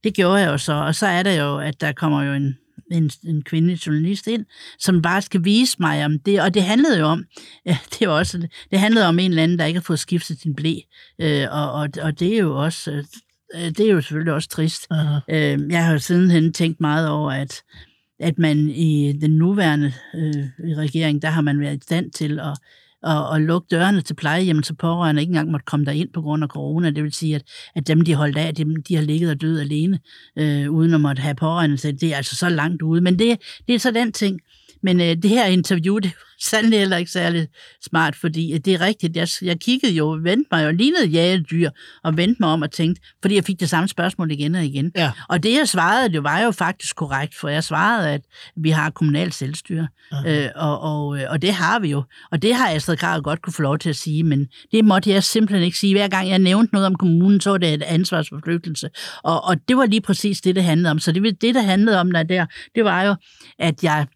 det 0.04 0.16
gjorde 0.16 0.42
jeg 0.42 0.48
jo 0.48 0.58
så. 0.58 0.74
Og 0.74 0.96
så 0.96 1.08
er 1.08 1.24
der 1.24 1.34
jo, 1.34 1.58
at 1.58 1.82
der 1.82 1.92
kommer 1.92 2.24
jo 2.24 2.34
en, 2.34 2.58
en, 2.92 3.12
en 3.28 3.42
kvindelig 3.42 3.88
journalist 3.88 4.28
ind, 4.28 4.46
som 4.80 5.02
bare 5.02 5.22
skal 5.22 5.44
vise 5.44 5.78
mig 5.80 6.06
om 6.06 6.20
det. 6.20 6.42
Og 6.42 6.54
det 6.54 6.64
handlede 6.64 7.00
jo 7.00 7.06
om, 7.06 7.26
ja, 7.66 7.78
det, 8.00 8.08
var 8.08 8.14
også, 8.14 8.48
det 8.72 8.80
handlede 8.80 9.08
om 9.08 9.20
en 9.20 9.32
eller 9.32 9.44
anden, 9.44 9.60
der 9.60 9.66
ikke 9.66 9.80
har 9.80 9.84
fået 9.84 10.00
skiftet 10.00 10.42
sin 10.42 10.56
blæ. 10.56 10.76
Øh, 11.22 11.48
og, 11.52 11.72
og, 11.72 11.90
og 12.02 12.20
det 12.20 12.34
er 12.34 12.40
jo 12.40 12.64
også... 12.64 12.92
øh, 13.56 13.62
Det 13.62 13.80
er 13.80 13.92
jo 13.92 14.02
selvfølgelig 14.02 14.34
også 14.34 14.50
trist. 14.50 14.88
Aha. 14.92 15.20
Øh, 15.30 15.72
jeg 15.72 15.86
har 15.86 15.92
jo 15.92 16.00
sidenhen 16.00 16.54
tænkt 16.54 16.82
meget 16.82 17.10
over, 17.10 17.32
at, 17.32 17.62
at 18.20 18.40
man 18.40 18.70
i 18.70 19.14
den 19.22 19.32
nuværende 19.32 19.94
øh, 20.16 20.78
regering, 20.78 21.22
der 21.22 21.30
har 21.30 21.42
man 21.42 21.60
været 21.60 21.78
i 21.78 21.84
stand 21.84 22.12
til 22.12 22.40
at, 22.40 22.58
at, 23.12 23.36
at 23.36 23.42
lukke 23.42 23.68
dørene 23.72 24.02
til 24.02 24.14
plejehjem, 24.14 24.64
så 24.64 24.74
pårørende 24.74 25.22
ikke 25.22 25.30
engang 25.30 25.52
måtte 25.52 25.64
komme 25.66 25.86
derind 25.86 26.10
på 26.14 26.22
grund 26.22 26.44
af 26.44 26.50
corona. 26.50 26.90
Det 26.90 27.04
vil 27.04 27.14
sige, 27.14 27.36
at, 27.36 27.44
at 27.76 27.88
dem, 27.88 28.02
de 28.02 28.16
holdt 28.16 28.38
af, 28.38 28.56
dem, 28.56 28.84
de 28.84 28.96
har 28.96 29.04
ligget 29.04 29.32
og 29.32 29.42
død 29.42 29.60
alene, 29.60 30.00
øh, 30.38 30.72
uden 30.72 30.94
at 30.94 31.02
måtte 31.02 31.22
have 31.22 31.36
pårørende. 31.36 31.78
Så 31.78 31.92
det 31.92 32.14
er 32.14 32.18
altså 32.18 32.36
så 32.36 32.50
langt 32.50 32.82
ude. 32.82 33.02
Men 33.02 33.20
det, 33.20 33.42
det 33.68 33.76
er 33.76 33.80
så 33.80 33.92
den 33.92 34.12
ting. 34.12 34.40
Men 34.84 35.02
øh, 35.02 35.08
det 35.08 35.30
her 35.30 35.46
interview, 35.46 35.98
det 35.98 36.12
var 36.12 36.26
sandelig 36.42 36.80
heller 36.80 36.98
ikke 36.98 37.12
særlig 37.12 37.48
smart, 37.90 38.16
fordi 38.16 38.54
øh, 38.54 38.60
det 38.60 38.74
er 38.74 38.82
rigtigt. 38.82 39.16
Jeg, 39.18 39.28
jeg 39.42 39.60
kiggede 39.60 39.94
jo, 39.94 40.20
vendte 40.24 40.48
mig 40.52 40.66
jo, 40.66 40.72
lignede 40.72 41.06
jagedyr, 41.06 41.70
og 42.04 42.18
vendte 42.18 42.36
mig 42.40 42.50
om 42.50 42.62
og 42.62 42.72
tænkte, 42.72 43.02
fordi 43.22 43.36
jeg 43.36 43.44
fik 43.44 43.60
det 43.60 43.70
samme 43.70 43.88
spørgsmål 43.88 44.32
igen 44.32 44.56
og 44.56 44.66
igen. 44.66 44.92
Ja. 44.96 45.12
Og 45.30 45.44
det, 45.44 45.54
jeg 45.58 45.68
svarede, 45.68 46.14
det 46.14 46.24
var 46.24 46.40
jo 46.40 46.52
faktisk 46.52 46.96
korrekt, 46.96 47.36
for 47.36 47.50
jeg 47.50 47.64
svarede, 47.64 48.10
at 48.10 48.22
vi 48.58 48.70
har 48.70 48.90
kommunalt 48.90 49.34
selvstyre, 49.34 49.88
øh, 50.28 50.48
og, 50.56 50.80
og, 50.82 51.20
øh, 51.20 51.26
og 51.30 51.42
det 51.42 51.54
har 51.54 51.80
vi 51.80 51.90
jo. 51.90 52.04
Og 52.32 52.42
det 52.42 52.56
har 52.56 52.70
Astrid 52.70 52.98
Krag 52.98 53.24
godt 53.24 53.42
kunne 53.42 53.54
få 53.54 53.62
lov 53.62 53.78
til 53.78 53.90
at 53.90 53.96
sige, 53.96 54.24
men 54.24 54.48
det 54.72 54.86
måtte 54.86 55.10
jeg 55.10 55.24
simpelthen 55.24 55.66
ikke 55.66 55.78
sige. 55.78 55.94
Hver 55.94 56.08
gang 56.08 56.30
jeg 56.30 56.40
nævnte 56.40 56.74
noget 56.74 56.86
om 56.86 56.96
kommunen, 56.96 57.42
så 57.42 57.50
var 57.50 57.58
det 57.58 57.74
et 57.74 57.84
ansvarsforflygtelse. 57.84 58.90
Og, 59.24 59.44
og 59.44 59.58
det 59.68 59.78
var 59.78 59.86
lige 59.86 60.02
præcis 60.02 60.42
det, 60.42 60.56
det 60.56 60.64
handlede 60.64 60.92
om. 60.92 61.00
Så 61.00 61.12
det, 61.12 61.42
det 61.42 61.56
der 61.56 61.62
handlede 61.62 62.00
om 62.00 62.12
der, 62.12 62.24
der, 62.24 62.46
det 62.76 62.86
var 62.86 63.04
jo, 63.04 63.16
at 63.60 63.84
jeg 63.84 64.08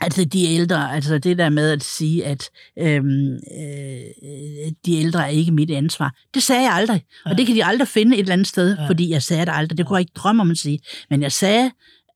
Altså 0.00 0.24
de 0.24 0.44
ældre, 0.44 0.94
altså 0.94 1.18
det 1.18 1.38
der 1.38 1.48
med 1.48 1.70
at 1.70 1.84
sige, 1.84 2.26
at 2.26 2.50
øhm, 2.78 3.32
øh, 3.32 4.70
de 4.86 4.96
ældre 5.00 5.22
er 5.24 5.26
ikke 5.30 5.52
mit 5.52 5.70
ansvar, 5.70 6.14
det 6.34 6.42
sagde 6.42 6.62
jeg 6.62 6.72
aldrig. 6.72 7.04
Og 7.24 7.38
det 7.38 7.46
kan 7.46 7.56
de 7.56 7.64
aldrig 7.64 7.88
finde 7.88 8.16
et 8.16 8.20
eller 8.20 8.32
andet 8.32 8.46
sted, 8.46 8.76
Ja. 8.78 8.86
fordi 8.88 9.10
jeg 9.10 9.22
sagde 9.22 9.46
det 9.46 9.52
aldrig. 9.54 9.78
Det 9.78 9.86
kunne 9.86 9.96
jeg 9.96 10.00
ikke 10.00 10.12
drømme 10.16 10.40
om 10.42 10.50
at 10.50 10.58
sige. 10.58 10.78
Men 11.10 11.22
jeg 11.22 11.32
sagde, 11.32 11.70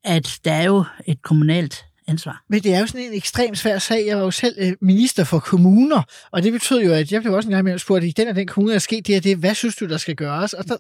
at 0.05 0.39
der 0.45 0.53
er 0.53 0.65
jo 0.65 0.85
et 1.07 1.23
kommunalt 1.23 1.85
ansvar. 2.09 2.45
Men 2.51 2.63
det 2.63 2.75
er 2.75 2.81
jo 2.81 2.87
sådan 2.87 3.01
en 3.07 3.15
ekstremt 3.15 3.59
svær 3.59 3.79
sag. 3.79 4.07
Jeg 4.07 4.17
var 4.17 4.23
jo 4.25 4.31
selv 4.31 4.55
øh, 4.59 4.73
minister 4.81 5.25
for 5.25 5.39
kommuner, 5.39 6.03
og 6.33 6.43
det 6.43 6.53
betød 6.53 6.83
jo, 6.83 6.93
at 6.93 7.13
jeg 7.13 7.23
blev 7.23 7.35
også 7.35 7.49
en 7.49 7.51
gang 7.51 7.61
imellem 7.63 7.79
spurgt, 7.79 8.05
i 8.05 8.11
den 8.17 8.29
og 8.29 8.35
den 8.37 8.47
kommune 8.47 8.71
der 8.71 8.75
er 8.75 8.79
sket 8.81 9.07
det 9.07 9.17
og 9.17 9.25
det, 9.25 9.37
hvad 9.37 9.55
synes 9.55 9.77
du, 9.77 9.89
der 9.89 9.97
skal 9.97 10.15
gøres? 10.17 10.53
Og 10.53 10.65
så, 10.69 10.77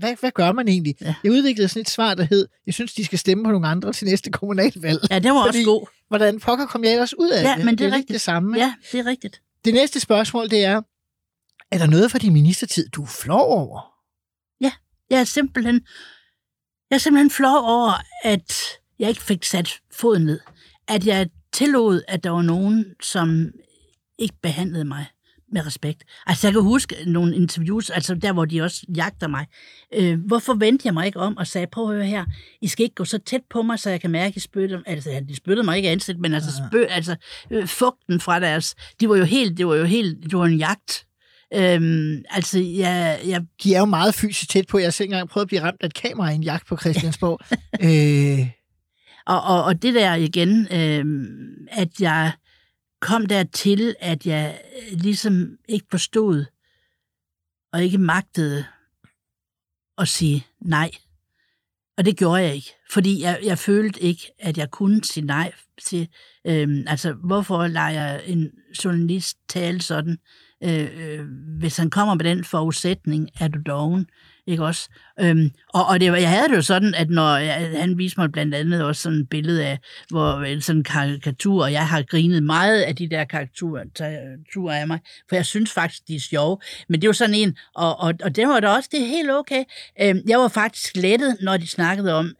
hvad, 0.00 0.14
hvad 0.20 0.30
gør 0.34 0.52
man 0.52 0.68
egentlig? 0.68 0.94
Ja. 1.00 1.14
Jeg 1.24 1.32
udviklede 1.32 1.68
sådan 1.68 1.80
et 1.80 1.90
svar, 1.90 2.14
der 2.14 2.26
hed, 2.30 2.46
jeg 2.66 2.74
synes, 2.74 2.94
de 2.94 3.04
skal 3.04 3.18
stemme 3.18 3.44
på 3.44 3.50
nogle 3.50 3.68
andre 3.68 3.92
til 3.92 4.06
næste 4.06 4.30
kommunalvalg. 4.30 5.00
Ja, 5.10 5.18
det 5.18 5.30
var 5.32 5.46
Fordi- 5.46 5.58
også 5.58 5.70
god. 5.70 5.86
Hvordan 6.08 6.40
pokker 6.40 6.66
kom 6.66 6.84
jeg 6.84 6.92
ellers 6.92 7.18
ud 7.18 7.30
af 7.30 7.42
Ja, 7.42 7.54
det? 7.56 7.64
men 7.64 7.78
det 7.78 7.84
er 7.84 7.88
lidt 7.88 7.94
rigtigt. 7.94 8.12
det 8.14 8.20
samme. 8.20 8.58
Ja, 8.58 8.74
det 8.92 9.00
er 9.00 9.06
rigtigt. 9.06 9.42
Det 9.64 9.74
næste 9.74 10.00
spørgsmål, 10.00 10.50
det 10.50 10.64
er, 10.64 10.82
er 11.70 11.78
der 11.78 11.86
noget 11.86 12.10
fra 12.10 12.18
din 12.18 12.32
ministertid, 12.32 12.88
du 12.88 13.02
er 13.02 13.06
flov 13.06 13.46
over? 13.50 13.92
Jeg 15.10 15.20
er 15.20 15.24
simpelthen, 15.24 15.74
jeg 16.90 16.96
er 16.96 16.98
simpelthen 16.98 17.30
flov 17.30 17.56
over, 17.64 17.92
at 18.24 18.54
jeg 18.98 19.08
ikke 19.08 19.22
fik 19.22 19.44
sat 19.44 19.80
foden 19.92 20.24
ned. 20.24 20.40
At 20.88 21.06
jeg 21.06 21.30
tillod, 21.52 22.02
at 22.08 22.24
der 22.24 22.30
var 22.30 22.42
nogen, 22.42 22.84
som 23.02 23.50
ikke 24.18 24.34
behandlede 24.42 24.84
mig 24.84 25.06
med 25.56 25.66
respekt. 25.66 26.04
Altså, 26.26 26.46
jeg 26.46 26.52
kan 26.52 26.62
huske 26.62 26.96
nogle 27.06 27.36
interviews, 27.36 27.90
altså 27.90 28.14
der, 28.14 28.32
hvor 28.32 28.44
de 28.44 28.62
også 28.62 28.86
jagter 28.96 29.28
mig. 29.28 29.46
Øh, 29.94 30.18
hvorfor 30.26 30.54
vendte 30.54 30.86
jeg 30.86 30.94
mig 30.94 31.06
ikke 31.06 31.20
om 31.20 31.36
og 31.36 31.46
sagde, 31.46 31.66
prøv 31.72 31.90
at 31.90 31.96
høre 31.96 32.06
her, 32.06 32.24
I 32.60 32.68
skal 32.68 32.82
ikke 32.84 32.94
gå 32.94 33.04
så 33.04 33.18
tæt 33.18 33.40
på 33.50 33.62
mig, 33.62 33.78
så 33.78 33.90
jeg 33.90 34.00
kan 34.00 34.10
mærke, 34.10 34.32
at 34.32 34.36
I 34.36 34.40
spytter. 34.40 34.80
Altså, 34.86 35.10
ja, 35.10 35.20
de 35.20 35.36
spyttede 35.36 35.64
mig 35.64 35.76
ikke 35.76 35.90
ansigt, 35.90 36.18
men 36.18 36.34
altså, 36.34 36.50
spø, 36.68 36.84
altså 36.84 37.16
øh, 37.50 37.68
fugten 37.68 38.20
fra 38.20 38.40
deres, 38.40 38.74
de 39.00 39.08
var 39.08 39.16
jo 39.16 39.24
helt, 39.24 39.58
det 39.58 39.66
var 39.66 39.74
jo 39.74 39.84
helt, 39.84 40.22
det 40.22 40.38
var 40.38 40.44
en 40.44 40.58
jagt. 40.58 41.06
Øhm, 41.54 42.22
altså, 42.30 42.58
jeg, 42.58 43.20
jeg 43.26 43.42
De 43.62 43.74
er 43.74 43.78
jo 43.78 43.84
meget 43.84 44.14
fysisk 44.14 44.50
tæt 44.50 44.66
på. 44.66 44.78
Jeg 44.78 44.86
har 44.86 44.90
selv 44.90 45.06
engang 45.06 45.28
prøvet 45.28 45.44
at 45.44 45.48
blive 45.48 45.62
ramt 45.62 45.76
af 45.80 45.86
et 45.86 45.94
kamera 45.94 46.30
i 46.30 46.34
en 46.34 46.42
jagt 46.42 46.66
på 46.66 46.76
Christiansborg. 46.76 47.40
øh, 47.86 48.48
Og, 49.26 49.42
og, 49.42 49.64
og 49.64 49.82
det 49.82 49.94
der 49.94 50.14
igen, 50.14 50.68
øh, 50.72 51.04
at 51.72 52.00
jeg 52.00 52.32
kom 53.00 53.26
dertil, 53.26 53.94
at 54.00 54.26
jeg 54.26 54.60
øh, 54.76 54.98
ligesom 54.98 55.58
ikke 55.68 55.86
forstod 55.90 56.44
og 57.72 57.84
ikke 57.84 57.98
magtede 57.98 58.64
at 59.98 60.08
sige 60.08 60.46
nej. 60.60 60.90
Og 61.98 62.04
det 62.04 62.16
gjorde 62.16 62.42
jeg 62.42 62.54
ikke, 62.54 62.72
fordi 62.90 63.22
jeg, 63.22 63.40
jeg 63.42 63.58
følte 63.58 64.00
ikke, 64.00 64.30
at 64.38 64.58
jeg 64.58 64.70
kunne 64.70 65.04
sige 65.04 65.26
nej 65.26 65.52
til, 65.84 66.08
øhm, 66.46 66.84
altså 66.86 67.12
hvorfor 67.12 67.66
leger 67.66 67.90
jeg 67.90 68.22
en 68.26 68.50
journalist 68.84 69.38
tale 69.48 69.82
sådan, 69.82 70.18
øh, 70.64 70.88
øh, 70.96 71.26
hvis 71.58 71.76
han 71.76 71.90
kommer 71.90 72.14
med 72.14 72.24
den 72.24 72.44
forudsætning, 72.44 73.28
er 73.40 73.48
du 73.48 73.58
doven, 73.66 74.06
ikke 74.46 74.64
også? 74.64 74.88
Øhm, 75.20 75.50
og 75.74 75.86
og 75.86 76.00
det, 76.00 76.12
var- 76.12 76.18
jeg 76.18 76.30
havde 76.30 76.48
det 76.48 76.56
jo 76.56 76.62
sådan, 76.62 76.94
at 76.94 77.10
når 77.10 77.36
jeg, 77.36 77.70
han 77.80 77.98
viste 77.98 78.20
mig 78.20 78.32
blandt 78.32 78.54
andet 78.54 78.84
også 78.84 79.02
sådan 79.02 79.18
et 79.18 79.28
billede 79.28 79.66
af, 79.66 79.78
hvor 80.10 80.60
sådan 80.60 80.78
en 80.78 80.84
karikatur, 80.84 81.64
og 81.64 81.72
jeg 81.72 81.88
har 81.88 82.02
grinet 82.02 82.42
meget 82.42 82.82
af 82.82 82.96
de 82.96 83.08
der 83.10 83.24
karikaturer 83.24 83.84
karikaturer 83.96 84.74
af 84.80 84.86
mig, 84.86 84.98
for 85.28 85.36
jeg 85.36 85.46
synes 85.46 85.72
faktisk, 85.72 86.08
de 86.08 86.16
er 86.16 86.20
sjove. 86.20 86.58
Men 86.88 87.00
det 87.00 87.06
var 87.06 87.12
sådan 87.12 87.34
en, 87.34 87.56
og, 87.74 88.00
og, 88.00 88.14
og 88.22 88.36
det 88.36 88.48
var 88.48 88.60
da 88.60 88.68
også, 88.68 88.88
det 88.92 89.02
er 89.02 89.06
helt 89.06 89.30
okay. 89.30 89.64
Øhm, 90.02 90.20
jeg 90.28 90.38
var 90.38 90.48
faktisk 90.48 90.96
lettet, 90.96 91.36
når 91.40 91.56
de 91.56 91.66
snakkede 91.66 92.14
om, 92.14 92.34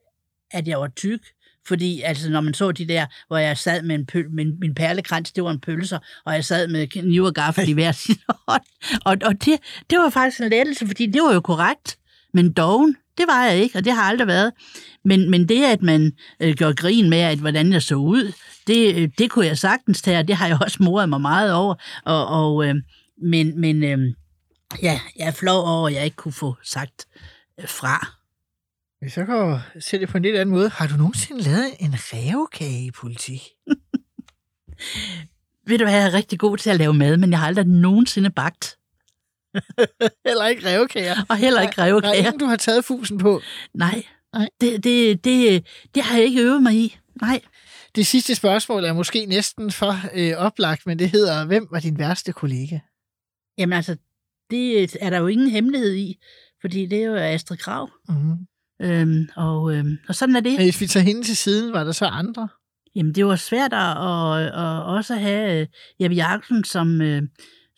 at 0.50 0.68
jeg 0.68 0.80
var 0.80 0.88
tyk, 0.96 1.20
fordi 1.68 2.00
altså, 2.00 2.30
når 2.30 2.40
man 2.40 2.54
så 2.54 2.72
de 2.72 2.88
der, 2.88 3.06
hvor 3.26 3.36
jeg 3.36 3.58
sad 3.58 3.82
med 3.82 3.94
en 3.94 4.06
pøl, 4.06 4.30
min, 4.30 4.60
min 4.60 4.74
perlekrans, 4.74 5.32
det 5.32 5.44
var 5.44 5.50
en 5.50 5.60
pølser, 5.60 5.98
og 6.24 6.34
jeg 6.34 6.44
sad 6.44 6.68
med 6.68 6.86
kniv 6.86 7.22
og 7.22 7.34
gaffel 7.34 7.68
i 7.68 7.72
hver 7.72 7.92
sin 8.06 8.18
hånd. 8.48 8.62
Og, 9.04 9.16
og 9.22 9.44
det, 9.44 9.58
det 9.90 9.98
var 9.98 10.10
faktisk 10.10 10.40
en 10.40 10.50
lettelse, 10.50 10.86
fordi 10.86 11.06
det 11.06 11.22
var 11.22 11.34
jo 11.34 11.40
korrekt. 11.40 11.98
Men 12.34 12.52
doven, 12.52 12.96
det 13.18 13.26
var 13.28 13.44
jeg 13.44 13.56
ikke, 13.58 13.78
og 13.78 13.84
det 13.84 13.92
har 13.92 14.02
aldrig 14.02 14.26
været. 14.26 14.52
Men, 15.04 15.30
men 15.30 15.48
det, 15.48 15.64
at 15.64 15.82
man 15.82 16.12
øh, 16.40 16.54
gjorde 16.54 16.74
grin 16.74 17.10
med, 17.10 17.18
at 17.18 17.38
hvordan 17.38 17.72
jeg 17.72 17.82
så 17.82 17.94
ud, 17.94 18.32
det, 18.66 18.96
øh, 18.96 19.08
det 19.18 19.30
kunne 19.30 19.46
jeg 19.46 19.58
sagtens 19.58 20.02
tage, 20.02 20.18
og 20.18 20.28
det 20.28 20.36
har 20.36 20.46
jeg 20.46 20.58
også 20.62 20.82
moret 20.82 21.08
mig 21.08 21.20
meget 21.20 21.52
over. 21.52 21.74
Og, 22.04 22.26
og, 22.26 22.66
øh, 22.66 22.74
men 23.22 23.60
men 23.60 23.84
øh, 23.84 23.98
ja, 24.82 25.00
jeg 25.18 25.26
er 25.26 25.32
flov 25.32 25.64
over, 25.66 25.88
at 25.88 25.94
jeg 25.94 26.04
ikke 26.04 26.16
kunne 26.16 26.32
få 26.32 26.56
sagt 26.62 27.06
øh, 27.60 27.68
fra 27.68 28.16
hvis 29.06 29.16
jeg 29.16 29.26
kan 29.26 29.58
se 29.80 29.98
det 29.98 30.08
på 30.08 30.16
en 30.16 30.22
lidt 30.22 30.36
anden 30.36 30.54
måde, 30.54 30.68
har 30.68 30.86
du 30.86 30.96
nogensinde 30.96 31.42
lavet 31.42 31.70
en 31.80 31.94
rævekage 31.94 32.86
i 32.86 32.90
politik? 32.90 33.40
Ved 35.68 35.78
du 35.78 35.84
hvad, 35.84 35.94
jeg 35.94 36.06
er 36.06 36.14
rigtig 36.14 36.38
god 36.38 36.56
til 36.56 36.70
at 36.70 36.76
lave 36.76 36.94
mad, 36.94 37.16
men 37.16 37.30
jeg 37.30 37.38
har 37.38 37.46
aldrig 37.46 37.66
nogensinde 37.66 38.30
bagt. 38.30 38.78
Eller 40.30 40.46
ikke 40.46 40.68
rævekager? 40.68 41.16
Og 41.28 41.36
heller 41.36 41.60
ikke 41.60 41.72
Der 41.76 41.82
er 41.82 42.14
ingen, 42.14 42.38
du 42.38 42.44
har 42.44 42.56
taget 42.56 42.84
fusen 42.84 43.18
på. 43.18 43.40
Nej, 43.74 44.02
Nej. 44.32 44.48
det, 44.60 44.84
det, 44.84 45.24
det, 45.24 45.66
det 45.94 46.02
har 46.02 46.16
jeg 46.16 46.26
ikke 46.26 46.42
øvet 46.42 46.62
mig 46.62 46.74
i. 46.74 46.98
Nej. 47.20 47.40
Det 47.94 48.06
sidste 48.06 48.34
spørgsmål 48.34 48.84
er 48.84 48.92
måske 48.92 49.26
næsten 49.26 49.72
for 49.72 49.94
øh, 50.14 50.36
oplagt, 50.36 50.86
men 50.86 50.98
det 50.98 51.10
hedder, 51.10 51.46
hvem 51.46 51.68
var 51.70 51.80
din 51.80 51.98
værste 51.98 52.32
kollega? 52.32 52.78
Jamen 53.58 53.72
altså, 53.72 53.96
det 54.50 54.96
er 55.00 55.10
der 55.10 55.18
jo 55.18 55.26
ingen 55.26 55.50
hemmelighed 55.50 55.94
i, 55.94 56.18
fordi 56.60 56.86
det 56.86 56.98
er 56.98 57.04
jo 57.04 57.16
Astrid 57.16 57.56
Krav. 57.56 57.90
Mm-hmm. 58.08 58.46
Øhm, 58.82 59.28
og, 59.36 59.74
øhm, 59.74 59.98
og 60.08 60.14
sådan 60.14 60.36
er 60.36 60.40
det. 60.40 60.58
Hvis 60.58 60.80
vi 60.80 60.86
tager 60.86 61.04
hende 61.04 61.22
til 61.22 61.36
siden, 61.36 61.72
var 61.72 61.84
der 61.84 61.92
så 61.92 62.06
andre? 62.06 62.48
Jamen, 62.94 63.14
det 63.14 63.26
var 63.26 63.36
svært 63.36 63.72
at, 63.72 63.90
at, 63.90 64.46
at 64.46 64.82
også 64.82 65.14
have 65.14 65.60
øh, 65.60 65.66
Jeppe 66.00 66.14
Jacobsen 66.14 66.64
som, 66.64 67.02
øh, 67.02 67.22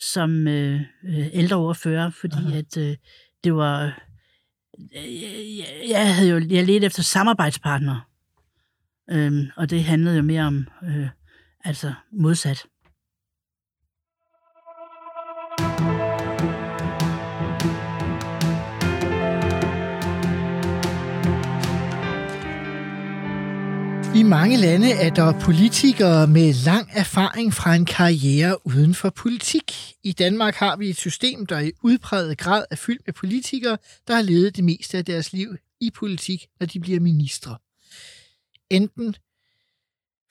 som 0.01 0.49
øh, 0.49 0.80
øh, 1.05 1.26
ældreordfører, 1.32 2.11
fordi 2.11 2.36
Aha. 2.46 2.59
at 2.59 2.76
øh, 2.76 2.96
det 3.44 3.55
var... 3.55 4.03
Øh, 4.96 5.22
jeg, 5.59 5.66
jeg 5.88 6.14
havde 6.14 6.30
jo 6.30 6.36
jeg 6.51 6.66
ledte 6.66 6.86
efter 6.86 7.03
samarbejdspartnere. 7.03 8.01
Øhm, 9.11 9.46
og 9.57 9.70
det 9.70 9.84
handlede 9.84 10.16
jo 10.16 10.22
mere 10.22 10.42
om 10.42 10.66
øh, 10.84 11.09
altså 11.64 11.92
modsat. 12.12 12.64
I 24.16 24.22
mange 24.22 24.56
lande 24.56 24.92
er 24.92 25.14
der 25.14 25.40
politikere 25.40 26.26
med 26.26 26.64
lang 26.64 26.88
erfaring 26.92 27.54
fra 27.54 27.74
en 27.74 27.84
karriere 27.84 28.66
uden 28.66 28.94
for 28.94 29.11
politik. 29.11 29.94
I 30.02 30.12
Danmark 30.12 30.54
har 30.54 30.76
vi 30.76 30.90
et 30.90 30.96
system, 30.96 31.46
der 31.46 31.59
i 31.59 31.72
udpræget 31.82 32.38
grad 32.38 32.64
er 32.70 32.76
fyldt 32.76 33.02
med 33.06 33.14
politikere, 33.14 33.78
der 34.09 34.14
har 34.14 34.22
levet 34.22 34.56
det 34.56 34.64
meste 34.64 34.98
af 34.98 35.04
deres 35.04 35.32
liv 35.32 35.56
i 35.80 35.90
politik, 35.90 36.46
når 36.61 36.66
de 36.66 36.80
bliver 36.80 37.00
ministre. 37.00 37.59
Enten 38.70 39.14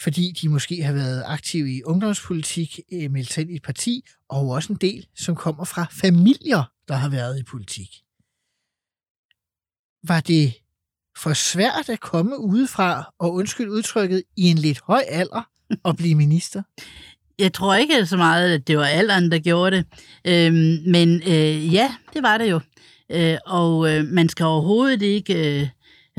fordi 0.01 0.31
de 0.41 0.49
måske 0.49 0.83
har 0.83 0.93
været 0.93 1.23
aktive 1.25 1.73
i 1.73 1.83
ungdomspolitik, 1.83 2.79
øh, 2.91 3.11
meldt 3.11 3.33
sig 3.33 3.41
ind 3.41 3.51
i 3.51 3.55
et 3.55 3.61
parti, 3.61 4.05
og 4.29 4.49
også 4.49 4.73
en 4.73 4.79
del, 4.81 5.07
som 5.15 5.35
kommer 5.35 5.65
fra 5.65 5.85
familier, 5.91 6.71
der 6.87 6.95
har 6.95 7.09
været 7.09 7.39
i 7.39 7.43
politik. 7.43 7.89
Var 10.03 10.19
det 10.19 10.53
for 11.17 11.33
svært 11.33 11.89
at 11.89 11.99
komme 11.99 12.39
udefra 12.39 13.13
og 13.19 13.33
undskyld 13.33 13.69
udtrykket 13.69 14.23
i 14.37 14.43
en 14.43 14.57
lidt 14.57 14.79
høj 14.83 15.03
alder 15.07 15.49
og 15.83 15.97
blive 15.97 16.15
minister? 16.15 16.61
Jeg 17.39 17.53
tror 17.53 17.75
ikke 17.75 18.05
så 18.05 18.17
meget, 18.17 18.53
at 18.53 18.67
det 18.67 18.77
var 18.77 18.85
alderen, 18.85 19.31
der 19.31 19.39
gjorde 19.39 19.77
det. 19.77 19.85
Øhm, 20.25 20.77
men 20.85 21.21
øh, 21.27 21.73
ja, 21.73 21.95
det 22.13 22.23
var 22.23 22.37
det 22.37 22.51
jo. 22.51 22.59
Øh, 23.11 23.37
og 23.45 23.93
øh, 23.93 24.05
man 24.05 24.29
skal 24.29 24.45
overhovedet 24.45 25.01
ikke 25.01 25.61
øh, 25.61 25.67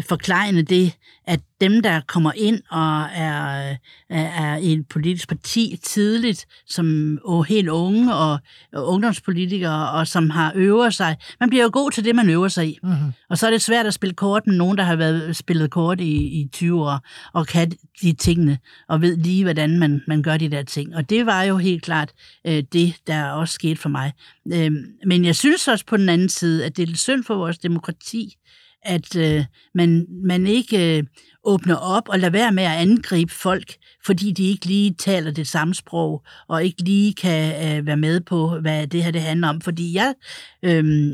forklejne 0.05 0.62
det, 0.62 0.92
at 1.26 1.40
dem, 1.61 1.82
der 1.82 2.01
kommer 2.01 2.32
ind 2.36 2.61
og 2.70 3.03
er, 3.14 3.74
er, 4.11 4.22
er 4.22 4.57
i 4.57 4.72
et 4.72 4.88
politisk 4.88 5.28
parti 5.28 5.80
tidligt, 5.82 6.46
som 6.66 7.14
er 7.14 7.42
helt 7.42 7.68
unge 7.68 8.14
og, 8.14 8.38
og 8.72 8.88
ungdomspolitikere, 8.88 9.90
og 9.90 10.07
som 10.07 10.30
har 10.30 10.53
øvet 10.55 10.94
sig. 10.94 11.16
Man 11.40 11.49
bliver 11.49 11.64
jo 11.64 11.70
god 11.72 11.90
til 11.90 12.05
det, 12.05 12.14
man 12.14 12.30
øver 12.30 12.49
sig 12.49 12.68
i. 12.68 12.78
Mm-hmm. 12.82 13.12
Og 13.30 13.38
så 13.38 13.46
er 13.46 13.51
det 13.51 13.62
svært 13.62 13.86
at 13.86 13.94
spille 13.94 14.14
kort 14.14 14.46
med 14.46 14.57
nogen, 14.57 14.78
der 14.78 14.84
har 14.84 14.96
været 14.96 15.36
spillet 15.36 15.70
kort 15.70 16.01
i, 16.01 16.40
i 16.40 16.49
20 16.53 16.82
år, 16.82 17.01
og 17.32 17.46
kan 17.46 17.72
de 18.03 18.12
tingene, 18.12 18.59
og 18.88 19.01
ved 19.01 19.16
lige, 19.16 19.44
hvordan 19.44 19.78
man, 19.78 20.03
man 20.07 20.22
gør 20.22 20.36
de 20.36 20.49
der 20.49 20.62
ting. 20.62 20.96
Og 20.96 21.11
det 21.11 21.26
var 21.26 21.42
jo 21.42 21.57
helt 21.57 21.82
klart 21.82 22.12
øh, 22.46 22.62
det, 22.72 22.94
der 23.07 23.30
også 23.30 23.55
skete 23.55 23.76
for 23.76 23.88
mig. 23.88 24.12
Øh, 24.53 24.72
men 25.07 25.24
jeg 25.24 25.36
synes 25.36 25.68
også 25.68 25.86
på 25.86 25.96
den 25.96 26.09
anden 26.09 26.28
side, 26.28 26.64
at 26.64 26.76
det 26.76 26.82
er 26.82 26.86
lidt 26.86 26.99
synd 26.99 27.24
for 27.24 27.34
vores 27.34 27.59
demokrati, 27.59 28.34
at 28.82 29.16
øh, 29.16 29.44
man, 29.74 30.06
man 30.24 30.46
ikke 30.46 30.98
øh, 30.98 31.04
åbner 31.49 31.76
op 31.76 32.09
og 32.09 32.18
lader 32.18 32.30
være 32.30 32.53
med 32.53 32.62
at 32.62 32.76
angribe 32.76 33.32
folk, 33.32 33.76
fordi 34.07 34.32
de 34.32 34.49
ikke 34.49 34.66
lige 34.66 34.94
taler 34.99 35.30
det 35.30 35.46
samme 35.46 35.74
sprog, 35.74 36.22
og 36.49 36.64
ikke 36.64 36.82
lige 36.82 37.14
kan 37.14 37.78
øh, 37.78 37.86
være 37.86 37.96
med 37.96 38.20
på, 38.20 38.59
hvad 38.61 38.86
det 38.86 39.05
her 39.05 39.11
det 39.11 39.20
handler 39.20 39.49
om. 39.49 39.61
Fordi 39.61 39.94
jeg 39.94 40.14
øh, 40.62 41.11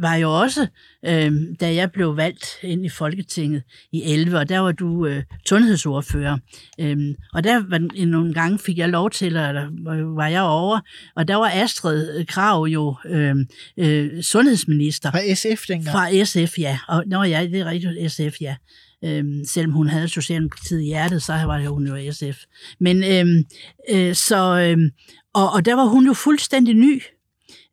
var 0.00 0.14
jo 0.14 0.40
også, 0.40 0.66
øh, 1.06 1.32
da 1.60 1.74
jeg 1.74 1.92
blev 1.92 2.16
valgt 2.16 2.46
ind 2.62 2.84
i 2.84 2.88
Folketinget 2.88 3.62
i 3.92 4.02
11, 4.02 4.38
og 4.38 4.48
der 4.48 4.58
var 4.58 4.72
du 4.72 5.06
øh, 5.06 5.22
sundhedsordfører. 5.48 6.38
Øh, 6.80 7.14
og 7.32 7.44
der 7.44 7.62
var, 7.68 8.04
nogle 8.06 8.34
gange 8.34 8.58
fik 8.58 8.78
jeg 8.78 8.88
lov 8.88 9.10
til, 9.10 9.26
eller 9.26 9.68
var 10.14 10.28
jeg 10.28 10.42
over, 10.42 10.80
og 11.16 11.28
der 11.28 11.36
var 11.36 11.50
Astrid 11.54 12.24
Krav 12.24 12.64
jo 12.64 12.96
øh, 13.04 13.36
øh, 13.76 14.22
sundhedsminister. 14.22 15.10
Fra 15.10 15.34
SF 15.34 15.66
dengang? 15.68 15.92
Fra 15.92 16.24
SF, 16.24 16.58
ja. 16.58 16.78
Og, 16.88 17.04
nå 17.06 17.22
ja, 17.22 17.46
det 17.52 17.60
er 17.60 17.64
rigtigt, 17.64 18.12
SF, 18.12 18.40
ja. 18.40 18.56
Øhm, 19.04 19.44
selvom 19.44 19.72
hun 19.72 19.88
havde 19.88 20.08
Socialdemokratiet 20.08 20.80
i 20.80 20.84
hjertet, 20.84 21.22
så 21.22 21.32
var 21.32 21.58
det 21.58 21.68
hun 21.68 21.86
jo 21.86 22.12
SF. 22.12 22.44
Men 22.80 23.04
øhm, 23.04 23.44
øh, 23.90 24.14
så, 24.14 24.60
øhm, 24.66 24.90
og, 25.34 25.52
og 25.52 25.64
der 25.64 25.74
var 25.74 25.84
hun 25.84 26.06
jo 26.06 26.12
fuldstændig 26.12 26.74
ny. 26.74 27.02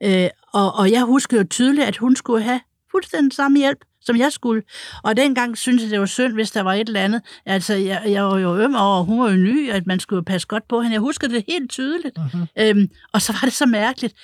Øh, 0.03 0.29
og, 0.53 0.73
og 0.75 0.91
jeg 0.91 1.03
husker 1.03 1.37
jo 1.37 1.43
tydeligt, 1.43 1.87
at 1.87 1.97
hun 1.97 2.15
skulle 2.15 2.43
have 2.43 2.59
fuldstændig 2.91 3.33
samme 3.33 3.57
hjælp, 3.59 3.85
som 4.01 4.17
jeg 4.17 4.31
skulle. 4.31 4.63
Og 5.03 5.17
dengang 5.17 5.57
syntes 5.57 5.83
jeg, 5.83 5.91
det 5.91 5.99
var 5.99 6.05
synd, 6.05 6.33
hvis 6.33 6.51
der 6.51 6.61
var 6.61 6.73
et 6.73 6.87
eller 6.87 7.01
andet. 7.01 7.21
Altså, 7.45 7.73
jeg, 7.73 8.03
jeg 8.07 8.23
var 8.23 8.37
jo 8.37 8.57
øm 8.57 8.75
over, 8.75 9.03
hun 9.03 9.19
var 9.19 9.29
jo 9.29 9.37
ny, 9.37 9.71
at 9.71 9.87
man 9.87 9.99
skulle 9.99 10.23
passe 10.25 10.47
godt 10.47 10.67
på 10.67 10.81
hende. 10.81 10.93
Jeg 10.93 11.01
husker 11.01 11.27
det 11.27 11.43
helt 11.47 11.69
tydeligt. 11.69 12.17
Uh-huh. 12.17 12.45
Øhm, 12.59 12.89
og 13.13 13.21
så 13.21 13.33
var 13.33 13.41
det 13.43 13.53
så 13.53 13.65
mærkeligt, 13.65 14.15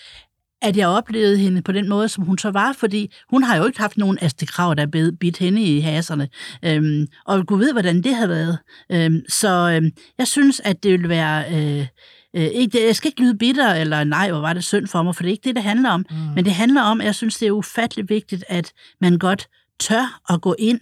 at 0.63 0.77
jeg 0.77 0.87
oplevede 0.87 1.37
hende 1.37 1.61
på 1.61 1.71
den 1.71 1.89
måde, 1.89 2.09
som 2.09 2.23
hun 2.23 2.37
så 2.37 2.51
var, 2.51 2.73
fordi 2.73 3.13
hun 3.29 3.43
har 3.43 3.57
jo 3.57 3.65
ikke 3.65 3.79
haft 3.79 3.97
nogen 3.97 4.17
Krav, 4.47 4.75
der 4.75 4.85
bed, 4.85 5.11
bidt 5.11 5.37
hende 5.37 5.61
i 5.61 5.79
haserne. 5.79 6.29
Øhm, 6.65 7.07
og 7.25 7.47
Gud 7.47 7.59
ved, 7.59 7.71
hvordan 7.71 8.01
det 8.01 8.15
har 8.15 8.27
været. 8.27 8.57
Øhm, 8.91 9.21
så 9.29 9.71
øhm, 9.75 9.91
jeg 10.17 10.27
synes, 10.27 10.59
at 10.59 10.83
det 10.83 10.91
ville 10.91 11.09
være... 11.09 11.45
Øh, 11.53 11.87
øh, 12.35 12.43
ikke, 12.43 12.85
jeg 12.85 12.95
skal 12.95 13.07
ikke 13.07 13.21
lyde 13.21 13.37
bitter, 13.37 13.73
eller 13.73 14.03
nej, 14.03 14.31
hvor 14.31 14.39
var 14.39 14.53
det 14.53 14.63
synd 14.63 14.87
for 14.87 15.03
mig, 15.03 15.15
for 15.15 15.23
det 15.23 15.29
er 15.29 15.31
ikke 15.31 15.47
det, 15.47 15.55
det 15.55 15.63
handler 15.63 15.89
om. 15.89 16.05
Mm. 16.09 16.15
Men 16.35 16.45
det 16.45 16.53
handler 16.53 16.81
om, 16.81 17.01
at 17.01 17.05
jeg 17.05 17.15
synes, 17.15 17.37
det 17.37 17.47
er 17.47 17.51
ufatteligt 17.51 18.09
vigtigt, 18.09 18.43
at 18.47 18.71
man 19.01 19.17
godt 19.17 19.47
tør 19.79 20.21
at 20.29 20.41
gå 20.41 20.55
ind 20.59 20.79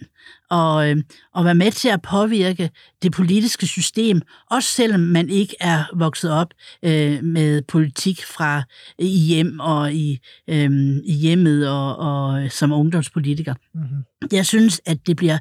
og, 0.52 0.90
øh, 0.90 0.96
og 1.34 1.44
være 1.44 1.54
med 1.54 1.72
til 1.72 1.88
at 1.88 2.02
påvirke 2.02 2.70
det 3.02 3.12
politiske 3.12 3.66
system, 3.66 4.22
også 4.50 4.68
selvom 4.68 5.00
man 5.00 5.28
ikke 5.28 5.56
er 5.60 5.84
vokset 5.94 6.32
op 6.32 6.48
øh, 6.82 7.24
med 7.24 7.62
politik 7.62 8.24
fra 8.24 8.62
i 8.98 9.18
hjem 9.18 9.60
og 9.60 9.92
i, 9.92 10.18
øh, 10.48 10.70
i 11.04 11.12
hjemmet 11.12 11.68
og, 11.68 11.96
og 11.96 12.52
som 12.52 12.72
ungdomspolitiker. 12.72 13.54
Mm-hmm. 13.74 14.28
Jeg 14.32 14.46
synes, 14.46 14.80
at 14.86 15.06
det 15.06 15.16
bliver 15.16 15.38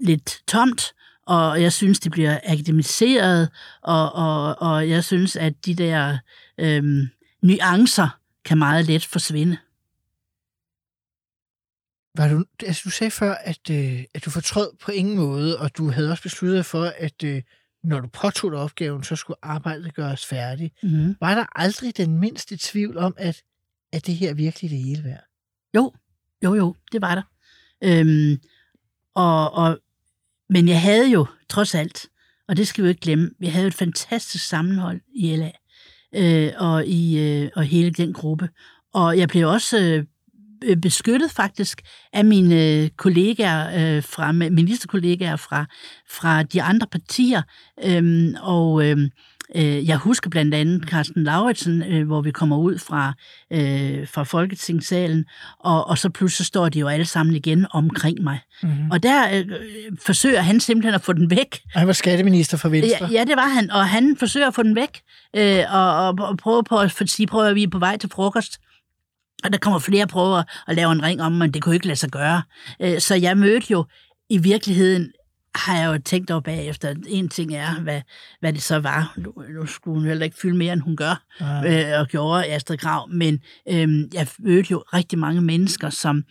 lidt 0.00 0.38
tomt, 0.48 0.92
og 1.26 1.62
jeg 1.62 1.72
synes, 1.72 2.00
det 2.00 2.12
bliver 2.12 2.38
akademiseret, 2.44 3.48
og, 3.82 4.12
og, 4.12 4.62
og 4.62 4.88
jeg 4.88 5.04
synes, 5.04 5.36
at 5.36 5.52
de 5.66 5.74
der 5.74 6.18
øh, 6.60 6.82
nuancer 7.42 8.08
kan 8.44 8.58
meget 8.58 8.86
let 8.86 9.04
forsvinde. 9.04 9.56
Var 12.16 12.28
du, 12.28 12.44
altså 12.66 12.82
du 12.84 12.90
sagde 12.90 13.10
før, 13.10 13.34
at, 13.34 13.70
øh, 13.70 14.04
at 14.14 14.24
du 14.24 14.30
fortrød 14.30 14.70
på 14.80 14.90
ingen 14.90 15.16
måde, 15.16 15.58
og 15.58 15.76
du 15.76 15.90
havde 15.90 16.10
også 16.10 16.22
besluttet 16.22 16.66
for, 16.66 16.92
at 16.98 17.24
øh, 17.24 17.42
når 17.82 18.00
du 18.00 18.08
påtog 18.08 18.52
dig 18.52 18.60
opgaven, 18.60 19.04
så 19.04 19.16
skulle 19.16 19.36
arbejdet 19.42 19.94
gøres 19.94 20.26
færdigt. 20.26 20.74
Mm-hmm. 20.82 21.16
Var 21.20 21.34
der 21.34 21.44
aldrig 21.58 21.96
den 21.96 22.18
mindste 22.18 22.56
tvivl 22.60 22.98
om, 22.98 23.14
at, 23.16 23.42
at 23.92 24.06
det 24.06 24.14
her 24.14 24.34
virkelig 24.34 24.70
det 24.70 24.78
hele 24.78 25.04
værd? 25.04 25.24
Jo, 25.74 25.92
jo, 26.44 26.54
jo, 26.54 26.74
det 26.92 27.02
var 27.02 27.14
der. 27.14 27.22
Øhm, 27.84 28.40
og, 29.14 29.52
og, 29.52 29.78
men 30.48 30.68
jeg 30.68 30.82
havde 30.82 31.10
jo 31.10 31.26
trods 31.48 31.74
alt, 31.74 32.06
og 32.48 32.56
det 32.56 32.68
skal 32.68 32.84
vi 32.84 32.86
jo 32.86 32.90
ikke 32.90 33.00
glemme, 33.00 33.30
vi 33.38 33.46
havde 33.46 33.66
et 33.66 33.74
fantastisk 33.74 34.48
sammenhold 34.48 35.00
i 35.14 35.36
LA, 35.36 35.50
øh, 36.14 36.52
og 36.56 36.86
i 36.86 37.18
øh, 37.18 37.50
og 37.54 37.64
hele 37.64 37.90
den 37.90 38.12
gruppe. 38.12 38.48
Og 38.92 39.18
jeg 39.18 39.28
blev 39.28 39.48
også 39.48 39.78
Øh, 39.78 40.04
beskyttet 40.82 41.30
faktisk 41.30 41.82
af 42.12 42.24
mine 42.24 42.88
kollegaer, 42.88 43.96
øh, 43.96 44.02
fra 44.02 44.32
ministerkollegaer 44.32 45.36
fra, 45.36 45.64
fra 46.10 46.42
de 46.42 46.62
andre 46.62 46.86
partier. 46.86 47.42
Øhm, 47.84 48.34
og 48.42 48.84
øhm, 48.84 49.10
øh, 49.56 49.88
jeg 49.88 49.96
husker 49.96 50.30
blandt 50.30 50.54
andet 50.54 50.88
Carsten 50.88 51.24
Lauritsen, 51.24 51.82
øh, 51.82 52.06
hvor 52.06 52.20
vi 52.20 52.30
kommer 52.30 52.56
ud 52.56 52.78
fra, 52.78 53.12
øh, 53.52 54.08
fra 54.08 54.22
Folketingssalen, 54.22 55.24
og, 55.60 55.86
og 55.86 55.98
så 55.98 56.10
pludselig 56.10 56.46
står 56.46 56.68
de 56.68 56.78
jo 56.78 56.88
alle 56.88 57.06
sammen 57.06 57.34
igen 57.34 57.66
omkring 57.70 58.22
mig. 58.22 58.40
Mm-hmm. 58.62 58.90
Og 58.90 59.02
der 59.02 59.38
øh, 59.38 59.46
forsøger 60.06 60.40
han 60.40 60.60
simpelthen 60.60 60.94
at 60.94 61.02
få 61.02 61.12
den 61.12 61.30
væk. 61.30 61.60
Og 61.74 61.80
han 61.80 61.86
var 61.86 61.92
skatteminister 61.92 62.56
for 62.56 62.68
Venstre. 62.68 63.06
Ja, 63.06 63.18
ja, 63.18 63.24
det 63.24 63.36
var 63.36 63.48
han, 63.48 63.70
og 63.70 63.88
han 63.88 64.16
forsøger 64.16 64.46
at 64.46 64.54
få 64.54 64.62
den 64.62 64.74
væk, 64.74 65.00
øh, 65.36 65.64
og, 65.74 66.08
og, 66.08 66.14
og 66.18 66.36
prøve 66.36 66.64
på 66.64 66.78
at 66.78 67.02
sige, 67.06 67.26
prøver 67.26 67.44
at 67.44 67.54
vi 67.54 67.62
er 67.62 67.68
på 67.68 67.78
vej 67.78 67.96
til 67.96 68.10
frokost. 68.10 68.60
Og 69.44 69.52
der 69.52 69.58
kommer 69.58 69.78
flere 69.78 70.06
prøver 70.06 70.42
at 70.68 70.76
lave 70.76 70.92
en 70.92 71.02
ring 71.02 71.22
om, 71.22 71.32
men 71.32 71.54
det 71.54 71.62
kunne 71.62 71.74
ikke 71.74 71.86
lade 71.86 71.98
sig 71.98 72.10
gøre. 72.10 72.42
Øh, 72.82 73.00
så 73.00 73.14
jeg 73.14 73.38
mødte 73.38 73.66
jo 73.70 73.84
i 74.30 74.38
virkeligheden 74.38 75.12
har 75.54 75.78
jeg 75.78 75.86
jo 75.86 75.98
tænkt 76.04 76.30
over 76.30 76.40
bagefter. 76.40 76.94
En 77.08 77.28
ting 77.28 77.54
er, 77.54 77.80
hvad, 77.80 78.00
hvad 78.40 78.52
det 78.52 78.62
så 78.62 78.78
var. 78.78 79.14
Nu, 79.16 79.32
nu 79.54 79.66
skulle 79.66 79.98
hun 79.98 80.08
heller 80.08 80.24
ikke 80.24 80.36
fylde 80.42 80.56
mere, 80.56 80.72
end 80.72 80.80
hun 80.80 80.96
gør, 80.96 81.24
ja. 81.40 81.92
øh, 81.94 82.00
og 82.00 82.08
gjorde 82.08 82.46
Astrid 82.46 82.76
Grav. 82.76 83.08
Men 83.12 83.40
øh, 83.70 83.88
jeg 84.14 84.26
mødte 84.38 84.68
jo 84.70 84.78
rigtig 84.78 85.18
mange 85.18 85.40
mennesker, 85.40 85.90
som, 85.90 86.24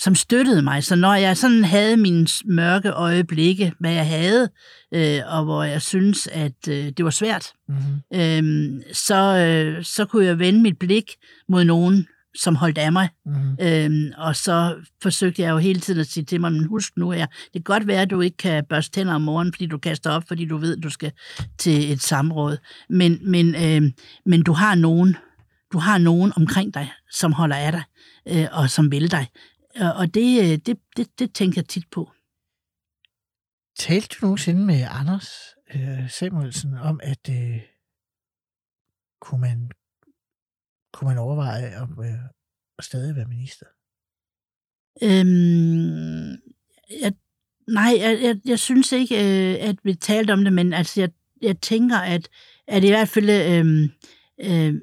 som 0.00 0.14
støttede 0.14 0.62
mig. 0.62 0.84
Så 0.84 0.96
når 0.96 1.14
jeg 1.14 1.36
sådan 1.36 1.64
havde 1.64 1.96
mine 1.96 2.26
mørke 2.44 2.90
øjeblikke, 2.90 3.72
hvad 3.80 3.92
jeg 3.92 4.06
havde, 4.06 4.48
øh, 4.94 5.20
og 5.26 5.44
hvor 5.44 5.62
jeg 5.62 5.82
synes, 5.82 6.26
at 6.26 6.68
øh, 6.68 6.86
det 6.96 7.04
var 7.04 7.10
svært, 7.10 7.52
mm-hmm. 7.68 8.20
øh, 8.20 8.82
så, 8.92 9.36
øh, 9.36 9.84
så 9.84 10.04
kunne 10.04 10.24
jeg 10.24 10.38
vende 10.38 10.60
mit 10.62 10.78
blik 10.78 11.12
mod 11.48 11.64
nogen, 11.64 12.06
som 12.34 12.56
holdt 12.56 12.78
af 12.78 12.92
mig. 12.92 13.08
Mm. 13.26 13.56
Øhm, 13.60 14.12
og 14.16 14.36
så 14.36 14.84
forsøgte 15.02 15.42
jeg 15.42 15.50
jo 15.50 15.58
hele 15.58 15.80
tiden 15.80 16.00
at 16.00 16.06
sige 16.06 16.24
til 16.24 16.40
mig, 16.40 16.52
men 16.52 16.64
husk 16.64 16.96
nu 16.96 17.10
her, 17.10 17.26
det 17.26 17.52
kan 17.52 17.62
godt 17.62 17.86
være, 17.86 18.02
at 18.02 18.10
du 18.10 18.20
ikke 18.20 18.36
kan 18.36 18.64
børste 18.68 18.92
tænder 18.92 19.14
om 19.14 19.22
morgenen, 19.22 19.52
fordi 19.52 19.66
du 19.66 19.78
kaster 19.78 20.10
op, 20.10 20.24
fordi 20.28 20.44
du 20.44 20.56
ved, 20.56 20.76
at 20.76 20.82
du 20.82 20.90
skal 20.90 21.12
til 21.58 21.92
et 21.92 22.02
samråd. 22.02 22.56
Men, 22.88 23.30
men, 23.30 23.54
øhm, 23.54 23.92
men 24.26 24.42
du 24.42 24.52
har 24.52 24.74
nogen, 24.74 25.16
du 25.72 25.78
har 25.78 25.98
nogen 25.98 26.32
omkring 26.36 26.74
dig, 26.74 26.92
som 27.10 27.32
holder 27.32 27.56
af 27.56 27.72
dig, 27.72 27.82
øh, 28.28 28.46
og 28.52 28.70
som 28.70 28.90
vil 28.90 29.10
dig. 29.10 29.26
Og 29.80 30.14
det, 30.14 30.40
øh, 30.42 30.58
det, 30.66 30.78
det, 30.96 31.06
det 31.18 31.34
tænker 31.34 31.60
jeg 31.60 31.68
tit 31.68 31.84
på. 31.90 32.10
Talte 33.78 34.08
du 34.08 34.26
nogensinde 34.26 34.66
med 34.66 34.86
Anders 34.90 35.30
øh, 35.74 36.10
Samuelsen 36.10 36.74
om, 36.74 37.00
at 37.02 37.28
øh, 37.30 37.60
kunne, 39.20 39.40
man, 39.40 39.70
kunne 40.98 41.08
man 41.08 41.18
overveje 41.18 41.80
om 41.80 42.04
øh, 42.04 42.24
at 42.78 42.84
stadig 42.84 43.16
være 43.16 43.28
minister? 43.28 43.66
Øhm, 45.02 46.30
jeg, 47.02 47.12
nej, 47.68 47.94
jeg, 47.98 48.18
jeg, 48.22 48.36
jeg 48.44 48.58
synes 48.58 48.92
ikke, 48.92 49.14
øh, 49.14 49.68
at 49.68 49.76
vi 49.84 49.94
talte 49.94 50.32
om 50.32 50.44
det, 50.44 50.52
men 50.52 50.72
altså, 50.72 51.00
jeg, 51.00 51.10
jeg 51.42 51.60
tænker, 51.60 51.98
at, 51.98 52.28
at 52.68 52.84
i 52.84 52.88
hvert 52.88 53.08
fald... 53.08 53.30
Øh, 53.30 53.88
øh, 54.40 54.74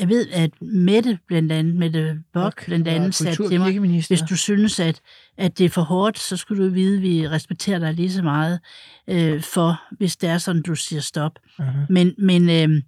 jeg 0.00 0.08
ved, 0.08 0.28
at 0.32 0.62
Mette 0.62 1.18
blandt 1.26 1.52
andet, 1.52 1.76
Mette 1.76 2.22
Bok 2.32 2.64
blandt 2.66 2.88
andet, 2.88 3.14
sagde 3.14 3.48
til 3.48 3.60
mig, 3.60 3.78
hvis 4.08 4.22
du 4.30 4.36
synes, 4.36 4.80
at, 4.80 5.00
at 5.36 5.58
det 5.58 5.64
er 5.64 5.68
for 5.68 5.82
hårdt, 5.82 6.18
så 6.18 6.36
skulle 6.36 6.64
du 6.64 6.70
vide, 6.70 6.96
at 6.96 7.02
vi 7.02 7.28
respekterer 7.28 7.78
dig 7.78 7.94
lige 7.94 8.12
så 8.12 8.22
meget 8.22 8.60
øh, 9.08 9.42
for, 9.42 9.82
hvis 9.98 10.16
det 10.16 10.28
er 10.28 10.38
sådan, 10.38 10.62
du 10.62 10.74
siger 10.74 11.00
stop. 11.00 11.38
Uh-huh. 11.58 11.86
Men, 11.88 12.14
men, 12.18 12.50
øh, 12.50 12.82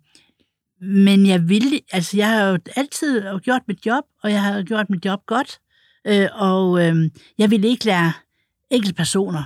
men 0.82 1.26
jeg 1.26 1.48
ville, 1.48 1.80
altså 1.92 2.16
jeg 2.16 2.28
har 2.28 2.44
jo 2.44 2.58
altid 2.76 3.22
gjort 3.42 3.62
mit 3.68 3.86
job, 3.86 4.04
og 4.22 4.30
jeg 4.30 4.42
har 4.42 4.62
gjort 4.62 4.90
mit 4.90 5.04
job 5.04 5.26
godt, 5.26 5.58
øh, 6.06 6.28
og 6.32 6.86
øh, 6.86 7.10
jeg 7.38 7.50
ville 7.50 7.68
ikke 7.68 7.84
lade 7.84 8.12
enkelte 8.70 8.94
personer 8.94 9.44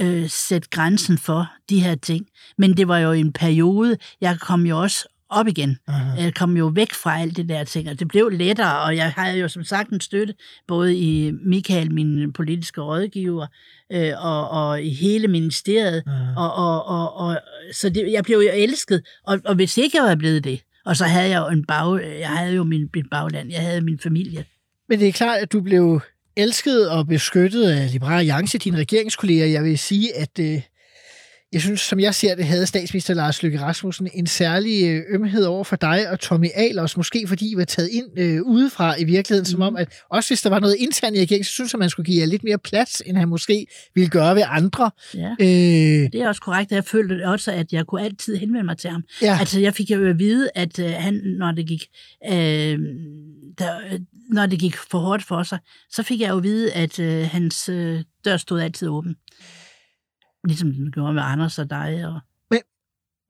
øh, 0.00 0.28
sætte 0.28 0.68
grænsen 0.70 1.18
for 1.18 1.52
de 1.68 1.80
her 1.80 1.94
ting. 1.94 2.26
Men 2.58 2.76
det 2.76 2.88
var 2.88 2.98
jo 2.98 3.12
en 3.12 3.32
periode, 3.32 3.96
jeg 4.20 4.40
kom 4.40 4.66
jo 4.66 4.80
også 4.80 5.08
op 5.32 5.48
igen. 5.48 5.78
Uh-huh. 5.90 6.22
Jeg 6.22 6.34
kom 6.34 6.56
jo 6.56 6.66
væk 6.66 6.92
fra 6.92 7.20
alt 7.20 7.36
det 7.36 7.48
der 7.48 7.64
ting, 7.64 7.88
og 7.88 7.98
det 7.98 8.08
blev 8.08 8.28
lettere, 8.28 8.80
og 8.80 8.96
jeg 8.96 9.12
havde 9.16 9.38
jo 9.38 9.48
som 9.48 9.64
sagt 9.64 9.90
en 9.90 10.00
støtte, 10.00 10.34
både 10.68 10.96
i 10.96 11.32
Michael, 11.46 11.92
min 11.92 12.32
politiske 12.32 12.80
rådgiver, 12.80 13.46
øh, 13.92 14.12
og, 14.18 14.50
og 14.50 14.82
i 14.82 14.94
hele 14.94 15.28
ministeriet, 15.28 16.02
og, 16.36 16.54
og, 16.54 16.86
og, 16.86 17.16
og, 17.16 17.38
så 17.72 17.88
det, 17.88 18.12
jeg 18.12 18.24
blev 18.24 18.38
jo 18.38 18.50
elsket, 18.54 19.02
og, 19.26 19.40
og 19.44 19.54
hvis 19.54 19.78
ikke 19.78 19.96
jeg 19.96 20.04
var 20.04 20.14
blevet 20.14 20.44
det, 20.44 20.62
og 20.84 20.96
så 20.96 21.04
havde 21.04 21.28
jeg 21.28 21.40
jo 21.40 21.48
en 21.48 21.64
bag, 21.64 22.18
jeg 22.20 22.28
havde 22.28 22.54
jo 22.54 22.64
min, 22.64 22.88
min 22.94 23.08
bagland, 23.10 23.50
jeg 23.50 23.60
havde 23.60 23.80
min 23.80 23.98
familie. 23.98 24.44
Men 24.88 25.00
det 25.00 25.08
er 25.08 25.12
klart, 25.12 25.40
at 25.40 25.52
du 25.52 25.60
blev 25.60 26.00
elsket 26.36 26.90
og 26.90 27.06
beskyttet 27.06 27.70
af 27.70 27.92
Liberale 27.92 28.18
Alliance, 28.18 28.58
dine 28.58 28.78
regeringskolleger. 28.78 29.46
Jeg 29.46 29.64
vil 29.64 29.78
sige, 29.78 30.16
at 30.16 30.38
øh, 30.40 30.60
jeg 31.52 31.60
synes, 31.60 31.80
som 31.80 32.00
jeg 32.00 32.14
ser 32.14 32.34
det, 32.34 32.44
havde 32.44 32.66
statsminister 32.66 33.14
Lars 33.14 33.42
Løkke 33.42 33.60
Rasmussen 33.60 34.08
en 34.14 34.26
særlig 34.26 34.88
øh, 34.88 35.02
ømhed 35.08 35.44
over 35.44 35.64
for 35.64 35.76
dig 35.76 36.10
og 36.10 36.20
Tommy 36.20 36.48
Ahlers, 36.54 36.96
måske 36.96 37.24
fordi 37.28 37.52
I 37.52 37.56
var 37.56 37.64
taget 37.64 37.88
ind 37.88 38.18
øh, 38.18 38.42
udefra 38.42 39.00
i 39.00 39.04
virkeligheden, 39.04 39.42
mm. 39.42 39.50
som 39.50 39.62
om, 39.62 39.72
mhm. 39.72 39.80
at 39.80 39.88
også 40.10 40.30
hvis 40.30 40.42
der 40.42 40.50
var 40.50 40.60
noget 40.60 40.76
internt 40.78 41.16
i 41.16 41.20
regeringen, 41.20 41.44
så 41.44 41.52
synes 41.52 41.72
jeg, 41.72 41.78
man 41.78 41.90
skulle 41.90 42.06
give 42.06 42.20
jer 42.20 42.26
lidt 42.26 42.44
mere 42.44 42.58
plads, 42.58 43.02
end 43.06 43.16
han 43.16 43.28
måske 43.28 43.66
ville 43.94 44.10
gøre 44.10 44.34
ved 44.34 44.42
andre. 44.46 44.90
Ja. 45.14 45.30
Øh, 45.40 45.46
det 46.12 46.14
er 46.14 46.28
også 46.28 46.40
korrekt, 46.40 46.72
jeg 46.72 46.84
følte 46.84 47.26
også, 47.26 47.52
at 47.52 47.72
jeg 47.72 47.86
kunne 47.86 48.02
altid 48.02 48.36
henvende 48.36 48.64
mig 48.64 48.78
til 48.78 48.90
ham. 48.90 49.04
Ja. 49.22 49.36
Altså, 49.40 49.60
jeg 49.60 49.74
fik 49.74 49.90
jo 49.90 50.08
at 50.08 50.18
vide, 50.18 50.50
at 50.54 50.78
øh, 50.78 50.90
han, 50.90 51.14
når 51.38 51.52
det 51.52 51.66
gik... 51.66 51.82
Øh, 52.30 52.78
der, 53.58 53.98
når 54.30 54.46
det 54.46 54.58
gik 54.58 54.76
for 54.76 54.98
hårdt 54.98 55.24
for 55.24 55.42
sig, 55.42 55.58
så 55.90 56.02
fik 56.02 56.20
jeg 56.20 56.30
jo 56.30 56.36
at 56.36 56.42
vide, 56.42 56.72
at 56.72 56.98
øh, 56.98 57.26
hans 57.26 57.68
øh, 57.68 58.00
dør 58.24 58.36
stod 58.36 58.60
altid 58.60 58.88
åben. 58.88 59.16
Ligesom 60.44 60.72
den 60.72 60.92
gjorde 60.92 61.12
med 61.14 61.22
Anders 61.22 61.58
og 61.58 61.70
dig. 61.70 62.06
Og... 62.06 62.20
Men 62.50 62.60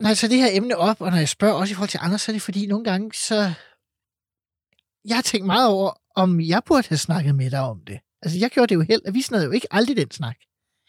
når 0.00 0.08
jeg 0.08 0.16
tager 0.16 0.28
det 0.28 0.38
her 0.38 0.48
emne 0.52 0.76
op, 0.76 1.00
og 1.00 1.10
når 1.10 1.18
jeg 1.18 1.28
spørger 1.28 1.54
også 1.54 1.72
i 1.72 1.74
forhold 1.74 1.88
til 1.88 2.00
Anders, 2.02 2.20
så 2.22 2.32
er 2.32 2.34
det 2.34 2.42
fordi 2.42 2.66
nogle 2.66 2.84
gange, 2.84 3.10
så... 3.14 3.52
Jeg 5.04 5.16
har 5.16 5.22
tænkt 5.22 5.46
meget 5.46 5.68
over, 5.68 5.90
om 6.14 6.40
jeg 6.40 6.62
burde 6.66 6.88
have 6.88 6.98
snakket 6.98 7.34
med 7.34 7.50
dig 7.50 7.60
om 7.60 7.80
det. 7.86 7.98
Altså, 8.22 8.38
jeg 8.38 8.50
gjorde 8.50 8.68
det 8.68 8.74
jo 8.74 8.80
helt, 8.80 9.06
at 9.06 9.14
vi 9.14 9.22
snakkede 9.22 9.46
jo 9.46 9.52
ikke 9.52 9.66
aldrig 9.70 9.96
den 9.96 10.10
snak. 10.10 10.36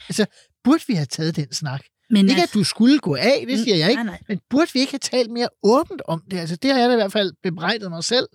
Altså, 0.10 0.26
burde 0.64 0.84
vi 0.88 0.94
have 0.94 1.06
taget 1.06 1.36
den 1.36 1.54
snak? 1.54 1.84
Men 2.10 2.30
ikke, 2.30 2.42
altså... 2.42 2.44
at 2.44 2.54
du 2.54 2.64
skulle 2.64 3.00
gå 3.00 3.16
af, 3.16 3.46
det 3.48 3.60
siger 3.60 3.76
jeg 3.76 3.90
ikke. 3.90 4.04
Nej, 4.04 4.12
nej. 4.14 4.22
Men 4.28 4.40
burde 4.50 4.72
vi 4.74 4.80
ikke 4.80 4.92
have 4.92 5.00
talt 5.00 5.32
mere 5.32 5.50
åbent 5.64 6.02
om 6.08 6.24
det? 6.32 6.38
Altså, 6.38 6.56
det 6.56 6.72
har 6.72 6.80
jeg 6.80 6.90
da 6.90 6.94
i 6.94 6.96
hvert 6.96 7.12
fald 7.12 7.34
bebrejdet 7.44 7.90
mig 7.90 8.04
selv 8.04 8.28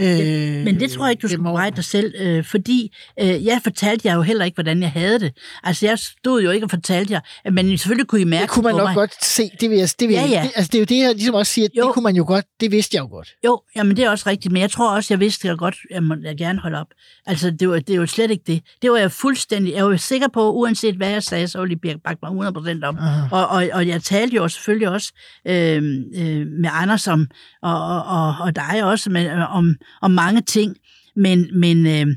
Øh, 0.00 0.64
men 0.64 0.80
det 0.80 0.90
tror 0.90 1.04
jeg 1.04 1.10
ikke, 1.10 1.22
du 1.22 1.28
skal 1.28 1.42
beregne 1.42 1.76
dig 1.76 1.84
selv, 1.84 2.14
øh, 2.20 2.44
fordi 2.44 2.96
øh, 3.20 3.44
jeg 3.44 3.60
fortalte 3.62 4.08
jer 4.08 4.14
jo 4.14 4.22
heller 4.22 4.44
ikke, 4.44 4.54
hvordan 4.54 4.82
jeg 4.82 4.90
havde 4.90 5.20
det. 5.20 5.32
Altså, 5.62 5.86
jeg 5.86 5.98
stod 5.98 6.42
jo 6.42 6.50
ikke 6.50 6.66
og 6.66 6.70
fortalte 6.70 7.12
jer, 7.12 7.50
men 7.50 7.78
selvfølgelig 7.78 8.06
kunne 8.06 8.20
I 8.20 8.24
mærke 8.24 8.42
Det 8.42 8.50
kunne 8.50 8.62
man 8.62 8.74
nok 8.74 8.88
mig. 8.88 8.94
godt 8.94 9.24
se. 9.24 9.50
Det, 9.60 9.70
vil 9.70 9.78
jeg, 9.78 9.88
det, 10.00 10.08
vil 10.08 10.14
ja, 10.14 10.26
ja. 10.26 10.42
Det, 10.42 10.52
altså, 10.54 10.70
det 10.72 10.74
er 10.74 10.80
jo 10.80 10.84
det, 10.84 10.98
jeg 10.98 11.14
ligesom 11.14 11.34
også 11.34 11.52
siger, 11.52 11.68
jo. 11.78 11.86
det 11.86 11.94
kunne 11.94 12.02
man 12.02 12.16
jo 12.16 12.24
godt, 12.26 12.44
det 12.60 12.72
vidste 12.72 12.96
jeg 12.96 13.02
jo 13.02 13.08
godt. 13.08 13.28
Jo, 13.44 13.60
jamen 13.76 13.96
det 13.96 14.04
er 14.04 14.10
også 14.10 14.28
rigtigt, 14.30 14.52
men 14.52 14.62
jeg 14.62 14.70
tror 14.70 14.96
også, 14.96 15.14
jeg 15.14 15.20
vidste 15.20 15.48
det 15.48 15.58
godt, 15.58 15.76
jeg 15.90 16.02
må 16.02 16.16
jeg 16.22 16.36
gerne 16.36 16.58
holde 16.60 16.80
op. 16.80 16.88
Altså, 17.26 17.50
det 17.50 17.68
var, 17.68 17.78
det 17.78 17.96
jo 17.96 18.06
slet 18.06 18.30
ikke 18.30 18.44
det. 18.46 18.62
Det 18.82 18.90
var 18.90 18.96
jeg 18.96 19.12
fuldstændig, 19.12 19.74
jeg 19.74 19.86
var 19.86 19.96
sikker 19.96 20.28
på, 20.28 20.52
uanset 20.52 20.94
hvad 20.94 21.10
jeg 21.10 21.22
sagde, 21.22 21.48
så 21.48 21.60
ville 21.60 21.78
I 21.84 21.94
bakke 22.04 22.20
mig 22.32 22.48
100% 22.48 22.84
om. 22.84 22.98
Og, 23.32 23.48
og, 23.48 23.68
og 23.72 23.88
jeg 23.88 24.02
talte 24.02 24.36
jo 24.36 24.48
selvfølgelig 24.48 24.88
også 24.88 25.12
øh, 25.48 25.82
øh, 26.16 26.46
med 26.46 26.70
Anders 26.72 27.06
om, 27.08 27.26
og, 27.62 27.86
og, 27.86 28.04
og, 28.04 28.34
og 28.40 28.56
dig 28.56 28.84
også, 28.84 29.10
med, 29.10 29.30
om 29.30 29.74
om 30.02 30.10
mange 30.10 30.40
ting, 30.40 30.76
men, 31.16 31.60
men, 31.60 31.86
øh, 31.86 32.16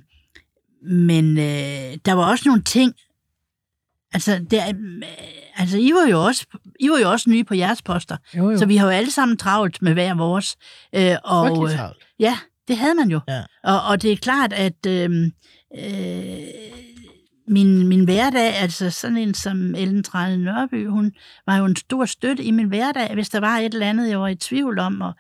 men 0.92 1.38
øh, 1.38 1.98
der 2.06 2.14
var 2.14 2.30
også 2.32 2.44
nogle 2.50 2.64
ting, 2.64 2.94
altså, 4.14 4.46
der, 4.52 4.68
øh, 4.68 4.74
altså 5.56 5.78
I, 5.78 5.92
var 5.92 6.08
jo 6.12 6.26
også, 6.26 6.46
I 6.80 6.90
var 6.90 6.98
jo 6.98 7.12
også 7.12 7.30
nye 7.30 7.44
på 7.44 7.54
jeres 7.54 7.82
poster, 7.82 8.18
jo, 8.38 8.52
jo. 8.52 8.58
så 8.58 8.66
vi 8.66 8.76
har 8.76 8.86
jo 8.88 8.92
alle 8.92 9.12
sammen 9.12 9.38
travlt 9.38 9.82
med 9.82 9.94
hver 9.94 10.14
vores. 10.14 10.56
Øh, 10.96 11.16
og, 11.24 11.72
øh, 11.72 11.80
ja, 12.20 12.38
det 12.68 12.78
havde 12.78 12.96
man 12.96 13.10
jo. 13.10 13.20
Ja. 13.28 13.44
Og, 13.64 13.82
og 13.84 14.02
det 14.02 14.12
er 14.12 14.18
klart, 14.18 14.54
at 14.54 14.86
øh, 14.88 15.32
øh, 15.78 16.38
min, 17.48 17.88
min 17.88 18.06
hverdag, 18.06 18.56
altså 18.56 18.90
sådan 18.90 19.18
en 19.18 19.34
som 19.34 19.76
Ellen 19.76 20.04
Trane 20.04 20.38
Nørby, 20.38 20.88
hun 20.88 21.14
var 21.46 21.58
jo 21.58 21.66
en 21.66 21.76
stor 21.76 22.06
støtte 22.06 22.44
i 22.44 22.52
min 22.52 22.68
hverdag, 22.68 23.14
hvis 23.14 23.30
der 23.30 23.40
var 23.40 23.58
et 23.58 23.74
eller 23.74 23.90
andet, 23.90 24.10
jeg 24.10 24.20
var 24.20 24.28
i 24.28 24.36
tvivl 24.36 24.80
om, 24.80 25.02
og 25.02 25.14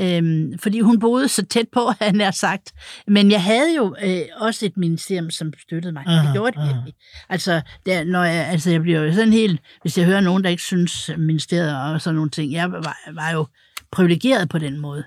Øhm, 0.00 0.58
fordi 0.58 0.80
hun 0.80 0.98
boede 0.98 1.28
så 1.28 1.46
tæt 1.46 1.68
på, 1.72 1.90
han 2.00 2.20
har 2.20 2.30
sagt. 2.30 2.72
Men 3.06 3.30
jeg 3.30 3.42
havde 3.42 3.76
jo 3.76 3.96
øh, 4.02 4.22
også 4.36 4.66
et 4.66 4.76
ministerium, 4.76 5.30
som 5.30 5.52
støttede 5.58 5.92
mig. 5.92 6.04
Aha, 6.06 6.26
det 6.26 6.32
gjorde 6.34 6.58
det 6.58 6.66
virkelig. 6.66 6.94
Altså, 7.28 7.62
der, 7.86 8.04
når 8.04 8.24
jeg, 8.24 8.46
altså, 8.46 8.70
jeg 8.70 8.82
bliver 8.82 9.00
jo 9.00 9.14
sådan 9.14 9.32
helt... 9.32 9.60
Hvis 9.82 9.98
jeg 9.98 10.06
hører 10.06 10.20
nogen, 10.20 10.44
der 10.44 10.50
ikke 10.50 10.62
synes 10.62 11.10
ministeriet 11.18 11.76
og 11.76 12.00
sådan 12.00 12.14
nogle 12.14 12.30
ting, 12.30 12.52
jeg 12.52 12.72
var, 12.72 12.98
var 13.12 13.30
jo 13.30 13.46
privilegeret 13.92 14.48
på 14.48 14.58
den 14.58 14.80
måde. 14.80 15.04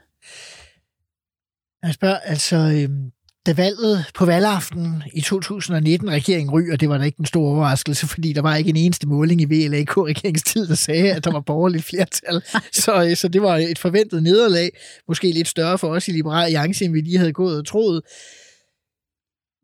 Jeg 1.83 1.93
spørger, 1.93 2.17
altså, 2.17 2.55
øhm, 2.57 3.11
da 3.45 3.53
valget 3.53 4.05
på 4.13 4.25
valgaften 4.25 5.03
i 5.13 5.21
2019 5.21 6.09
regeringen 6.09 6.51
ryger, 6.51 6.75
det 6.75 6.89
var 6.89 6.97
da 6.97 7.03
ikke 7.03 7.19
en 7.19 7.25
stor 7.25 7.49
overraskelse, 7.49 8.07
fordi 8.07 8.33
der 8.33 8.41
var 8.41 8.55
ikke 8.55 8.69
en 8.69 8.75
eneste 8.75 9.07
måling 9.07 9.41
i 9.41 9.45
VLAK-regeringstid, 9.45 10.67
der 10.67 10.75
sagde, 10.75 11.13
at 11.13 11.23
der 11.23 11.31
var 11.31 11.39
borgerligt 11.39 11.83
flertal. 11.83 12.41
Så, 12.83 13.03
øh, 13.03 13.15
så 13.15 13.27
det 13.27 13.41
var 13.41 13.57
et 13.57 13.79
forventet 13.79 14.23
nederlag, 14.23 14.69
måske 15.07 15.31
lidt 15.31 15.47
større 15.47 15.77
for 15.77 15.87
os 15.87 16.07
i 16.07 16.11
Liberale 16.11 16.45
Alliance, 16.45 16.85
end 16.85 16.93
vi 16.93 17.01
lige 17.01 17.17
havde 17.17 17.33
gået 17.33 17.59
og 17.59 17.65
troet. 17.67 18.01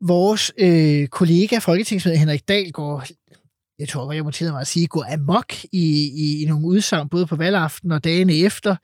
Vores 0.06 0.52
øh, 0.58 1.06
kollega, 1.06 1.58
folketingsmedlem 1.58 2.18
Henrik 2.18 2.48
Dahl, 2.48 2.72
går 2.72 3.04
jeg 3.78 3.88
tror, 3.88 4.12
jeg 4.12 4.24
må 4.24 4.30
tillade 4.30 4.52
mig 4.52 4.60
at 4.60 4.66
sige, 4.66 4.86
gå 4.86 5.04
amok 5.12 5.54
i, 5.64 6.10
i, 6.16 6.42
i 6.42 6.46
nogle 6.48 6.66
udsagn, 6.66 7.08
både 7.08 7.26
på 7.26 7.36
valgaften 7.36 7.92
og 7.92 8.04
dagene 8.04 8.34
efter 8.34 8.76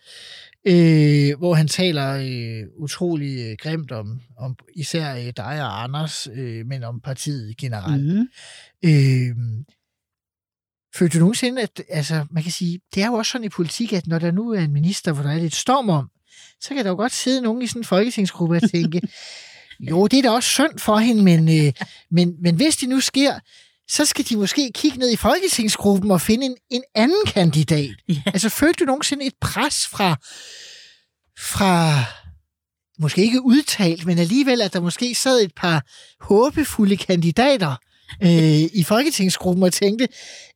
øh, 0.67 1.39
hvor 1.39 1.55
han 1.55 1.69
taler 1.69 2.11
øh, 2.15 2.67
utrolig 2.77 3.51
øh, 3.51 3.57
grimt 3.61 3.93
om, 3.93 4.21
om 4.39 4.57
især 4.77 5.17
øh, 5.17 5.33
dig 5.37 5.63
og 5.63 5.83
Anders, 5.83 6.29
øh, 6.35 6.67
men 6.67 6.85
om 6.85 7.01
partiet 7.01 7.57
generelt. 7.57 8.05
Mm-hmm. 8.05 8.29
Øh, 8.85 9.65
Følte 10.95 11.19
du 11.19 11.21
nogensinde, 11.21 11.63
at 11.63 11.83
altså, 11.89 12.27
man 12.31 12.43
kan 12.43 12.53
sige, 12.53 12.81
det 12.95 13.03
er 13.03 13.07
jo 13.07 13.13
også 13.15 13.33
sådan 13.33 13.45
i 13.45 13.49
politik, 13.49 13.93
at 13.93 14.07
når 14.07 14.19
der 14.19 14.31
nu 14.31 14.51
er 14.51 14.61
en 14.61 14.73
minister, 14.73 15.13
hvor 15.13 15.23
der 15.23 15.31
er 15.31 15.39
lidt 15.39 15.55
storm 15.55 15.89
om, 15.89 16.11
så 16.61 16.75
kan 16.75 16.85
der 16.85 16.91
jo 16.91 16.97
godt 16.97 17.13
sidde 17.13 17.43
nogen 17.43 17.63
i 17.63 17.67
sådan 17.67 17.81
en 17.81 17.85
folketingsgruppe 17.85 18.57
og 18.57 18.71
tænke, 18.71 19.01
jo, 19.91 20.07
det 20.07 20.19
er 20.19 20.23
da 20.23 20.31
også 20.31 20.49
synd 20.49 20.79
for 20.79 20.97
hende, 20.97 21.23
men, 21.23 21.49
øh, 21.49 21.73
men, 22.11 22.37
men 22.41 22.55
hvis 22.57 22.77
det 22.77 22.89
nu 22.89 23.01
sker, 23.01 23.39
så 23.91 24.05
skal 24.05 24.25
de 24.25 24.37
måske 24.37 24.71
kigge 24.75 24.99
ned 24.99 25.11
i 25.13 25.17
folketingsgruppen 25.17 26.11
og 26.11 26.21
finde 26.21 26.47
en, 26.47 26.57
en 26.71 26.83
anden 26.95 27.27
kandidat. 27.27 27.95
Yeah. 28.11 28.27
Altså, 28.27 28.49
følte 28.49 28.85
du 28.85 28.85
nogensinde 28.85 29.25
et 29.25 29.35
pres 29.41 29.87
fra, 29.87 30.17
fra 31.39 32.05
måske 32.99 33.23
ikke 33.23 33.43
udtalt, 33.43 34.07
men 34.07 34.19
alligevel, 34.19 34.63
at 34.63 34.73
der 34.73 34.81
måske 34.81 35.15
sad 35.15 35.41
et 35.41 35.53
par 35.57 35.87
håbefulde 36.21 36.97
kandidater 36.97 37.77
øh, 38.23 38.63
i 38.73 38.85
folketingsgruppen 38.87 39.63
og 39.63 39.73
tænkte, 39.73 40.09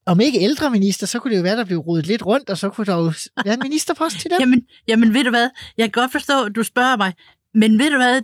om 0.07 0.21
ikke 0.21 0.41
ældreminister, 0.41 1.07
så 1.07 1.19
kunne 1.19 1.31
det 1.31 1.39
jo 1.39 1.43
være, 1.43 1.57
der 1.57 1.65
blev 1.65 1.79
rodet 1.79 2.07
lidt 2.07 2.27
rundt, 2.27 2.51
og 2.51 2.59
så 2.59 2.71
kunne 2.71 2.85
der 2.85 2.97
jo 2.97 3.13
være 3.45 3.55
en 3.55 3.61
ministerpost 3.63 4.21
til 4.21 4.31
dem. 4.31 4.41
jamen, 4.43 4.63
jamen, 4.89 5.15
ved 5.15 5.25
du 5.25 5.31
hvad? 5.31 5.51
Jeg 5.77 5.85
kan 5.85 6.03
godt 6.03 6.13
forstå, 6.13 6.45
at 6.45 6.53
du 6.57 6.63
spørger 6.63 6.97
mig, 6.97 7.13
men 7.55 7.79
ved 7.79 7.91
du 7.91 7.97
hvad? 7.97 8.23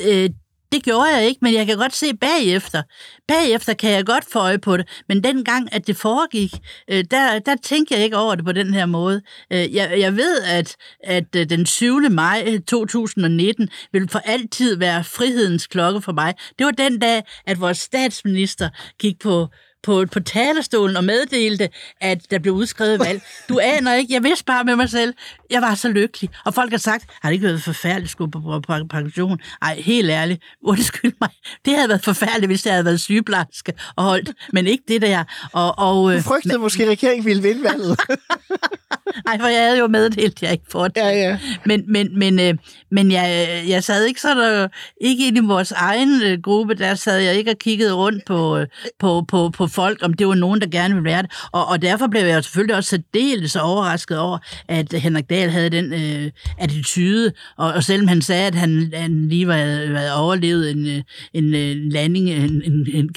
Øh, 0.00 0.30
det 0.72 0.82
gjorde 0.82 1.16
jeg 1.16 1.26
ikke, 1.26 1.38
men 1.42 1.54
jeg 1.54 1.66
kan 1.66 1.76
godt 1.76 1.94
se 1.94 2.16
bagefter. 2.16 2.82
Bagefter 3.28 3.74
kan 3.74 3.90
jeg 3.90 4.06
godt 4.06 4.24
få 4.32 4.38
øje 4.38 4.58
på 4.58 4.76
det, 4.76 4.88
men 5.08 5.24
dengang, 5.24 5.74
at 5.74 5.86
det 5.86 5.96
foregik, 5.96 6.54
øh, 6.90 7.04
der, 7.10 7.38
der 7.38 7.56
tænkte 7.62 7.94
jeg 7.94 8.04
ikke 8.04 8.16
over 8.16 8.34
det 8.34 8.44
på 8.44 8.52
den 8.52 8.74
her 8.74 8.86
måde. 8.86 9.22
Øh, 9.52 9.74
jeg, 9.74 9.94
jeg 9.98 10.16
ved, 10.16 10.42
at, 10.42 10.76
at 11.04 11.36
øh, 11.36 11.50
den 11.50 11.66
7. 11.66 12.00
maj 12.10 12.58
2019 12.68 13.68
vil 13.92 14.08
for 14.08 14.18
altid 14.18 14.76
være 14.76 15.04
frihedens 15.04 15.66
klokke 15.66 16.00
for 16.02 16.12
mig. 16.12 16.34
Det 16.58 16.66
var 16.66 16.72
den 16.72 16.98
dag, 16.98 17.22
at 17.46 17.60
vores 17.60 17.78
statsminister 17.78 18.68
gik 18.98 19.18
på 19.18 19.48
på, 19.86 20.04
på 20.12 20.20
talerstolen 20.20 20.96
og 20.96 21.04
meddelte, 21.04 21.68
at 22.00 22.30
der 22.30 22.38
blev 22.38 22.54
udskrevet 22.54 23.00
valg. 23.00 23.22
Du 23.48 23.58
aner 23.62 23.94
ikke, 23.94 24.14
jeg 24.14 24.22
vidste 24.24 24.44
bare 24.44 24.64
med 24.64 24.76
mig 24.76 24.90
selv, 24.90 25.14
jeg 25.50 25.62
var 25.62 25.74
så 25.74 25.88
lykkelig. 25.88 26.30
Og 26.44 26.54
folk 26.54 26.70
har 26.70 26.78
sagt, 26.78 27.04
har 27.22 27.28
det 27.28 27.34
ikke 27.34 27.46
været 27.46 27.62
forfærdeligt 27.62 28.04
at 28.04 28.10
skulle 28.10 28.30
på, 28.30 28.60
pension? 28.90 29.38
Ej, 29.62 29.74
helt 29.80 30.10
ærligt, 30.10 30.42
undskyld 30.72 31.12
mig. 31.20 31.30
Det 31.64 31.74
havde 31.74 31.88
været 31.88 32.04
forfærdeligt, 32.04 32.48
hvis 32.48 32.66
jeg 32.66 32.74
havde 32.74 32.84
været 32.84 33.00
sygeplejerske 33.00 33.72
og 33.96 34.04
holdt, 34.04 34.32
men 34.52 34.66
ikke 34.66 34.84
det 34.88 35.02
der. 35.02 35.24
Og, 35.52 35.78
og, 35.78 36.12
du 36.12 36.20
frygtede 36.20 36.54
men, 36.54 36.60
måske, 36.60 36.82
at 36.82 36.88
regeringen 36.88 37.26
ville 37.26 37.42
vinde 37.42 37.62
valget. 37.62 38.00
Nej, 39.26 39.38
for 39.40 39.46
jeg 39.46 39.62
havde 39.62 39.78
jo 39.78 39.86
meddelt, 39.86 40.36
at 40.36 40.42
jeg 40.42 40.52
ikke 40.52 40.64
får 40.70 40.88
det. 40.88 40.96
Ja, 40.96 41.08
ja. 41.08 41.38
Men, 41.64 41.84
men, 41.92 42.18
men, 42.18 42.40
øh, 42.40 42.54
men 42.90 43.12
jeg, 43.12 43.48
jeg 43.68 43.84
sad 43.84 44.04
ikke 44.04 44.20
så 44.20 44.34
der, 44.34 44.68
ikke 45.00 45.26
ind 45.26 45.36
i 45.36 45.40
vores 45.40 45.72
egen 45.72 46.22
øh, 46.22 46.42
gruppe, 46.42 46.74
der 46.74 46.94
sad 46.94 47.18
jeg 47.18 47.34
ikke 47.34 47.50
og 47.50 47.58
kiggede 47.58 47.92
rundt 47.92 48.24
på, 48.24 48.56
øh, 48.56 48.66
på, 48.98 49.24
på, 49.28 49.50
på 49.50 49.66
folk, 49.76 49.98
om 50.02 50.14
det 50.14 50.26
var 50.26 50.34
nogen, 50.34 50.60
der 50.60 50.66
gerne 50.66 50.94
ville 50.94 51.10
være 51.10 51.22
det. 51.22 51.30
Og, 51.52 51.66
og 51.66 51.82
derfor 51.82 52.06
blev 52.06 52.22
jeg 52.22 52.44
selvfølgelig 52.44 52.76
også 52.76 52.90
særdeles 52.90 53.56
overrasket 53.56 54.18
over, 54.18 54.38
at 54.68 54.92
Henrik 54.92 55.30
Dahl 55.30 55.50
havde 55.50 55.70
den 55.70 55.92
øh, 55.92 56.30
attitude, 56.58 57.32
og, 57.56 57.72
og 57.72 57.82
selvom 57.82 58.08
han 58.08 58.22
sagde, 58.22 58.46
at 58.46 58.54
han, 58.54 58.92
han 58.94 59.28
lige 59.28 59.46
var, 59.46 59.92
var 59.92 60.10
overlevet 60.12 60.70
en, 60.70 60.86
øh, 60.86 61.02
en, 61.32 61.54
en 61.54 61.88
landing, 61.88 62.30
en, 62.30 62.62
en, 62.64 62.86
en 62.94 63.10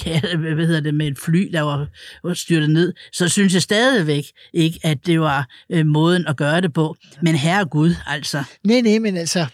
hvad 0.56 0.68
hedder 0.68 0.82
det, 0.82 0.94
med 0.94 1.08
et 1.08 1.20
fly, 1.20 1.50
der 1.54 1.62
var, 1.62 1.88
var 2.24 2.34
styrtet 2.34 2.70
ned, 2.70 2.94
så 3.14 3.30
synes 3.30 3.54
jeg 3.54 3.62
stadigvæk 3.62 4.24
ikke, 4.54 4.80
at 4.84 5.06
det 5.06 5.20
var 5.20 5.48
øh, 5.70 5.86
måden 5.86 6.28
at 6.28 6.38
gøre 6.38 6.62
det 6.62 6.74
på. 6.74 6.96
Men 7.22 7.36
herre 7.36 7.66
Gud, 7.66 7.96
altså. 8.08 8.44
Nej, 8.64 8.82
nej, 8.82 9.00
men 9.00 9.18
altså, 9.18 9.46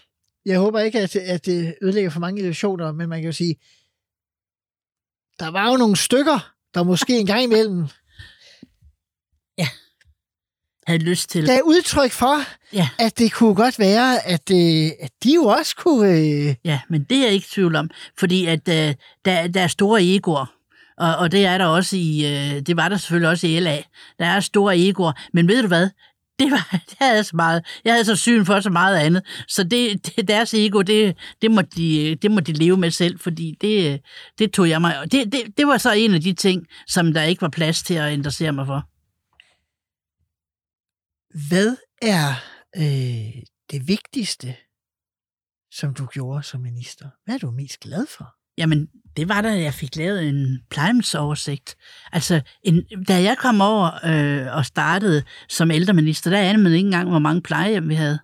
jeg 0.46 0.58
håber 0.58 0.80
ikke, 0.80 1.00
at, 1.00 1.16
at 1.16 1.46
det 1.46 1.74
ødelægger 1.82 2.10
for 2.10 2.20
mange 2.20 2.40
illusioner, 2.40 2.92
men 2.92 3.08
man 3.08 3.18
kan 3.18 3.26
jo 3.26 3.32
sige, 3.32 3.54
der 5.40 5.48
var 5.50 5.70
jo 5.70 5.76
nogle 5.76 5.96
stykker, 5.96 6.55
der 6.76 6.82
måske 6.82 7.18
en 7.18 7.26
gang 7.26 7.42
imellem 7.42 7.86
ja. 9.58 9.68
havde 10.86 10.98
lyst 10.98 11.30
til. 11.30 11.50
Er 11.50 11.62
udtryk 11.62 12.10
for, 12.10 12.36
ja. 12.72 12.88
at 12.98 13.18
det 13.18 13.32
kunne 13.32 13.54
godt 13.54 13.78
være, 13.78 14.26
at, 14.26 14.50
øh, 14.50 14.90
at 15.00 15.10
de 15.24 15.34
jo 15.34 15.44
også 15.44 15.76
kunne... 15.76 16.10
Øh... 16.10 16.54
Ja, 16.64 16.80
men 16.88 17.04
det 17.04 17.18
er 17.18 17.22
jeg 17.22 17.32
ikke 17.32 17.48
tvivl 17.50 17.76
om, 17.76 17.90
fordi 18.18 18.46
at 18.46 18.68
øh, 18.68 18.94
der, 19.24 19.46
der 19.46 19.60
er 19.60 19.66
store 19.66 20.02
egoer. 20.02 20.46
Og, 20.98 21.16
og 21.16 21.32
det 21.32 21.46
er 21.46 21.58
der 21.58 21.66
også 21.66 21.96
i, 21.96 22.24
øh, 22.24 22.60
det 22.60 22.76
var 22.76 22.88
der 22.88 22.96
selvfølgelig 22.96 23.30
også 23.30 23.46
i 23.46 23.60
LA. 23.60 23.82
Der 24.18 24.26
er 24.26 24.40
store 24.40 24.78
egoer, 24.78 25.12
men 25.32 25.48
ved 25.48 25.62
du 25.62 25.68
hvad? 25.68 25.90
det 26.40 26.50
var, 26.50 26.68
det 26.72 26.96
havde 26.98 27.24
så 27.24 27.36
meget, 27.36 27.66
jeg 27.84 27.92
havde 27.92 28.04
så 28.04 28.16
syn 28.16 28.44
for 28.44 28.60
så 28.60 28.70
meget 28.70 28.96
andet. 28.96 29.22
Så 29.48 29.64
det, 29.64 30.06
det 30.06 30.28
deres 30.28 30.54
ego, 30.54 30.82
det, 30.82 31.16
det, 31.42 31.50
må 31.50 31.62
de, 31.62 32.14
det 32.22 32.30
må 32.30 32.40
de 32.40 32.52
leve 32.52 32.76
med 32.76 32.90
selv, 32.90 33.18
fordi 33.18 33.56
det, 33.60 34.00
det 34.38 34.52
tog 34.52 34.68
jeg 34.68 34.80
mig. 34.80 35.12
Det, 35.12 35.32
det, 35.32 35.42
det 35.56 35.66
var 35.66 35.78
så 35.78 35.92
en 35.92 36.14
af 36.14 36.20
de 36.20 36.32
ting, 36.32 36.66
som 36.86 37.12
der 37.12 37.22
ikke 37.22 37.42
var 37.42 37.48
plads 37.48 37.82
til 37.82 37.94
at 37.94 38.12
interessere 38.12 38.52
mig 38.52 38.66
for. 38.66 38.88
Hvad 41.48 41.76
er 42.02 42.28
øh, 42.76 43.42
det 43.70 43.88
vigtigste, 43.88 44.56
som 45.70 45.94
du 45.94 46.06
gjorde 46.06 46.42
som 46.42 46.60
minister? 46.60 47.08
Hvad 47.24 47.34
er 47.34 47.38
du 47.38 47.50
mest 47.50 47.80
glad 47.80 48.06
for? 48.06 48.34
Jamen, 48.58 48.88
det 49.16 49.28
var 49.28 49.40
da, 49.40 49.48
jeg 49.48 49.74
fik 49.74 49.96
lavet 49.96 50.28
en 50.28 50.58
plejehjemsoversigt. 50.70 51.74
Altså, 52.12 52.40
en, 52.62 52.82
da 53.08 53.22
jeg 53.22 53.36
kom 53.38 53.60
over 53.60 53.90
øh, 54.06 54.56
og 54.56 54.66
startede 54.66 55.22
som 55.48 55.70
ældreminister, 55.70 56.30
der 56.30 56.38
anede 56.38 56.62
man 56.62 56.72
ikke 56.72 56.86
engang, 56.86 57.08
hvor 57.08 57.18
mange 57.18 57.42
plejehjem 57.42 57.88
vi 57.88 57.94
havde. 57.94 58.18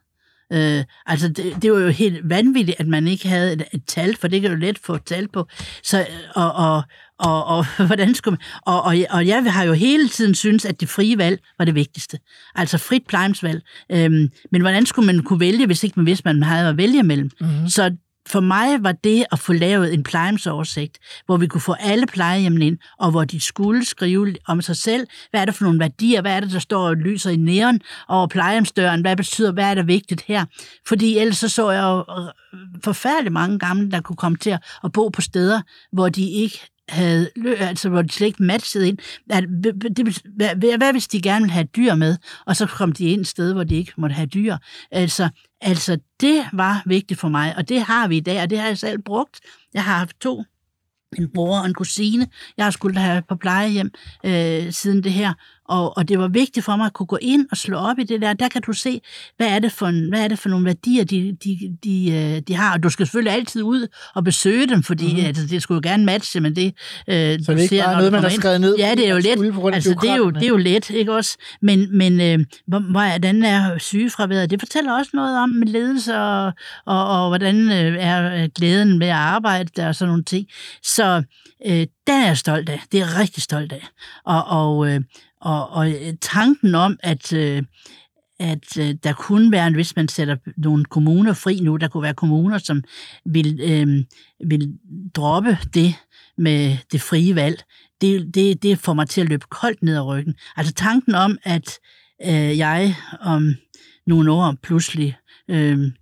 Øh, 0.53 0.84
altså, 1.07 1.28
det, 1.28 1.62
det 1.62 1.72
var 1.72 1.78
jo 1.78 1.88
helt 1.88 2.28
vanvittigt, 2.28 2.80
at 2.80 2.86
man 2.86 3.09
ikke 3.09 3.28
havde 3.28 3.53
et, 3.53 3.62
et 3.74 3.84
tal, 3.86 4.16
for 4.16 4.28
det 4.28 4.40
kan 4.40 4.51
jo 4.51 4.57
let 4.57 4.78
få 4.78 4.95
et 4.95 5.05
tal 5.05 5.28
på. 5.28 5.49
Så, 5.82 6.07
og, 6.34 6.53
og, 6.53 6.82
og, 7.18 7.45
og 7.45 7.66
hvordan 7.86 8.14
skulle 8.14 8.32
man, 8.32 8.72
og, 8.74 8.82
og, 8.82 8.97
og 9.11 9.26
jeg 9.26 9.53
har 9.53 9.64
jo 9.64 9.72
hele 9.72 10.09
tiden 10.09 10.34
synes 10.34 10.64
at 10.64 10.80
det 10.80 10.88
frie 10.88 11.18
valg 11.18 11.40
var 11.59 11.64
det 11.64 11.74
vigtigste. 11.74 12.18
Altså 12.55 12.78
frit 12.78 13.03
plejehjemsvalg. 13.09 13.62
Øhm, 13.93 14.28
men 14.53 14.61
hvordan 14.61 14.86
skulle 14.86 15.07
man 15.07 15.22
kunne 15.22 15.40
vælge, 15.40 15.66
hvis 15.66 15.84
ikke 15.84 16.01
man 16.01 16.07
vidste, 16.07 16.22
man 16.24 16.43
havde 16.43 16.68
at 16.68 16.76
vælge 16.76 17.03
mellem? 17.03 17.30
Mm-hmm. 17.40 17.68
Så 17.68 17.97
for 18.29 18.41
mig 18.41 18.85
var 18.85 18.93
det 18.93 19.25
at 19.33 19.39
få 19.39 19.53
lavet 19.53 19.95
en 19.95 20.03
plejehjemsoversigt, 20.03 20.99
hvor 21.27 21.37
vi 21.37 21.47
kunne 21.47 21.61
få 21.61 21.73
alle 21.73 22.07
plejehjemmene 22.07 22.66
ind, 22.66 22.79
og 22.99 23.11
hvor 23.11 23.25
de 23.25 23.41
skulle 23.41 23.85
skrive 23.85 24.37
om 24.49 24.62
sig 24.62 24.77
selv, 24.77 25.07
hvad 25.31 25.41
er 25.41 25.45
det 25.45 25.55
for 25.55 25.64
nogle 25.64 25.81
værdier, 25.81 26.20
hvad 26.20 26.37
er 26.37 26.41
det, 26.41 26.53
der 26.53 26.59
står 26.59 26.89
og 26.89 26.97
lyser 26.97 27.31
i 27.31 27.37
næren 27.37 27.81
over 28.09 28.27
plejehjemsdøren, 28.27 29.01
hvad 29.01 29.16
betyder, 29.16 29.53
hvad 29.53 29.64
er 29.64 29.75
der 29.75 29.83
vigtigt 29.83 30.23
her? 30.23 30.45
Fordi 30.89 31.18
ellers 31.18 31.39
så 31.39 31.49
så 31.49 31.70
jeg 31.70 31.83
jo 31.83 32.23
øh, 32.23 32.29
forfærdeligt 32.85 33.33
mange 33.33 33.59
gamle, 33.59 33.91
der 33.91 34.01
kunne 34.01 34.16
komme 34.16 34.39
til 34.39 34.59
at 34.85 34.93
bo 34.93 35.09
på 35.09 35.20
steder, 35.20 35.61
hvor 35.93 36.09
de 36.09 36.31
ikke 36.31 36.59
havde, 36.89 37.31
altså 37.59 37.89
hvor 37.89 38.03
de 38.03 38.09
slet 38.12 38.27
ikke 38.27 38.43
matchede 38.43 38.89
ind. 38.89 38.99
At, 39.31 39.45
det, 39.97 40.23
hvad, 40.37 40.77
hvad 40.79 40.93
hvis 40.93 41.09
de 41.09 41.23
gerne 41.23 41.43
ville 41.43 41.53
have 41.53 41.68
dyr 41.77 41.95
med, 41.95 42.16
og 42.47 42.57
så 42.57 42.66
kom 42.66 42.93
de 42.93 43.05
ind 43.05 43.20
et 43.20 43.27
sted, 43.27 43.53
hvor 43.53 43.64
de 43.64 43.75
ikke 43.75 43.93
måtte 43.97 44.14
have 44.14 44.27
dyr? 44.27 44.57
Altså, 44.91 45.29
altså 45.63 45.99
det 46.21 46.45
var 46.53 46.83
vigtigt 46.87 47.21
for 47.21 47.29
mig, 47.29 47.57
og 47.57 47.69
det 47.69 47.83
har 47.83 48.09
vi 48.09 48.17
i 48.17 48.21
dag, 48.21 48.43
og 48.43 48.51
det 48.51 48.59
har 48.59 48.67
jeg 48.67 48.79
selv 48.79 48.99
brugt. 48.99 49.41
Jeg 49.75 49.85
har 49.85 49.99
haft 49.99 50.21
to 50.21 50.45
en 51.19 51.29
bror 51.35 51.59
og 51.59 51.67
en 51.67 51.75
kusine, 51.75 52.27
jeg 52.57 52.67
har 52.67 52.71
skulle 52.71 52.99
have 52.99 53.23
på 53.29 53.37
plejehjem 53.37 53.91
øh, 54.25 54.73
siden 54.73 55.05
det 55.05 55.13
her, 55.13 55.35
og, 55.69 55.97
og 55.97 56.09
det 56.09 56.19
var 56.19 56.29
vigtigt 56.29 56.65
for 56.65 56.77
mig 56.77 56.87
at 56.87 56.93
kunne 56.93 57.07
gå 57.07 57.19
ind 57.21 57.47
og 57.51 57.57
slå 57.57 57.77
op 57.77 57.99
i 57.99 58.05
det 58.05 58.21
der. 58.21 58.33
Der 58.33 58.49
kan 58.49 58.63
du 58.63 58.73
se, 58.73 59.01
hvad 59.37 59.47
er 59.47 59.59
det 59.59 59.73
for, 59.73 59.87
en, 59.87 60.09
hvad 60.09 60.25
er 60.25 60.29
det 60.29 60.39
for 60.39 60.49
nogle 60.49 60.65
værdier, 60.65 61.05
de, 61.05 61.37
de, 61.45 61.77
de, 61.85 62.11
øh, 62.11 62.41
de 62.49 62.55
har. 62.55 62.73
Og 62.73 62.83
du 62.83 62.89
skal 62.91 63.07
selvfølgelig 63.07 63.33
altid 63.33 63.63
ud 63.63 63.87
og 64.15 64.25
besøge 64.25 64.67
dem, 64.69 64.83
fordi 64.83 65.13
mm. 65.13 65.27
altså, 65.27 65.47
det 65.47 65.63
skulle 65.63 65.81
jo 65.85 65.91
gerne 65.91 66.05
matche, 66.05 66.41
men 66.41 66.57
det... 66.57 66.67
Øh, 66.67 66.75
Så 67.15 67.17
det 67.17 67.49
er 67.49 67.53
ikke 67.53 67.69
ser, 67.69 67.85
bare 67.85 67.97
noget, 67.97 68.13
man 68.13 68.23
har 68.23 68.29
skrevet 68.29 68.61
ned? 68.61 68.77
Ja, 68.79 68.95
det 68.95 69.09
er 69.09 69.11
jo 69.11 69.19
let. 69.19 69.75
Altså, 69.75 69.99
det 70.03 70.11
er 70.11 70.17
jo, 70.17 70.31
det 70.31 70.43
er 70.43 70.49
jo 70.49 70.57
let, 70.57 70.91
ikke 70.91 71.13
også? 71.13 71.37
Men, 71.63 71.99
men 71.99 72.21
øh, 72.21 72.39
hvordan 72.91 73.43
er 73.43 73.79
sygefraværet? 73.79 74.51
Det 74.51 74.61
fortæller 74.61 74.93
også 74.93 75.11
noget 75.15 75.39
om 75.39 75.49
med 75.49 75.67
ledelse, 75.67 76.17
og, 76.17 76.53
og, 76.87 77.09
og 77.09 77.29
hvordan 77.29 77.73
øh, 77.73 77.97
er 77.99 78.49
glæden 78.49 79.01
ved 79.01 79.07
at 79.07 79.13
arbejde 79.13 79.71
der 79.77 79.89
og 79.89 79.95
sådan 79.95 80.09
nogle 80.09 80.25
ting. 80.25 80.47
Så 80.83 81.23
øh, 81.67 81.87
den 82.07 82.15
er 82.23 82.27
jeg 82.27 82.39
stolt 82.39 82.69
af. 82.69 82.83
Det 82.93 83.01
er 83.01 83.07
jeg 83.07 83.19
rigtig 83.19 83.43
stolt 83.43 83.73
af. 83.73 83.87
Og, 84.25 84.45
og, 84.45 84.89
øh, 84.89 85.01
og, 85.43 85.70
og 85.70 85.90
øh, 85.90 86.14
tanken 86.20 86.74
om, 86.74 86.99
at, 87.03 87.32
øh, 87.32 87.62
at 88.40 88.78
øh, 88.78 88.95
der 89.05 89.12
kunne 89.12 89.53
være, 89.53 89.70
hvis 89.70 89.97
man 89.97 90.09
sætter 90.09 90.36
nogle 90.57 90.84
kommuner 90.84 91.32
fri 91.32 91.61
nu, 91.61 91.76
der 91.76 91.88
kunne 91.88 92.03
være 92.03 92.14
kommuner, 92.14 92.59
som 92.59 92.82
vil, 93.24 93.61
øh, 93.62 94.05
vil 94.49 94.78
droppe 95.14 95.59
det 95.74 95.95
med 96.38 96.76
det 96.93 97.01
frie 97.01 97.34
valg, 97.34 97.62
det, 98.01 98.34
det, 98.34 98.62
det 98.62 98.78
får 98.78 98.93
mig 98.93 99.09
til 99.09 99.20
at 99.20 99.28
løbe 99.28 99.47
koldt 99.51 99.82
ned 99.82 99.97
ad 99.97 100.03
ryggen. 100.03 100.34
Altså 100.57 100.72
tanken 100.74 101.14
om, 101.14 101.38
at 101.43 101.78
øh, 102.26 102.59
jeg 102.59 102.95
om 103.20 103.55
nogle 104.07 104.32
år 104.32 104.57
pludselig 104.62 105.16
øh, 105.49 105.93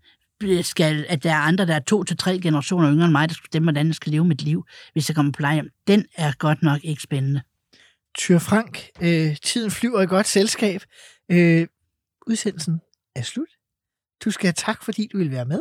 skal, 0.63 1.07
at 1.09 1.23
der 1.23 1.31
er 1.31 1.37
andre, 1.37 1.67
der 1.67 1.75
er 1.75 1.81
to 1.81 2.05
til 2.05 2.17
tre 2.17 2.39
generationer 2.39 2.93
yngre 2.93 3.05
end 3.05 3.13
mig, 3.13 3.29
der 3.29 3.35
skal 3.35 3.47
stemme, 3.47 3.67
hvordan 3.67 3.87
jeg 3.87 3.95
skal 3.95 4.13
leve 4.13 4.25
mit 4.25 4.43
liv, 4.43 4.65
hvis 4.93 5.09
jeg 5.09 5.17
kommer 5.17 5.33
på 5.33 5.37
plejehjem, 5.37 5.71
den 5.87 6.05
er 6.17 6.33
godt 6.39 6.63
nok 6.63 6.81
ikke 6.83 7.03
spændende. 7.03 7.41
Tyr 8.15 8.39
Frank, 8.39 8.89
øh, 9.03 9.37
tiden 9.37 9.71
flyver 9.71 10.01
i 10.03 10.07
godt 10.07 10.27
selskab. 10.27 10.81
Øh, 11.31 11.67
udsendelsen 12.27 12.81
er 13.15 13.23
slut. 13.23 13.49
Du 14.25 14.31
skal 14.31 14.47
have 14.47 14.53
tak, 14.57 14.85
fordi 14.85 15.09
du 15.13 15.19
vil 15.19 15.31
være 15.31 15.45
med. 15.45 15.61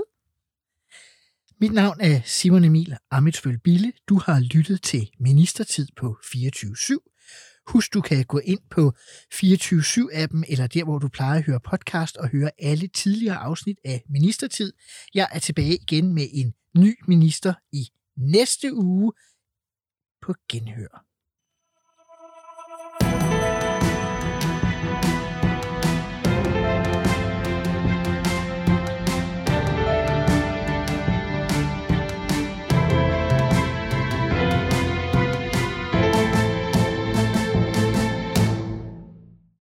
Mit 1.62 1.74
navn 1.74 2.02
er 2.02 2.22
Simon 2.26 2.64
Emil 2.64 2.98
Amitsbøl 3.12 3.60
Bille. 3.60 3.94
Du 4.10 4.22
har 4.26 4.40
lyttet 4.40 4.82
til 4.82 5.10
Ministertid 5.20 5.88
på 5.96 6.18
24-7. 6.24 6.98
Husk, 7.68 7.94
du 7.94 8.02
kan 8.02 8.26
gå 8.26 8.40
ind 8.40 8.60
på 8.70 8.94
24-7-appen, 9.34 10.44
eller 10.52 10.68
der, 10.68 10.84
hvor 10.84 11.00
du 11.00 11.08
plejer 11.08 11.38
at 11.38 11.46
høre 11.46 11.60
podcast, 11.60 12.18
og 12.18 12.30
høre 12.30 12.52
alle 12.60 12.88
tidligere 12.88 13.38
afsnit 13.38 13.78
af 13.86 14.04
Ministertid. 14.10 14.74
Jeg 15.14 15.28
er 15.32 15.40
tilbage 15.40 15.76
igen 15.76 16.14
med 16.14 16.28
en 16.34 16.54
ny 16.78 16.96
minister 17.08 17.54
i 17.72 17.88
næste 18.18 18.74
uge 18.74 19.14
på 20.22 20.36
Genhør. 20.50 21.09